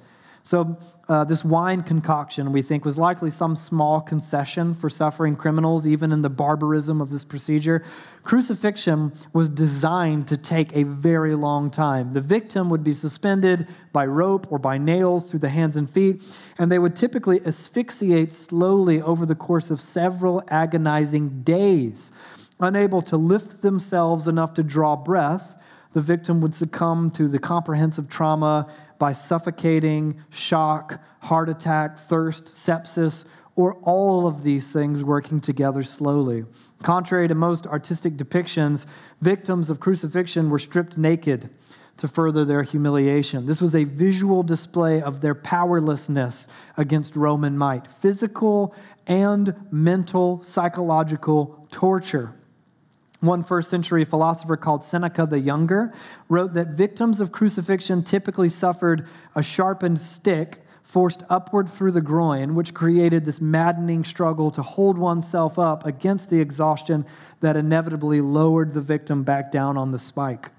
So, 0.46 0.76
uh, 1.08 1.24
this 1.24 1.42
wine 1.42 1.82
concoction, 1.82 2.52
we 2.52 2.60
think, 2.60 2.84
was 2.84 2.98
likely 2.98 3.30
some 3.30 3.56
small 3.56 4.02
concession 4.02 4.74
for 4.74 4.90
suffering 4.90 5.36
criminals, 5.36 5.86
even 5.86 6.12
in 6.12 6.20
the 6.20 6.28
barbarism 6.28 7.00
of 7.00 7.08
this 7.08 7.24
procedure. 7.24 7.82
Crucifixion 8.24 9.14
was 9.32 9.48
designed 9.48 10.28
to 10.28 10.36
take 10.36 10.76
a 10.76 10.82
very 10.82 11.34
long 11.34 11.70
time. 11.70 12.12
The 12.12 12.20
victim 12.20 12.68
would 12.68 12.84
be 12.84 12.92
suspended 12.92 13.66
by 13.94 14.04
rope 14.04 14.46
or 14.52 14.58
by 14.58 14.76
nails 14.76 15.30
through 15.30 15.40
the 15.40 15.48
hands 15.48 15.76
and 15.76 15.90
feet, 15.90 16.22
and 16.58 16.70
they 16.70 16.78
would 16.78 16.94
typically 16.94 17.40
asphyxiate 17.46 18.30
slowly 18.30 19.00
over 19.00 19.24
the 19.24 19.34
course 19.34 19.70
of 19.70 19.80
several 19.80 20.42
agonizing 20.48 21.42
days. 21.42 22.10
Unable 22.60 23.00
to 23.00 23.16
lift 23.16 23.62
themselves 23.62 24.28
enough 24.28 24.52
to 24.54 24.62
draw 24.62 24.94
breath, 24.94 25.56
the 25.94 26.02
victim 26.02 26.40
would 26.40 26.54
succumb 26.54 27.10
to 27.12 27.28
the 27.28 27.38
comprehensive 27.38 28.08
trauma 28.08 28.68
by 28.98 29.12
suffocating, 29.12 30.22
shock, 30.30 31.00
heart 31.20 31.48
attack, 31.48 31.98
thirst, 31.98 32.46
sepsis, 32.52 33.24
or 33.56 33.74
all 33.82 34.26
of 34.26 34.42
these 34.42 34.66
things 34.66 35.04
working 35.04 35.40
together 35.40 35.82
slowly. 35.82 36.44
Contrary 36.82 37.28
to 37.28 37.34
most 37.34 37.66
artistic 37.66 38.16
depictions, 38.16 38.84
victims 39.20 39.70
of 39.70 39.80
crucifixion 39.80 40.50
were 40.50 40.58
stripped 40.58 40.98
naked 40.98 41.50
to 41.96 42.08
further 42.08 42.44
their 42.44 42.64
humiliation. 42.64 43.46
This 43.46 43.60
was 43.60 43.74
a 43.74 43.84
visual 43.84 44.42
display 44.42 45.00
of 45.00 45.20
their 45.20 45.34
powerlessness 45.34 46.48
against 46.76 47.14
Roman 47.14 47.56
might, 47.56 47.86
physical 47.86 48.74
and 49.06 49.54
mental, 49.70 50.42
psychological 50.42 51.66
torture. 51.70 52.34
One 53.24 53.42
first 53.42 53.70
century 53.70 54.04
philosopher 54.04 54.56
called 54.56 54.84
Seneca 54.84 55.26
the 55.26 55.38
Younger 55.38 55.92
wrote 56.28 56.54
that 56.54 56.68
victims 56.70 57.20
of 57.20 57.32
crucifixion 57.32 58.02
typically 58.02 58.48
suffered 58.48 59.06
a 59.34 59.42
sharpened 59.42 60.00
stick 60.00 60.60
forced 60.82 61.22
upward 61.30 61.68
through 61.68 61.90
the 61.90 62.00
groin, 62.00 62.54
which 62.54 62.74
created 62.74 63.24
this 63.24 63.40
maddening 63.40 64.04
struggle 64.04 64.50
to 64.50 64.62
hold 64.62 64.98
oneself 64.98 65.58
up 65.58 65.86
against 65.86 66.30
the 66.30 66.40
exhaustion 66.40 67.04
that 67.40 67.56
inevitably 67.56 68.20
lowered 68.20 68.74
the 68.74 68.80
victim 68.80 69.22
back 69.24 69.50
down 69.50 69.76
on 69.76 69.90
the 69.90 69.98
spike. 69.98 70.50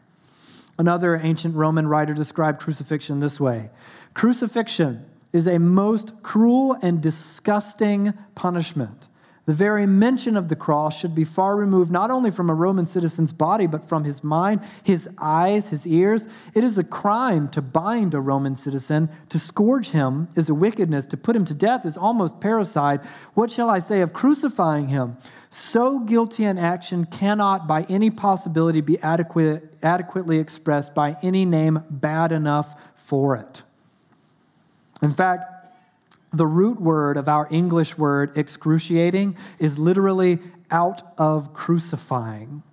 Another 0.78 1.16
ancient 1.16 1.56
Roman 1.56 1.88
writer 1.88 2.14
described 2.14 2.60
crucifixion 2.60 3.20
this 3.20 3.40
way 3.40 3.70
Crucifixion 4.14 5.06
is 5.32 5.48
a 5.48 5.60
most 5.60 6.12
cruel 6.24 6.76
and 6.82 7.02
disgusting 7.02 8.14
punishment 8.34 9.08
the 9.46 9.54
very 9.54 9.86
mention 9.86 10.36
of 10.38 10.50
the 10.50 10.56
cross 10.56 11.00
should 11.00 11.14
be 11.14 11.24
far 11.24 11.56
removed 11.56 11.92
not 11.92 12.10
only 12.10 12.32
from 12.32 12.50
a 12.50 12.54
Roman 12.56 12.88
citizen's 12.88 13.32
body, 13.32 13.68
but 13.68 13.88
from 13.88 14.04
his 14.04 14.24
mind, 14.24 14.62
his 14.82 15.08
eyes, 15.20 15.70
his 15.70 15.86
ears. 15.86 16.28
It 16.56 16.64
is 16.64 16.80
a 16.80 16.84
crime 16.84 17.48
to 17.50 17.62
bind 17.62 18.16
a 18.16 18.22
Roman 18.22 18.56
citizen. 18.56 19.08
To 19.30 19.38
scourge 19.38 19.90
him 19.90 20.30
is 20.36 20.50
a 20.50 20.56
wickedness. 20.56 21.06
To 21.08 21.18
put 21.18 21.36
him 21.36 21.46
to 21.46 21.54
death 21.54 21.86
is 21.86 21.96
almost 21.96 22.40
parricide. 22.40 23.06
What 23.36 23.52
shall 23.52 23.70
I 23.70 23.80
say 23.80 24.02
of 24.02 24.14
crucifying 24.14 24.88
him? 24.88 25.18
So 25.52 26.00
guilty 26.00 26.44
an 26.44 26.58
action 26.58 27.06
cannot 27.06 27.68
by 27.68 27.84
any 27.84 28.10
possibility 28.10 28.82
be 28.82 29.00
adequate, 29.00 29.76
adequately 29.84 30.40
expressed 30.40 30.96
by 30.96 31.16
any 31.22 31.46
name 31.46 31.84
bad 31.90 32.32
enough 32.32 32.76
for 32.96 33.36
it. 33.36 33.62
In 35.04 35.12
fact, 35.12 35.55
the 36.38 36.48
root 36.48 36.80
word 36.80 37.18
of 37.18 37.28
our 37.30 37.48
English 37.52 37.98
word 37.98 38.38
excruciating 38.38 39.38
is 39.60 39.78
literally 39.78 40.40
out 40.72 41.02
of 41.18 41.54
crucifying. 41.54 42.64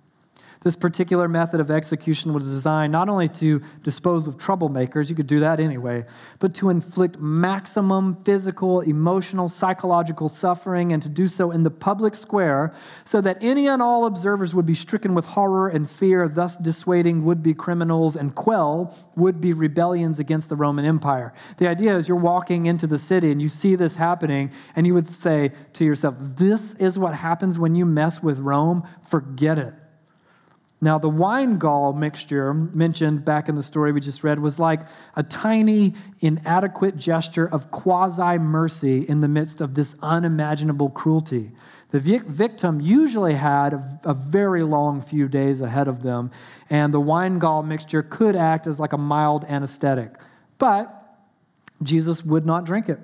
This 0.63 0.75
particular 0.77 1.27
method 1.27 1.59
of 1.59 1.69
execution 1.69 2.33
was 2.33 2.49
designed 2.49 2.93
not 2.93 3.09
only 3.09 3.27
to 3.29 3.61
dispose 3.83 4.27
of 4.27 4.37
troublemakers, 4.37 5.09
you 5.09 5.15
could 5.15 5.27
do 5.27 5.41
that 5.41 5.59
anyway, 5.59 6.05
but 6.39 6.55
to 6.55 6.69
inflict 6.69 7.19
maximum 7.19 8.23
physical, 8.23 8.79
emotional, 8.79 9.49
psychological 9.49 10.29
suffering 10.29 10.93
and 10.93 11.03
to 11.03 11.09
do 11.09 11.27
so 11.27 11.51
in 11.51 11.63
the 11.63 11.71
public 11.71 12.15
square 12.15 12.73
so 13.03 13.19
that 13.19 13.37
any 13.41 13.67
and 13.67 13.81
all 13.81 14.05
observers 14.05 14.55
would 14.55 14.65
be 14.65 14.73
stricken 14.73 15.13
with 15.13 15.25
horror 15.25 15.67
and 15.67 15.89
fear, 15.89 16.29
thus 16.29 16.55
dissuading 16.55 17.25
would 17.25 17.43
be 17.43 17.53
criminals 17.53 18.15
and 18.15 18.33
quell 18.33 18.95
would 19.15 19.41
be 19.41 19.51
rebellions 19.51 20.17
against 20.17 20.47
the 20.47 20.55
Roman 20.55 20.85
Empire. 20.85 21.33
The 21.57 21.67
idea 21.67 21.97
is 21.97 22.07
you're 22.07 22.17
walking 22.17 22.65
into 22.65 22.87
the 22.87 22.99
city 22.99 23.31
and 23.31 23.41
you 23.41 23.49
see 23.49 23.75
this 23.75 23.95
happening, 23.95 24.51
and 24.75 24.87
you 24.87 24.93
would 24.93 25.09
say 25.09 25.51
to 25.73 25.83
yourself, 25.83 26.15
This 26.19 26.73
is 26.75 26.97
what 26.97 27.13
happens 27.15 27.59
when 27.59 27.75
you 27.75 27.85
mess 27.85 28.23
with 28.23 28.39
Rome? 28.39 28.87
Forget 29.01 29.59
it. 29.59 29.73
Now, 30.83 30.97
the 30.97 31.07
wine 31.07 31.59
gall 31.59 31.93
mixture 31.93 32.53
mentioned 32.53 33.23
back 33.23 33.47
in 33.47 33.55
the 33.55 33.63
story 33.63 33.93
we 33.93 34.01
just 34.01 34.21
read 34.21 34.37
was 34.37 34.59
like 34.59 34.81
a 35.15 35.23
tiny, 35.23 35.93
inadequate 36.19 36.97
gesture 36.97 37.47
of 37.47 37.71
quasi 37.71 38.37
mercy 38.37 39.07
in 39.07 39.21
the 39.21 39.29
midst 39.29 39.61
of 39.61 39.75
this 39.75 39.95
unimaginable 40.01 40.89
cruelty. 40.89 41.51
The 41.91 42.01
victim 42.27 42.81
usually 42.81 43.33
had 43.33 44.01
a, 44.03 44.13
very 44.13 44.63
long 44.63 45.01
few 45.01 45.29
days 45.29 45.61
ahead 45.61 45.87
of 45.87 46.03
them, 46.03 46.31
and 46.69 46.93
the 46.93 46.99
wine 46.99 47.39
gall 47.39 47.63
mixture 47.63 48.03
could 48.03 48.35
act 48.35 48.67
as 48.67 48.77
like 48.77 48.91
a 48.91 48.97
mild 48.97 49.45
anesthetic. 49.45 50.15
But 50.57 51.17
Jesus 51.81 52.25
would 52.25 52.45
not 52.45 52.65
drink 52.65 52.89
it. 52.89 52.99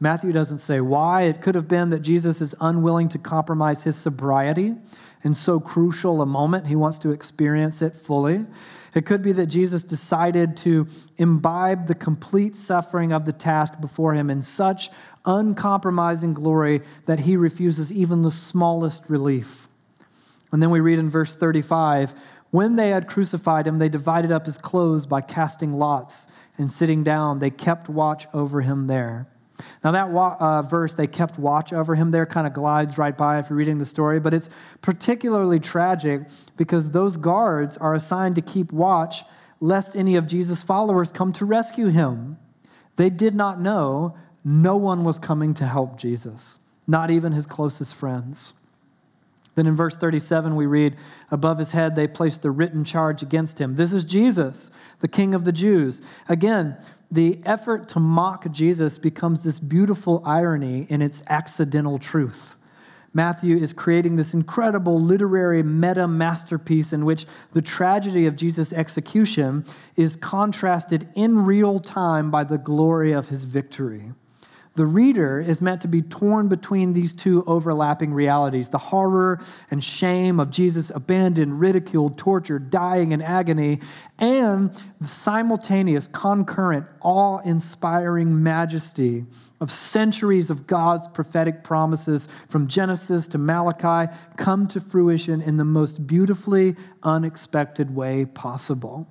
Matthew 0.00 0.32
doesn't 0.32 0.58
say 0.58 0.80
why. 0.80 1.22
It 1.22 1.42
could 1.42 1.56
have 1.56 1.68
been 1.68 1.90
that 1.90 2.00
Jesus 2.00 2.40
is 2.40 2.54
unwilling 2.58 3.10
to 3.10 3.18
compromise 3.18 3.82
his 3.82 3.96
sobriety 3.96 4.76
in 5.26 5.34
so 5.34 5.58
crucial 5.58 6.22
a 6.22 6.26
moment. 6.26 6.68
He 6.68 6.76
wants 6.76 7.00
to 7.00 7.10
experience 7.10 7.82
it 7.82 7.96
fully. 7.96 8.46
It 8.94 9.04
could 9.04 9.22
be 9.22 9.32
that 9.32 9.46
Jesus 9.46 9.82
decided 9.82 10.56
to 10.58 10.86
imbibe 11.18 11.88
the 11.88 11.96
complete 11.96 12.54
suffering 12.54 13.12
of 13.12 13.24
the 13.24 13.32
task 13.32 13.78
before 13.80 14.14
him 14.14 14.30
in 14.30 14.40
such 14.40 14.88
uncompromising 15.24 16.32
glory 16.32 16.80
that 17.06 17.20
he 17.20 17.36
refuses 17.36 17.90
even 17.90 18.22
the 18.22 18.30
smallest 18.30 19.02
relief. 19.08 19.68
And 20.52 20.62
then 20.62 20.70
we 20.70 20.78
read 20.78 21.00
in 21.00 21.10
verse 21.10 21.34
35 21.34 22.14
when 22.52 22.76
they 22.76 22.90
had 22.90 23.08
crucified 23.08 23.66
him, 23.66 23.80
they 23.80 23.88
divided 23.88 24.30
up 24.30 24.46
his 24.46 24.56
clothes 24.56 25.04
by 25.04 25.20
casting 25.20 25.74
lots, 25.74 26.28
and 26.56 26.70
sitting 26.70 27.02
down, 27.02 27.40
they 27.40 27.50
kept 27.50 27.88
watch 27.88 28.28
over 28.32 28.60
him 28.60 28.86
there. 28.86 29.26
Now, 29.84 29.92
that 29.92 30.08
uh, 30.08 30.62
verse, 30.62 30.94
they 30.94 31.06
kept 31.06 31.38
watch 31.38 31.72
over 31.72 31.94
him 31.94 32.10
there, 32.10 32.26
kind 32.26 32.46
of 32.46 32.52
glides 32.52 32.98
right 32.98 33.16
by 33.16 33.38
if 33.38 33.50
you're 33.50 33.56
reading 33.56 33.78
the 33.78 33.86
story, 33.86 34.20
but 34.20 34.34
it's 34.34 34.48
particularly 34.80 35.60
tragic 35.60 36.22
because 36.56 36.90
those 36.90 37.16
guards 37.16 37.76
are 37.76 37.94
assigned 37.94 38.34
to 38.36 38.42
keep 38.42 38.72
watch 38.72 39.24
lest 39.60 39.96
any 39.96 40.16
of 40.16 40.26
Jesus' 40.26 40.62
followers 40.62 41.12
come 41.12 41.32
to 41.34 41.44
rescue 41.44 41.86
him. 41.86 42.38
They 42.96 43.10
did 43.10 43.34
not 43.34 43.60
know 43.60 44.16
no 44.44 44.76
one 44.76 45.04
was 45.04 45.18
coming 45.18 45.54
to 45.54 45.66
help 45.66 45.98
Jesus, 45.98 46.58
not 46.86 47.10
even 47.10 47.32
his 47.32 47.46
closest 47.46 47.94
friends. 47.94 48.52
Then 49.56 49.66
in 49.66 49.74
verse 49.74 49.96
37, 49.96 50.54
we 50.54 50.66
read, 50.66 50.96
Above 51.30 51.58
his 51.58 51.72
head 51.72 51.96
they 51.96 52.06
placed 52.06 52.42
the 52.42 52.50
written 52.50 52.84
charge 52.84 53.22
against 53.22 53.58
him. 53.58 53.76
This 53.76 53.92
is 53.92 54.04
Jesus, 54.04 54.70
the 55.00 55.08
King 55.08 55.34
of 55.34 55.44
the 55.44 55.52
Jews. 55.52 56.02
Again, 56.28 56.76
the 57.10 57.40
effort 57.44 57.88
to 57.90 58.00
mock 58.00 58.50
Jesus 58.50 58.98
becomes 58.98 59.42
this 59.42 59.58
beautiful 59.60 60.22
irony 60.24 60.86
in 60.88 61.02
its 61.02 61.22
accidental 61.28 61.98
truth. 61.98 62.56
Matthew 63.14 63.56
is 63.56 63.72
creating 63.72 64.16
this 64.16 64.34
incredible 64.34 65.00
literary 65.00 65.62
meta 65.62 66.06
masterpiece 66.06 66.92
in 66.92 67.06
which 67.06 67.24
the 67.52 67.62
tragedy 67.62 68.26
of 68.26 68.36
Jesus' 68.36 68.74
execution 68.74 69.64
is 69.96 70.16
contrasted 70.16 71.08
in 71.14 71.46
real 71.46 71.80
time 71.80 72.30
by 72.30 72.44
the 72.44 72.58
glory 72.58 73.12
of 73.12 73.28
his 73.28 73.44
victory. 73.44 74.12
The 74.76 74.84
reader 74.84 75.40
is 75.40 75.62
meant 75.62 75.80
to 75.82 75.88
be 75.88 76.02
torn 76.02 76.48
between 76.48 76.92
these 76.92 77.14
two 77.14 77.42
overlapping 77.46 78.12
realities 78.12 78.68
the 78.68 78.76
horror 78.76 79.40
and 79.70 79.82
shame 79.82 80.38
of 80.38 80.50
Jesus 80.50 80.90
abandoned, 80.94 81.58
ridiculed, 81.58 82.18
tortured, 82.18 82.68
dying 82.70 83.12
in 83.12 83.22
agony, 83.22 83.80
and 84.18 84.70
the 85.00 85.08
simultaneous, 85.08 86.06
concurrent, 86.08 86.84
awe 87.00 87.38
inspiring 87.38 88.42
majesty 88.42 89.24
of 89.62 89.72
centuries 89.72 90.50
of 90.50 90.66
God's 90.66 91.08
prophetic 91.08 91.64
promises 91.64 92.28
from 92.50 92.68
Genesis 92.68 93.26
to 93.28 93.38
Malachi 93.38 94.12
come 94.36 94.68
to 94.68 94.80
fruition 94.80 95.40
in 95.40 95.56
the 95.56 95.64
most 95.64 96.06
beautifully 96.06 96.76
unexpected 97.02 97.94
way 97.94 98.26
possible. 98.26 99.08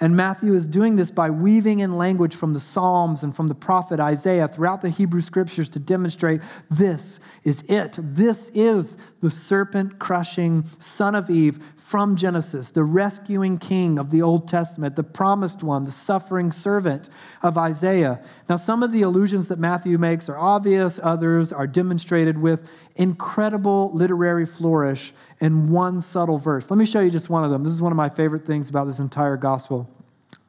And 0.00 0.16
Matthew 0.16 0.54
is 0.54 0.66
doing 0.66 0.96
this 0.96 1.10
by 1.10 1.30
weaving 1.30 1.80
in 1.80 1.96
language 1.96 2.36
from 2.36 2.52
the 2.54 2.60
Psalms 2.60 3.22
and 3.22 3.34
from 3.34 3.48
the 3.48 3.54
prophet 3.54 3.98
Isaiah 3.98 4.46
throughout 4.46 4.80
the 4.80 4.90
Hebrew 4.90 5.20
scriptures 5.20 5.68
to 5.70 5.78
demonstrate 5.78 6.40
this 6.70 7.18
is 7.42 7.62
it. 7.64 7.96
This 7.98 8.48
is 8.54 8.96
the 9.20 9.30
serpent 9.30 9.98
crushing 9.98 10.64
son 10.78 11.14
of 11.14 11.30
Eve 11.30 11.58
from 11.88 12.16
Genesis, 12.16 12.70
the 12.70 12.84
rescuing 12.84 13.56
king 13.56 13.98
of 13.98 14.10
the 14.10 14.20
Old 14.20 14.46
Testament, 14.46 14.94
the 14.94 15.02
promised 15.02 15.62
one, 15.62 15.84
the 15.84 15.90
suffering 15.90 16.52
servant 16.52 17.08
of 17.42 17.56
Isaiah. 17.56 18.22
Now, 18.46 18.56
some 18.56 18.82
of 18.82 18.92
the 18.92 19.00
allusions 19.00 19.48
that 19.48 19.58
Matthew 19.58 19.96
makes 19.96 20.28
are 20.28 20.36
obvious, 20.36 21.00
others 21.02 21.50
are 21.50 21.66
demonstrated 21.66 22.36
with 22.36 22.70
incredible 22.96 23.90
literary 23.94 24.44
flourish 24.44 25.14
in 25.40 25.70
one 25.70 26.02
subtle 26.02 26.36
verse. 26.36 26.70
Let 26.70 26.76
me 26.76 26.84
show 26.84 27.00
you 27.00 27.10
just 27.10 27.30
one 27.30 27.42
of 27.42 27.50
them. 27.50 27.64
This 27.64 27.72
is 27.72 27.80
one 27.80 27.92
of 27.92 27.96
my 27.96 28.10
favorite 28.10 28.44
things 28.44 28.68
about 28.68 28.86
this 28.86 28.98
entire 28.98 29.38
gospel. 29.38 29.88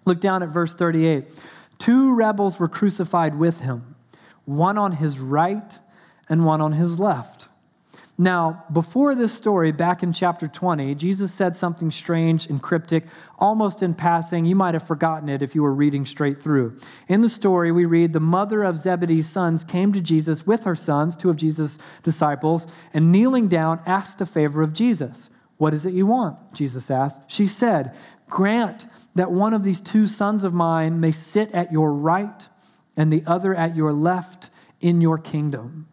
Look 0.03 0.19
down 0.19 0.43
at 0.43 0.49
verse 0.49 0.75
38. 0.75 1.23
Two 1.77 2.15
rebels 2.15 2.59
were 2.59 2.67
crucified 2.67 3.39
with 3.39 3.61
him, 3.61 3.95
one 4.43 4.77
on 4.77 4.91
his 4.91 5.19
right 5.19 5.73
and 6.27 6.45
one 6.45 6.59
on 6.59 6.73
his 6.73 6.99
left. 6.99 7.48
Now, 8.21 8.65
before 8.73 9.15
this 9.15 9.33
story, 9.33 9.71
back 9.71 10.03
in 10.03 10.11
chapter 10.11 10.45
20, 10.45 10.93
Jesus 10.95 11.33
said 11.33 11.55
something 11.55 11.89
strange 11.89 12.47
and 12.47 12.61
cryptic, 12.61 13.05
almost 13.37 13.81
in 13.81 13.93
passing. 13.93 14.43
You 14.43 14.57
might 14.57 14.73
have 14.73 14.85
forgotten 14.85 15.29
it 15.29 15.41
if 15.41 15.55
you 15.55 15.63
were 15.63 15.73
reading 15.73 16.05
straight 16.05 16.37
through. 16.37 16.77
In 17.07 17.21
the 17.21 17.29
story, 17.29 17.71
we 17.71 17.85
read 17.85 18.11
the 18.11 18.19
mother 18.19 18.61
of 18.63 18.77
Zebedee's 18.77 19.29
sons 19.29 19.63
came 19.63 19.93
to 19.93 20.01
Jesus 20.01 20.45
with 20.45 20.65
her 20.65 20.75
sons, 20.75 21.15
two 21.15 21.29
of 21.29 21.37
Jesus' 21.37 21.77
disciples, 22.03 22.67
and 22.93 23.09
kneeling 23.09 23.47
down, 23.47 23.79
asked 23.85 24.19
a 24.19 24.25
favor 24.25 24.61
of 24.61 24.73
Jesus. 24.73 25.29
What 25.55 25.73
is 25.73 25.85
it 25.85 25.93
you 25.93 26.05
want? 26.05 26.53
Jesus 26.53 26.91
asked. 26.91 27.21
She 27.27 27.47
said, 27.47 27.95
Grant 28.27 28.85
that 29.15 29.31
one 29.31 29.53
of 29.53 29.63
these 29.63 29.79
two 29.79 30.07
sons 30.07 30.43
of 30.43 30.53
mine 30.53 30.99
may 30.99 31.13
sit 31.13 31.49
at 31.53 31.71
your 31.71 31.93
right 31.93 32.49
and 32.97 33.13
the 33.13 33.23
other 33.25 33.55
at 33.55 33.77
your 33.77 33.93
left 33.93 34.49
in 34.81 34.99
your 34.99 35.17
kingdom. 35.17 35.87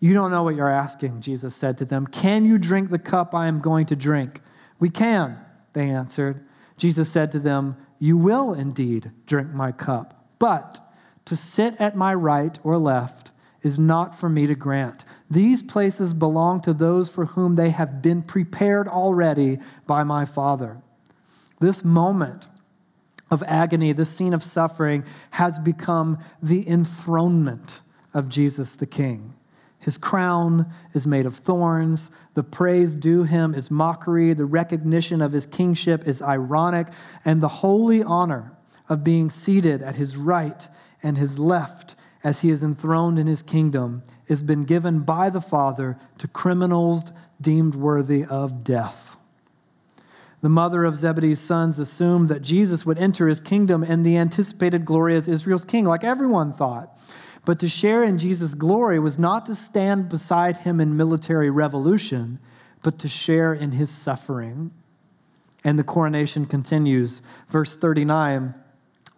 You 0.00 0.14
don't 0.14 0.30
know 0.30 0.42
what 0.42 0.54
you're 0.54 0.70
asking, 0.70 1.20
Jesus 1.20 1.56
said 1.56 1.78
to 1.78 1.84
them. 1.84 2.06
Can 2.06 2.44
you 2.44 2.58
drink 2.58 2.90
the 2.90 2.98
cup 2.98 3.34
I 3.34 3.46
am 3.48 3.60
going 3.60 3.86
to 3.86 3.96
drink? 3.96 4.40
We 4.78 4.90
can, 4.90 5.38
they 5.72 5.90
answered. 5.90 6.46
Jesus 6.76 7.10
said 7.10 7.32
to 7.32 7.40
them, 7.40 7.76
You 7.98 8.16
will 8.16 8.54
indeed 8.54 9.10
drink 9.26 9.50
my 9.52 9.72
cup, 9.72 10.24
but 10.38 10.80
to 11.24 11.36
sit 11.36 11.74
at 11.80 11.96
my 11.96 12.14
right 12.14 12.58
or 12.62 12.78
left 12.78 13.32
is 13.62 13.78
not 13.78 14.18
for 14.18 14.28
me 14.28 14.46
to 14.46 14.54
grant. 14.54 15.04
These 15.28 15.62
places 15.62 16.14
belong 16.14 16.60
to 16.62 16.72
those 16.72 17.10
for 17.10 17.26
whom 17.26 17.56
they 17.56 17.70
have 17.70 18.00
been 18.00 18.22
prepared 18.22 18.86
already 18.86 19.58
by 19.86 20.04
my 20.04 20.24
Father. 20.24 20.80
This 21.60 21.84
moment 21.84 22.46
of 23.30 23.42
agony, 23.42 23.92
this 23.92 24.08
scene 24.08 24.32
of 24.32 24.44
suffering, 24.44 25.04
has 25.32 25.58
become 25.58 26.18
the 26.40 26.66
enthronement 26.68 27.80
of 28.14 28.28
Jesus 28.28 28.76
the 28.76 28.86
King. 28.86 29.34
His 29.88 29.96
crown 29.96 30.70
is 30.92 31.06
made 31.06 31.24
of 31.24 31.34
thorns. 31.34 32.10
The 32.34 32.44
praise 32.44 32.94
due 32.94 33.22
him 33.22 33.54
is 33.54 33.70
mockery. 33.70 34.34
The 34.34 34.44
recognition 34.44 35.22
of 35.22 35.32
his 35.32 35.46
kingship 35.46 36.06
is 36.06 36.20
ironic. 36.20 36.88
And 37.24 37.40
the 37.40 37.48
holy 37.48 38.02
honor 38.02 38.52
of 38.90 39.02
being 39.02 39.30
seated 39.30 39.80
at 39.80 39.94
his 39.94 40.14
right 40.14 40.68
and 41.02 41.16
his 41.16 41.38
left 41.38 41.94
as 42.22 42.40
he 42.40 42.50
is 42.50 42.62
enthroned 42.62 43.18
in 43.18 43.26
his 43.26 43.42
kingdom 43.42 44.02
has 44.28 44.42
been 44.42 44.66
given 44.66 45.00
by 45.00 45.30
the 45.30 45.40
Father 45.40 45.98
to 46.18 46.28
criminals 46.28 47.10
deemed 47.40 47.74
worthy 47.74 48.26
of 48.26 48.62
death. 48.62 49.16
The 50.42 50.50
mother 50.50 50.84
of 50.84 50.96
Zebedee's 50.96 51.40
sons 51.40 51.78
assumed 51.78 52.28
that 52.28 52.42
Jesus 52.42 52.84
would 52.84 52.98
enter 52.98 53.26
his 53.26 53.40
kingdom 53.40 53.82
in 53.82 54.02
the 54.02 54.18
anticipated 54.18 54.84
glory 54.84 55.16
as 55.16 55.28
Israel's 55.28 55.64
king, 55.64 55.86
like 55.86 56.04
everyone 56.04 56.52
thought. 56.52 56.94
But 57.44 57.58
to 57.60 57.68
share 57.68 58.04
in 58.04 58.18
Jesus' 58.18 58.54
glory 58.54 58.98
was 58.98 59.18
not 59.18 59.46
to 59.46 59.54
stand 59.54 60.08
beside 60.08 60.58
him 60.58 60.80
in 60.80 60.96
military 60.96 61.50
revolution, 61.50 62.38
but 62.82 62.98
to 63.00 63.08
share 63.08 63.54
in 63.54 63.72
his 63.72 63.90
suffering. 63.90 64.70
And 65.64 65.78
the 65.78 65.84
coronation 65.84 66.46
continues. 66.46 67.20
Verse 67.48 67.76
39 67.76 68.54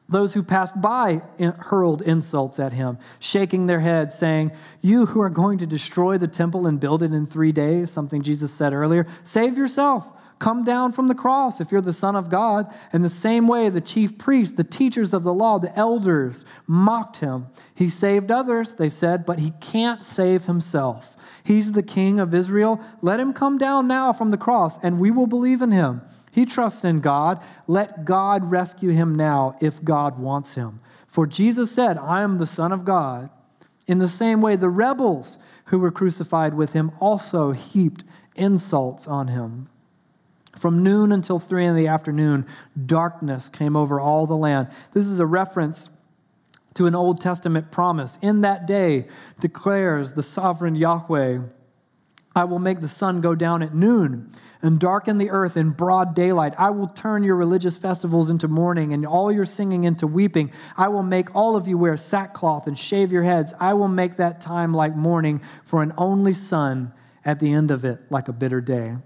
Those 0.08 0.34
who 0.34 0.42
passed 0.42 0.80
by 0.80 1.22
hurled 1.38 2.02
insults 2.02 2.58
at 2.58 2.72
him, 2.72 2.98
shaking 3.18 3.66
their 3.66 3.80
heads, 3.80 4.18
saying, 4.18 4.52
You 4.80 5.06
who 5.06 5.20
are 5.20 5.30
going 5.30 5.58
to 5.58 5.66
destroy 5.66 6.18
the 6.18 6.28
temple 6.28 6.66
and 6.66 6.80
build 6.80 7.02
it 7.02 7.12
in 7.12 7.26
three 7.26 7.52
days, 7.52 7.90
something 7.90 8.22
Jesus 8.22 8.52
said 8.52 8.72
earlier, 8.72 9.06
save 9.24 9.58
yourself. 9.58 10.08
Come 10.40 10.64
down 10.64 10.92
from 10.92 11.06
the 11.06 11.14
cross 11.14 11.60
if 11.60 11.70
you're 11.70 11.82
the 11.82 11.92
Son 11.92 12.16
of 12.16 12.30
God. 12.30 12.74
In 12.94 13.02
the 13.02 13.10
same 13.10 13.46
way, 13.46 13.68
the 13.68 13.80
chief 13.82 14.16
priests, 14.16 14.56
the 14.56 14.64
teachers 14.64 15.12
of 15.12 15.22
the 15.22 15.34
law, 15.34 15.58
the 15.58 15.76
elders 15.78 16.46
mocked 16.66 17.18
him. 17.18 17.48
He 17.74 17.90
saved 17.90 18.30
others, 18.30 18.72
they 18.72 18.88
said, 18.88 19.26
but 19.26 19.38
he 19.38 19.52
can't 19.60 20.02
save 20.02 20.46
himself. 20.46 21.14
He's 21.44 21.72
the 21.72 21.82
king 21.82 22.18
of 22.18 22.32
Israel. 22.32 22.80
Let 23.02 23.20
him 23.20 23.34
come 23.34 23.58
down 23.58 23.86
now 23.86 24.14
from 24.14 24.30
the 24.30 24.38
cross, 24.38 24.82
and 24.82 24.98
we 24.98 25.10
will 25.10 25.26
believe 25.26 25.60
in 25.60 25.72
him. 25.72 26.00
He 26.32 26.46
trusts 26.46 26.84
in 26.84 27.00
God. 27.00 27.42
Let 27.66 28.06
God 28.06 28.50
rescue 28.50 28.90
him 28.90 29.14
now 29.14 29.56
if 29.60 29.84
God 29.84 30.18
wants 30.18 30.54
him. 30.54 30.80
For 31.06 31.26
Jesus 31.26 31.70
said, 31.70 31.98
I 31.98 32.22
am 32.22 32.38
the 32.38 32.46
Son 32.46 32.72
of 32.72 32.86
God. 32.86 33.28
In 33.86 33.98
the 33.98 34.08
same 34.08 34.40
way, 34.40 34.56
the 34.56 34.70
rebels 34.70 35.36
who 35.66 35.78
were 35.78 35.90
crucified 35.90 36.54
with 36.54 36.72
him 36.72 36.92
also 36.98 37.52
heaped 37.52 38.04
insults 38.36 39.06
on 39.06 39.28
him. 39.28 39.68
From 40.60 40.82
noon 40.82 41.10
until 41.10 41.38
three 41.38 41.64
in 41.64 41.74
the 41.74 41.86
afternoon, 41.86 42.44
darkness 42.84 43.48
came 43.48 43.76
over 43.76 43.98
all 43.98 44.26
the 44.26 44.36
land. 44.36 44.68
This 44.92 45.06
is 45.06 45.18
a 45.18 45.24
reference 45.24 45.88
to 46.74 46.86
an 46.86 46.94
Old 46.94 47.18
Testament 47.18 47.70
promise. 47.70 48.18
In 48.20 48.42
that 48.42 48.66
day, 48.66 49.08
declares 49.40 50.12
the 50.12 50.22
sovereign 50.22 50.74
Yahweh, 50.74 51.38
I 52.36 52.44
will 52.44 52.58
make 52.58 52.82
the 52.82 52.88
sun 52.88 53.22
go 53.22 53.34
down 53.34 53.62
at 53.62 53.74
noon 53.74 54.30
and 54.60 54.78
darken 54.78 55.16
the 55.16 55.30
earth 55.30 55.56
in 55.56 55.70
broad 55.70 56.14
daylight. 56.14 56.52
I 56.58 56.68
will 56.68 56.88
turn 56.88 57.22
your 57.22 57.36
religious 57.36 57.78
festivals 57.78 58.28
into 58.28 58.46
mourning 58.46 58.92
and 58.92 59.06
all 59.06 59.32
your 59.32 59.46
singing 59.46 59.84
into 59.84 60.06
weeping. 60.06 60.52
I 60.76 60.88
will 60.88 61.02
make 61.02 61.34
all 61.34 61.56
of 61.56 61.68
you 61.68 61.78
wear 61.78 61.96
sackcloth 61.96 62.66
and 62.66 62.78
shave 62.78 63.10
your 63.10 63.22
heads. 63.22 63.54
I 63.58 63.72
will 63.72 63.88
make 63.88 64.18
that 64.18 64.42
time 64.42 64.74
like 64.74 64.94
mourning 64.94 65.40
for 65.64 65.82
an 65.82 65.94
only 65.96 66.34
son 66.34 66.92
at 67.24 67.40
the 67.40 67.50
end 67.50 67.70
of 67.70 67.86
it, 67.86 68.12
like 68.12 68.28
a 68.28 68.32
bitter 68.34 68.60
day. 68.60 68.96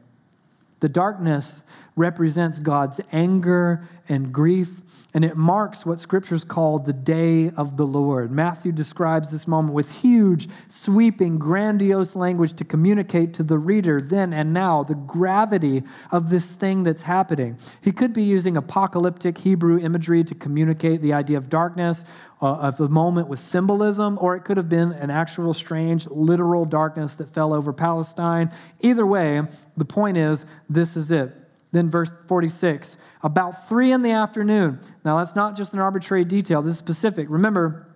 The 0.84 0.90
darkness 0.90 1.62
represents 1.96 2.58
God's 2.58 3.00
anger 3.10 3.88
and 4.06 4.34
grief 4.34 4.82
and 5.14 5.24
it 5.24 5.36
marks 5.36 5.86
what 5.86 6.00
scriptures 6.00 6.44
call 6.44 6.80
the 6.80 6.92
day 6.92 7.50
of 7.50 7.76
the 7.76 7.86
Lord. 7.86 8.32
Matthew 8.32 8.72
describes 8.72 9.30
this 9.30 9.46
moment 9.46 9.72
with 9.72 9.90
huge, 9.92 10.48
sweeping, 10.68 11.38
grandiose 11.38 12.16
language 12.16 12.54
to 12.56 12.64
communicate 12.64 13.32
to 13.34 13.44
the 13.44 13.56
reader 13.56 14.00
then 14.00 14.32
and 14.32 14.52
now 14.52 14.82
the 14.82 14.96
gravity 14.96 15.84
of 16.10 16.30
this 16.30 16.50
thing 16.50 16.82
that's 16.82 17.02
happening. 17.02 17.56
He 17.80 17.92
could 17.92 18.12
be 18.12 18.24
using 18.24 18.56
apocalyptic 18.56 19.38
Hebrew 19.38 19.78
imagery 19.78 20.24
to 20.24 20.34
communicate 20.34 21.00
the 21.00 21.12
idea 21.12 21.38
of 21.38 21.48
darkness, 21.48 22.04
uh, 22.42 22.56
of 22.56 22.76
the 22.76 22.88
moment 22.88 23.28
with 23.28 23.38
symbolism, 23.38 24.18
or 24.20 24.34
it 24.34 24.44
could 24.44 24.56
have 24.56 24.68
been 24.68 24.90
an 24.92 25.10
actual 25.10 25.54
strange, 25.54 26.08
literal 26.08 26.64
darkness 26.64 27.14
that 27.14 27.32
fell 27.32 27.54
over 27.54 27.72
Palestine. 27.72 28.50
Either 28.80 29.06
way, 29.06 29.42
the 29.76 29.84
point 29.84 30.16
is 30.16 30.44
this 30.68 30.96
is 30.96 31.12
it. 31.12 31.43
Then, 31.74 31.90
verse 31.90 32.12
46, 32.28 32.96
about 33.24 33.68
three 33.68 33.90
in 33.90 34.02
the 34.02 34.12
afternoon. 34.12 34.78
Now, 35.04 35.18
that's 35.18 35.34
not 35.34 35.56
just 35.56 35.72
an 35.72 35.80
arbitrary 35.80 36.24
detail, 36.24 36.62
this 36.62 36.74
is 36.74 36.78
specific. 36.78 37.26
Remember, 37.28 37.88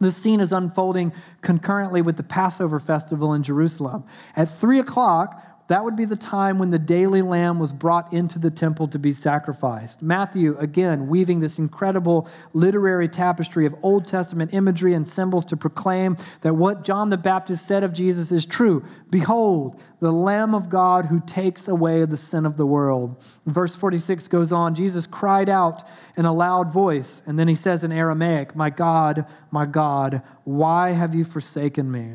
this 0.00 0.16
scene 0.16 0.40
is 0.40 0.50
unfolding 0.50 1.12
concurrently 1.42 2.00
with 2.00 2.16
the 2.16 2.22
Passover 2.22 2.80
festival 2.80 3.34
in 3.34 3.42
Jerusalem. 3.42 4.04
At 4.34 4.48
three 4.48 4.80
o'clock, 4.80 5.44
that 5.68 5.84
would 5.84 5.96
be 5.96 6.06
the 6.06 6.16
time 6.16 6.58
when 6.58 6.70
the 6.70 6.78
daily 6.78 7.20
lamb 7.20 7.58
was 7.58 7.74
brought 7.74 8.10
into 8.12 8.38
the 8.38 8.50
temple 8.50 8.88
to 8.88 8.98
be 8.98 9.12
sacrificed. 9.12 10.00
Matthew, 10.00 10.56
again, 10.58 11.08
weaving 11.08 11.40
this 11.40 11.58
incredible 11.58 12.26
literary 12.54 13.06
tapestry 13.06 13.66
of 13.66 13.74
Old 13.82 14.08
Testament 14.08 14.54
imagery 14.54 14.94
and 14.94 15.06
symbols 15.06 15.44
to 15.46 15.56
proclaim 15.58 16.16
that 16.40 16.54
what 16.54 16.84
John 16.84 17.10
the 17.10 17.18
Baptist 17.18 17.66
said 17.66 17.84
of 17.84 17.92
Jesus 17.92 18.32
is 18.32 18.46
true. 18.46 18.82
Behold, 19.10 19.80
the 20.00 20.10
Lamb 20.10 20.54
of 20.54 20.70
God 20.70 21.06
who 21.06 21.20
takes 21.20 21.68
away 21.68 22.02
the 22.06 22.16
sin 22.16 22.46
of 22.46 22.56
the 22.56 22.66
world. 22.66 23.22
Verse 23.44 23.76
46 23.76 24.26
goes 24.28 24.52
on 24.52 24.74
Jesus 24.74 25.06
cried 25.06 25.50
out 25.50 25.86
in 26.16 26.24
a 26.24 26.32
loud 26.32 26.72
voice, 26.72 27.20
and 27.26 27.38
then 27.38 27.46
he 27.46 27.54
says 27.54 27.84
in 27.84 27.92
Aramaic, 27.92 28.56
My 28.56 28.70
God, 28.70 29.26
my 29.50 29.66
God, 29.66 30.22
why 30.44 30.92
have 30.92 31.14
you 31.14 31.24
forsaken 31.24 31.90
me? 31.90 32.14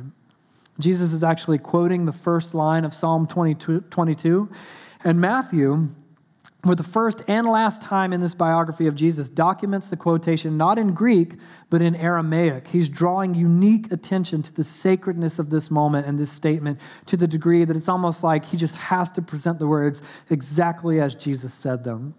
Jesus 0.80 1.14
is 1.14 1.24
actually 1.24 1.60
quoting 1.60 2.06
the 2.06 2.14
first 2.14 2.54
line 2.54 2.84
of 2.84 2.94
Psalm 2.94 3.28
22, 3.28 3.82
22. 3.82 4.50
And 5.04 5.22
Matthew, 5.22 5.90
for 6.64 6.76
the 6.76 6.84
first 6.84 7.22
and 7.28 7.46
last 7.48 7.82
time 7.82 8.14
in 8.14 8.22
this 8.22 8.34
biography 8.34 8.88
of 8.88 8.96
Jesus, 8.96 9.30
documents 9.30 9.90
the 9.90 9.98
quotation 9.98 10.58
not 10.58 10.80
in 10.80 10.94
Greek, 10.94 11.36
but 11.70 11.82
in 11.82 11.96
Aramaic. 11.96 12.68
He's 12.70 12.88
drawing 12.90 13.36
unique 13.36 13.92
attention 13.92 14.42
to 14.44 14.54
the 14.54 14.64
sacredness 14.64 15.40
of 15.40 15.50
this 15.50 15.70
moment 15.70 16.08
and 16.08 16.18
this 16.18 16.32
statement 16.32 16.80
to 17.08 17.18
the 17.18 17.28
degree 17.28 17.66
that 17.66 17.76
it's 17.76 17.90
almost 17.90 18.24
like 18.24 18.46
he 18.46 18.58
just 18.58 18.76
has 18.76 19.12
to 19.12 19.22
present 19.22 19.60
the 19.60 19.68
words 19.68 20.02
exactly 20.30 21.02
as 21.02 21.14
Jesus 21.16 21.54
said 21.54 21.84
them. 21.84 22.16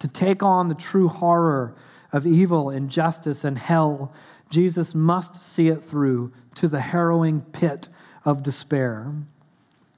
To 0.00 0.08
take 0.08 0.42
on 0.42 0.68
the 0.68 0.74
true 0.74 1.08
horror 1.08 1.74
of 2.12 2.26
evil, 2.26 2.70
injustice, 2.70 3.44
and 3.44 3.56
hell, 3.56 4.12
Jesus 4.50 4.94
must 4.94 5.42
see 5.42 5.68
it 5.68 5.82
through 5.82 6.32
to 6.56 6.68
the 6.68 6.80
harrowing 6.80 7.40
pit 7.40 7.88
of 8.24 8.42
despair. 8.42 9.12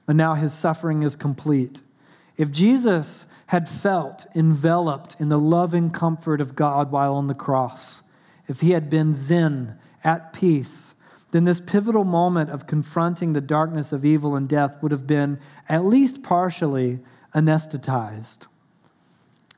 And 0.07 0.17
now 0.17 0.35
his 0.35 0.53
suffering 0.53 1.03
is 1.03 1.15
complete. 1.15 1.81
If 2.37 2.51
Jesus 2.51 3.25
had 3.47 3.69
felt 3.69 4.25
enveloped 4.35 5.15
in 5.19 5.29
the 5.29 5.39
loving 5.39 5.89
comfort 5.89 6.41
of 6.41 6.55
God 6.55 6.91
while 6.91 7.15
on 7.15 7.27
the 7.27 7.33
cross, 7.33 8.03
if 8.47 8.61
he 8.61 8.71
had 8.71 8.89
been 8.89 9.13
zen, 9.13 9.77
at 10.03 10.31
peace, 10.31 10.93
then 11.31 11.43
this 11.43 11.59
pivotal 11.59 12.05
moment 12.05 12.49
of 12.49 12.67
confronting 12.67 13.33
the 13.33 13.41
darkness 13.41 13.91
of 13.91 14.05
evil 14.05 14.35
and 14.35 14.47
death 14.47 14.81
would 14.81 14.91
have 14.91 15.05
been 15.05 15.39
at 15.67 15.85
least 15.85 16.23
partially 16.23 16.99
anesthetized. 17.35 18.47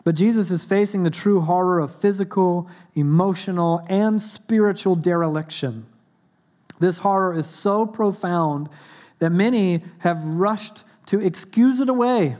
But 0.09 0.15
Jesus 0.15 0.49
is 0.49 0.63
facing 0.65 1.03
the 1.03 1.11
true 1.11 1.39
horror 1.39 1.77
of 1.77 1.93
physical, 2.01 2.67
emotional, 2.95 3.85
and 3.87 4.19
spiritual 4.19 4.95
dereliction. 4.95 5.85
This 6.79 6.97
horror 6.97 7.37
is 7.37 7.45
so 7.45 7.85
profound 7.85 8.69
that 9.19 9.29
many 9.29 9.83
have 9.99 10.23
rushed 10.23 10.83
to 11.05 11.19
excuse 11.19 11.79
it 11.79 11.89
away. 11.89 12.37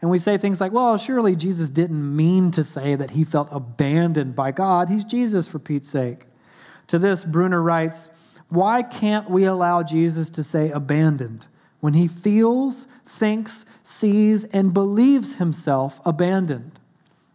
And 0.00 0.10
we 0.10 0.18
say 0.18 0.38
things 0.38 0.62
like, 0.62 0.72
well, 0.72 0.96
surely 0.96 1.36
Jesus 1.36 1.68
didn't 1.68 2.16
mean 2.16 2.50
to 2.52 2.64
say 2.64 2.94
that 2.94 3.10
he 3.10 3.22
felt 3.22 3.48
abandoned 3.52 4.34
by 4.34 4.50
God. 4.50 4.88
He's 4.88 5.04
Jesus, 5.04 5.46
for 5.46 5.58
Pete's 5.58 5.90
sake. 5.90 6.24
To 6.86 6.98
this, 6.98 7.22
Bruner 7.22 7.60
writes, 7.60 8.08
why 8.48 8.80
can't 8.82 9.28
we 9.28 9.44
allow 9.44 9.82
Jesus 9.82 10.30
to 10.30 10.42
say 10.42 10.70
abandoned 10.70 11.44
when 11.80 11.92
he 11.92 12.08
feels, 12.08 12.86
thinks, 13.04 13.66
sees, 13.82 14.44
and 14.44 14.72
believes 14.72 15.34
himself 15.34 16.00
abandoned? 16.06 16.73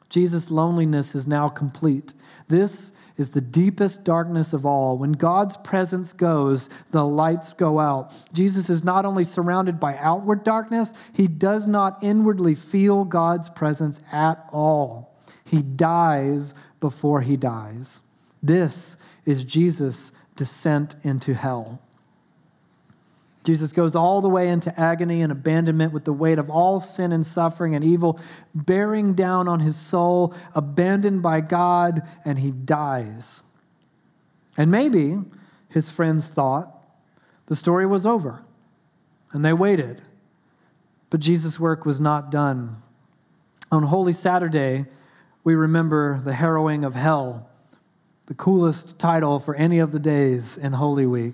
Jesus' 0.10 0.49
loneliness 0.49 1.16
is 1.16 1.28
now 1.28 1.49
complete. 1.49 2.14
This 2.47 2.91
is 3.18 3.30
the 3.30 3.41
deepest 3.41 4.03
darkness 4.03 4.53
of 4.53 4.66
all. 4.66 4.97
When 4.97 5.12
God's 5.12 5.57
presence 5.57 6.14
goes, 6.14 6.70
the 6.91 7.05
lights 7.05 7.53
go 7.53 7.80
out. 7.80 8.14
Jesus 8.34 8.70
is 8.70 8.84
not 8.84 9.05
only 9.05 9.26
surrounded 9.26 9.80
by 9.80 9.97
outward 9.97 10.43
darkness, 10.43 10.93
he 11.14 11.28
does 11.28 11.68
not 11.68 12.01
inwardly 12.01 12.55
feel 12.55 13.03
God's 13.03 13.49
presence 13.49 13.99
at 14.12 14.43
all. 14.51 15.16
He 15.43 15.62
dies 15.62 16.53
before 16.80 17.22
he 17.22 17.36
dies. 17.36 17.99
This 18.41 18.95
is 19.26 19.43
Jesus' 19.43 20.12
descent 20.36 20.95
into 21.03 21.34
hell. 21.34 21.82
Jesus 23.50 23.74
goes 23.74 23.95
all 23.95 24.22
the 24.22 24.30
way 24.30 24.50
into 24.50 24.80
agony 24.80 25.24
and 25.24 25.32
abandonment 25.32 25.91
with 25.91 26.06
the 26.06 26.14
weight 26.14 26.38
of 26.38 26.52
all 26.52 26.82
sin 26.82 27.12
and 27.12 27.26
suffering 27.26 27.74
and 27.74 27.84
evil 27.84 28.20
bearing 28.54 29.16
down 29.16 29.47
on 29.47 29.60
his 29.60 29.76
soul, 29.76 30.36
abandoned 30.54 31.24
by 31.24 31.41
God, 31.41 32.08
and 32.24 32.38
he 32.38 32.52
dies. 32.52 33.41
And 34.56 34.70
maybe 34.70 35.18
his 35.68 35.89
friends 35.89 36.28
thought 36.28 36.80
the 37.47 37.56
story 37.56 37.88
was 37.88 38.06
over, 38.06 38.43
and 39.32 39.43
they 39.43 39.54
waited. 39.54 40.04
But 41.10 41.20
Jesus' 41.20 41.60
work 41.60 41.88
was 41.88 42.00
not 42.00 42.30
done. 42.30 42.78
On 43.72 43.82
Holy 43.82 44.14
Saturday, 44.14 44.86
we 45.43 45.56
remember 45.56 46.22
the 46.24 46.34
harrowing 46.34 46.84
of 46.84 46.93
hell, 46.93 47.50
the 48.28 48.36
coolest 48.36 49.00
title 49.00 49.39
for 49.39 49.56
any 49.56 49.80
of 49.80 49.91
the 49.91 49.97
days 49.97 50.56
in 50.56 50.74
Holy 50.74 51.08
Week. 51.08 51.34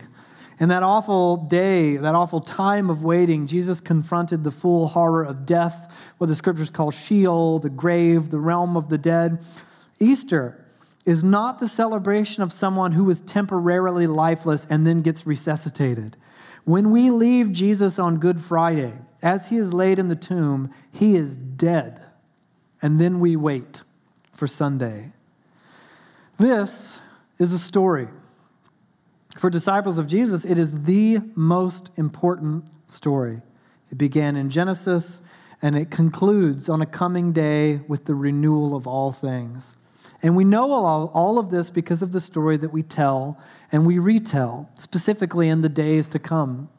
In 0.60 0.70
that 0.70 0.84
awful 0.84 1.38
day, 1.38 1.98
that 1.98 2.16
awful 2.16 2.40
time 2.40 2.90
of 2.90 3.04
waiting, 3.04 3.46
Jesus 3.46 3.82
confronted 3.82 4.44
the 4.44 4.52
full 4.52 4.88
horror 4.88 5.24
of 5.24 5.46
death, 5.46 5.94
what 6.18 6.28
the 6.28 6.36
scriptures 6.36 6.70
call 6.70 6.92
Sheol, 6.92 7.60
the 7.60 7.70
grave, 7.70 8.30
the 8.30 8.40
realm 8.40 8.78
of 8.78 8.88
the 8.88 8.98
dead. 8.98 9.44
Easter 10.00 10.66
is 11.06 11.24
not 11.24 11.60
the 11.60 11.68
celebration 11.68 12.42
of 12.42 12.54
someone 12.54 12.94
who 12.94 13.10
is 13.10 13.22
temporarily 13.22 14.08
lifeless 14.08 14.66
and 14.70 14.88
then 14.88 15.02
gets 15.02 15.28
resuscitated. 15.28 16.16
When 16.64 16.90
we 16.90 17.12
leave 17.12 17.52
Jesus 17.52 18.00
on 18.00 18.18
Good 18.18 18.40
Friday, 18.40 18.94
as 19.22 19.50
he 19.50 19.58
is 19.58 19.74
laid 19.74 20.00
in 20.00 20.08
the 20.08 20.16
tomb, 20.16 20.74
he 20.92 21.16
is 21.16 21.36
dead. 21.36 22.02
And 22.82 23.00
then 23.00 23.20
we 23.20 23.36
wait 23.36 23.82
for 24.34 24.48
Sunday. 24.48 25.12
This 26.38 27.00
is 27.40 27.54
a 27.54 27.60
story 27.60 28.08
for 29.38 29.50
disciples 29.50 29.98
of 29.98 30.08
Jesus, 30.08 30.46
it 30.46 30.58
is 30.58 30.84
the 30.84 31.20
most 31.36 31.90
important 31.98 32.66
story. 32.88 33.42
It 33.92 33.98
began 33.98 34.36
in 34.36 34.50
Genesis 34.50 35.22
and 35.62 35.78
it 35.78 35.92
concludes 35.92 36.70
on 36.70 36.82
a 36.82 36.86
coming 36.86 37.32
day 37.34 37.82
with 37.88 38.06
the 38.06 38.16
renewal 38.16 38.76
of 38.76 38.88
all 38.88 39.12
things. 39.12 39.76
And 40.22 40.36
we 40.36 40.44
know 40.44 40.72
all, 40.72 41.38
of 41.38 41.52
this 41.52 41.70
because 41.70 42.02
of 42.02 42.12
the 42.12 42.22
story 42.22 42.58
that 42.58 42.70
we 42.70 42.82
tell 42.82 43.40
and 43.72 43.86
we 43.86 44.00
retell, 44.00 44.70
specifically 44.76 45.50
in 45.50 45.62
the 45.62 45.70
days 45.70 46.08
to 46.10 46.20
come. 46.20 46.70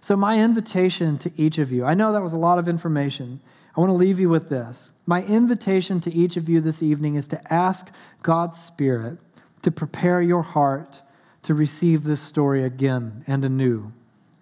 So, 0.00 0.16
my 0.16 0.38
invitation 0.38 1.18
to 1.18 1.30
each 1.36 1.58
of 1.58 1.70
you, 1.70 1.84
I 1.84 1.94
know 1.94 2.12
that 2.12 2.22
was 2.22 2.32
a 2.32 2.38
lot 2.38 2.58
of 2.58 2.68
information. 2.68 3.40
I 3.76 3.80
want 3.80 3.90
to 3.90 3.94
leave 3.94 4.18
you 4.18 4.28
with 4.28 4.48
this. 4.48 4.90
My 5.06 5.22
invitation 5.22 6.00
to 6.00 6.12
each 6.12 6.36
of 6.36 6.48
you 6.48 6.60
this 6.60 6.82
evening 6.82 7.14
is 7.14 7.28
to 7.28 7.52
ask 7.52 7.88
God's 8.22 8.60
Spirit 8.60 9.18
to 9.62 9.70
prepare 9.70 10.20
your 10.20 10.42
heart 10.42 11.00
to 11.44 11.54
receive 11.54 12.04
this 12.04 12.20
story 12.20 12.64
again 12.64 13.22
and 13.26 13.44
anew, 13.44 13.92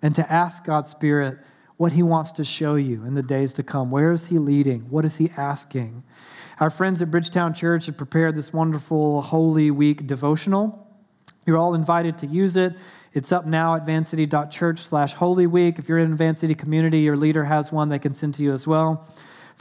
and 0.00 0.14
to 0.14 0.32
ask 0.32 0.64
God's 0.64 0.90
Spirit 0.90 1.38
what 1.76 1.92
He 1.92 2.03
wants 2.03 2.32
to 2.32 2.44
show 2.44 2.76
you 2.76 3.05
in 3.05 3.14
the 3.14 3.22
days 3.22 3.53
to 3.55 3.62
come. 3.62 3.90
Where 3.90 4.12
is 4.12 4.26
He 4.26 4.38
leading? 4.38 4.82
What 4.90 5.05
is 5.05 5.16
He 5.16 5.30
asking? 5.36 6.03
Our 6.61 6.70
friends 6.70 7.03
at 7.03 7.11
Bridgetown 7.11 7.55
Church 7.55 7.86
have 7.86 7.96
prepared 7.96 8.36
this 8.36 8.53
wonderful 8.53 9.20
Holy 9.22 9.70
Week 9.70 10.07
devotional. 10.07 10.86
You're 11.44 11.59
all 11.59 11.74
invited 11.74 12.18
to 12.18 12.26
use 12.26 12.57
it. 12.57 12.74
It's 13.14 13.32
up 13.32 13.46
now 13.46 13.74
at 13.74 13.84
vancity.church 13.84 14.78
slash 14.80 15.14
Holy 15.14 15.46
Week. 15.46 15.78
If 15.78 15.88
you're 15.88 15.98
in 15.98 16.16
Van 16.16 16.36
City 16.36 16.55
community, 16.55 17.00
your 17.00 17.16
leader 17.16 17.44
has 17.44 17.72
one 17.72 17.88
they 17.88 17.98
can 17.98 18.14
send 18.14 18.34
to 18.36 18.42
you 18.42 18.53
as 18.53 18.66
well. 18.66 19.07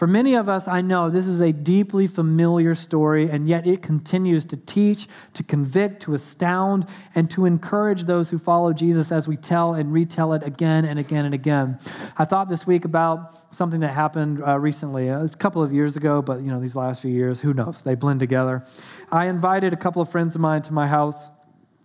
For 0.02 0.08
many 0.08 0.34
of 0.34 0.50
us, 0.50 0.68
I 0.68 0.82
know 0.82 1.12
this 1.12 1.28
is 1.28 1.42
a 1.42 1.54
deeply 1.54 2.08
familiar 2.08 2.74
story, 2.74 3.30
and 3.30 3.48
yet 3.48 3.68
it 3.68 3.84
continues 3.84 4.46
to 4.46 4.58
teach, 4.58 5.08
to 5.36 5.44
convict, 5.44 6.02
to 6.02 6.16
astound, 6.16 6.88
and 7.14 7.30
to 7.30 7.46
encourage 7.46 8.06
those 8.06 8.28
who 8.28 8.40
follow 8.40 8.74
Jesus 8.74 9.12
as 9.12 9.28
we 9.28 9.38
tell 9.38 9.76
and 9.76 9.94
retell 9.94 10.34
it 10.34 10.42
again 10.42 10.86
and 10.86 10.98
again 10.98 11.26
and 11.26 11.36
again. 11.36 11.78
I 12.18 12.26
thought 12.26 12.50
this 12.50 12.66
week 12.66 12.84
about 12.84 13.54
something 13.54 13.80
that 13.82 13.90
happened 13.90 14.44
uh, 14.44 14.58
recently. 14.58 15.12
Uh, 15.12 15.28
couple 15.38 15.62
of 15.62 15.72
years 15.72 15.96
ago, 15.96 16.20
but 16.24 16.42
you 16.42 16.50
know, 16.50 16.60
these 16.60 16.76
last 16.76 17.04
few 17.04 17.12
years, 17.12 17.40
who 17.40 17.54
knows? 17.54 17.84
They 17.84 17.94
blend 17.94 18.22
together. 18.22 18.66
I 19.12 19.28
invited 19.28 19.72
a 19.72 19.78
couple 19.78 20.02
of 20.02 20.10
friends 20.10 20.34
of 20.34 20.42
mine 20.42 20.64
to 20.64 20.74
my 20.74 20.88
house 20.88 21.30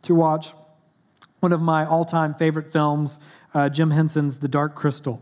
to 0.05 0.15
watch 0.15 0.55
one 1.41 1.53
of 1.53 1.61
my 1.61 1.85
all 1.85 2.07
time 2.07 2.33
favorite 2.33 2.73
films, 2.73 3.19
uh, 3.53 3.69
Jim 3.69 3.91
Henson's 3.91 4.39
The 4.39 4.49
Dark 4.49 4.75
Crystal. 4.75 5.21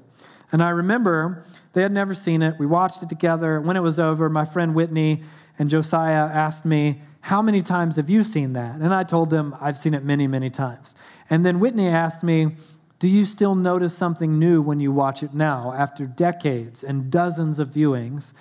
And 0.53 0.63
I 0.63 0.69
remember 0.69 1.45
they 1.75 1.83
had 1.83 1.93
never 1.93 2.15
seen 2.15 2.41
it. 2.41 2.59
We 2.59 2.67
watched 2.67 3.03
it 3.03 3.09
together. 3.09 3.61
When 3.61 3.77
it 3.77 3.81
was 3.81 3.99
over, 3.99 4.31
my 4.31 4.45
friend 4.45 4.75
Whitney 4.75 5.23
and 5.59 5.69
Josiah 5.69 6.27
asked 6.27 6.65
me, 6.65 7.03
How 7.21 7.43
many 7.43 7.63
times 7.63 7.97
have 7.97 8.09
you 8.09 8.23
seen 8.23 8.55
that? 8.55 8.77
And 8.81 8.95
I 8.95 9.05
told 9.05 9.31
them, 9.31 9.55
I've 9.61 9.77
seen 9.77 9.93
it 9.93 10.05
many, 10.05 10.27
many 10.27 10.51
times. 10.51 10.95
And 11.29 11.45
then 11.45 11.61
Whitney 11.61 11.89
asked 11.89 12.23
me, 12.23 12.57
Do 13.01 13.09
you 13.09 13.25
still 13.25 13.57
notice 13.57 13.95
something 13.97 14.39
new 14.39 14.63
when 14.63 14.81
you 14.81 14.93
watch 14.93 15.23
it 15.23 15.35
now, 15.35 15.73
after 15.77 16.07
decades 16.07 16.85
and 16.85 17.11
dozens 17.11 17.59
of 17.59 17.69
viewings? 17.69 18.33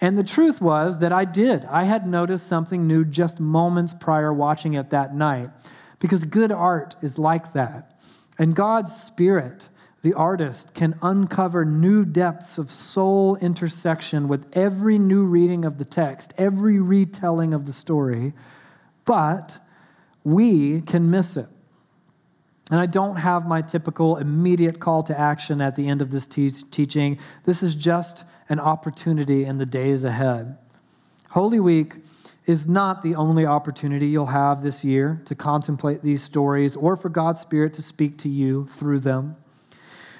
And 0.00 0.18
the 0.18 0.24
truth 0.24 0.60
was 0.60 0.98
that 0.98 1.12
I 1.12 1.24
did. 1.24 1.64
I 1.64 1.84
had 1.84 2.06
noticed 2.06 2.46
something 2.46 2.86
new 2.86 3.04
just 3.04 3.40
moments 3.40 3.94
prior 3.94 4.32
watching 4.32 4.74
it 4.74 4.90
that 4.90 5.14
night. 5.14 5.50
Because 5.98 6.24
good 6.24 6.52
art 6.52 6.94
is 7.02 7.18
like 7.18 7.52
that. 7.54 7.98
And 8.38 8.54
God's 8.54 8.94
Spirit 8.94 9.68
the 10.06 10.14
artist 10.14 10.72
can 10.72 10.96
uncover 11.02 11.64
new 11.64 12.04
depths 12.04 12.58
of 12.58 12.70
soul 12.70 13.34
intersection 13.38 14.28
with 14.28 14.46
every 14.56 15.00
new 15.00 15.24
reading 15.24 15.64
of 15.64 15.78
the 15.78 15.84
text, 15.84 16.32
every 16.38 16.78
retelling 16.78 17.52
of 17.52 17.66
the 17.66 17.72
story, 17.72 18.32
but 19.04 19.58
we 20.22 20.80
can 20.82 21.10
miss 21.10 21.36
it. 21.36 21.48
And 22.70 22.78
I 22.78 22.86
don't 22.86 23.16
have 23.16 23.48
my 23.48 23.62
typical 23.62 24.16
immediate 24.16 24.78
call 24.78 25.02
to 25.02 25.18
action 25.18 25.60
at 25.60 25.74
the 25.74 25.88
end 25.88 26.00
of 26.00 26.10
this 26.10 26.28
te- 26.28 26.50
teaching. 26.70 27.18
This 27.44 27.60
is 27.64 27.74
just 27.74 28.22
an 28.48 28.60
opportunity 28.60 29.44
in 29.44 29.58
the 29.58 29.66
days 29.66 30.04
ahead. 30.04 30.56
Holy 31.30 31.58
Week 31.58 31.94
is 32.46 32.68
not 32.68 33.02
the 33.02 33.16
only 33.16 33.44
opportunity 33.44 34.06
you'll 34.06 34.26
have 34.26 34.62
this 34.62 34.84
year 34.84 35.20
to 35.24 35.34
contemplate 35.34 36.02
these 36.02 36.22
stories 36.22 36.76
or 36.76 36.96
for 36.96 37.08
God's 37.08 37.40
Spirit 37.40 37.74
to 37.74 37.82
speak 37.82 38.18
to 38.18 38.28
you 38.28 38.68
through 38.68 39.00
them. 39.00 39.34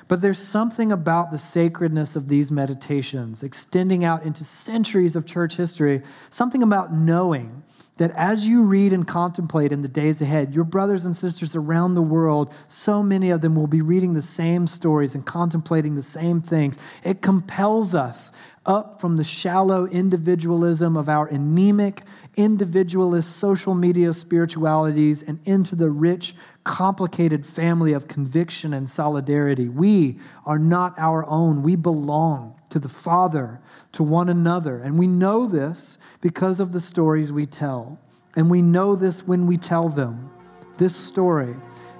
But 0.08 0.20
there's 0.20 0.38
something 0.38 0.92
about 0.92 1.32
the 1.32 1.38
sacredness 1.38 2.14
of 2.14 2.28
these 2.28 2.52
meditations, 2.52 3.42
extending 3.42 4.04
out 4.04 4.22
into 4.22 4.44
centuries 4.44 5.16
of 5.16 5.26
church 5.26 5.56
history, 5.56 6.02
something 6.30 6.62
about 6.62 6.92
knowing 6.92 7.64
that 7.96 8.10
as 8.12 8.46
you 8.46 8.62
read 8.62 8.92
and 8.92 9.06
contemplate 9.06 9.72
in 9.72 9.82
the 9.82 9.88
days 9.88 10.20
ahead, 10.20 10.54
your 10.54 10.64
brothers 10.64 11.06
and 11.06 11.16
sisters 11.16 11.56
around 11.56 11.94
the 11.94 12.02
world, 12.02 12.52
so 12.68 13.02
many 13.02 13.30
of 13.30 13.40
them 13.40 13.56
will 13.56 13.66
be 13.66 13.80
reading 13.80 14.14
the 14.14 14.22
same 14.22 14.66
stories 14.66 15.14
and 15.14 15.24
contemplating 15.24 15.94
the 15.94 16.02
same 16.02 16.40
things. 16.40 16.76
It 17.02 17.22
compels 17.22 17.94
us 17.94 18.30
up 18.66 19.00
from 19.00 19.16
the 19.16 19.24
shallow 19.24 19.86
individualism 19.86 20.96
of 20.96 21.08
our 21.08 21.26
anemic, 21.28 22.02
individualist 22.36 23.36
social 23.36 23.74
media 23.74 24.12
spiritualities 24.12 25.22
and 25.22 25.40
into 25.44 25.74
the 25.74 25.90
rich, 25.90 26.34
complicated 26.66 27.46
family 27.46 27.92
of 27.92 28.08
conviction 28.08 28.74
and 28.74 28.90
solidarity. 28.90 29.68
We 29.68 30.18
are 30.44 30.58
not 30.58 30.98
our 30.98 31.24
own. 31.26 31.62
We 31.62 31.76
belong 31.76 32.60
to 32.70 32.80
the 32.80 32.88
Father, 32.88 33.60
to 33.92 34.02
one 34.02 34.28
another. 34.28 34.78
And 34.78 34.98
we 34.98 35.06
know 35.06 35.46
this 35.46 35.96
because 36.20 36.58
of 36.58 36.72
the 36.72 36.80
stories 36.80 37.30
we 37.30 37.46
tell. 37.46 38.00
And 38.34 38.50
we 38.50 38.62
know 38.62 38.96
this 38.96 39.24
when 39.24 39.46
we 39.46 39.56
tell 39.56 39.88
them. 39.88 40.28
This 40.76 40.96
story 40.96 41.54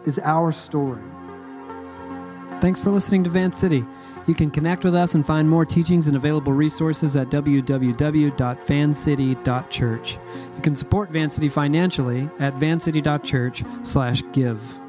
is 0.05 0.19
our 0.19 0.51
story. 0.51 1.03
Thanks 2.61 2.81
for 2.81 2.91
listening 2.91 3.23
to 3.23 3.31
Van 3.31 3.53
City. 3.53 3.85
You 4.27 4.35
can 4.35 4.51
connect 4.51 4.85
with 4.85 4.95
us 4.95 5.14
and 5.14 5.27
find 5.27 5.49
more 5.49 5.64
teachings 5.64 6.09
and 6.09 6.16
available 6.16 6.53
resources 6.53 7.16
at 7.16 7.31
www.vancity.church. 7.31 10.18
You 10.57 10.62
can 10.62 10.74
support 10.74 11.11
Van 11.11 11.31
City 11.31 11.49
financially 11.49 12.29
at 12.41 12.53
vancity.church/give. 12.55 14.86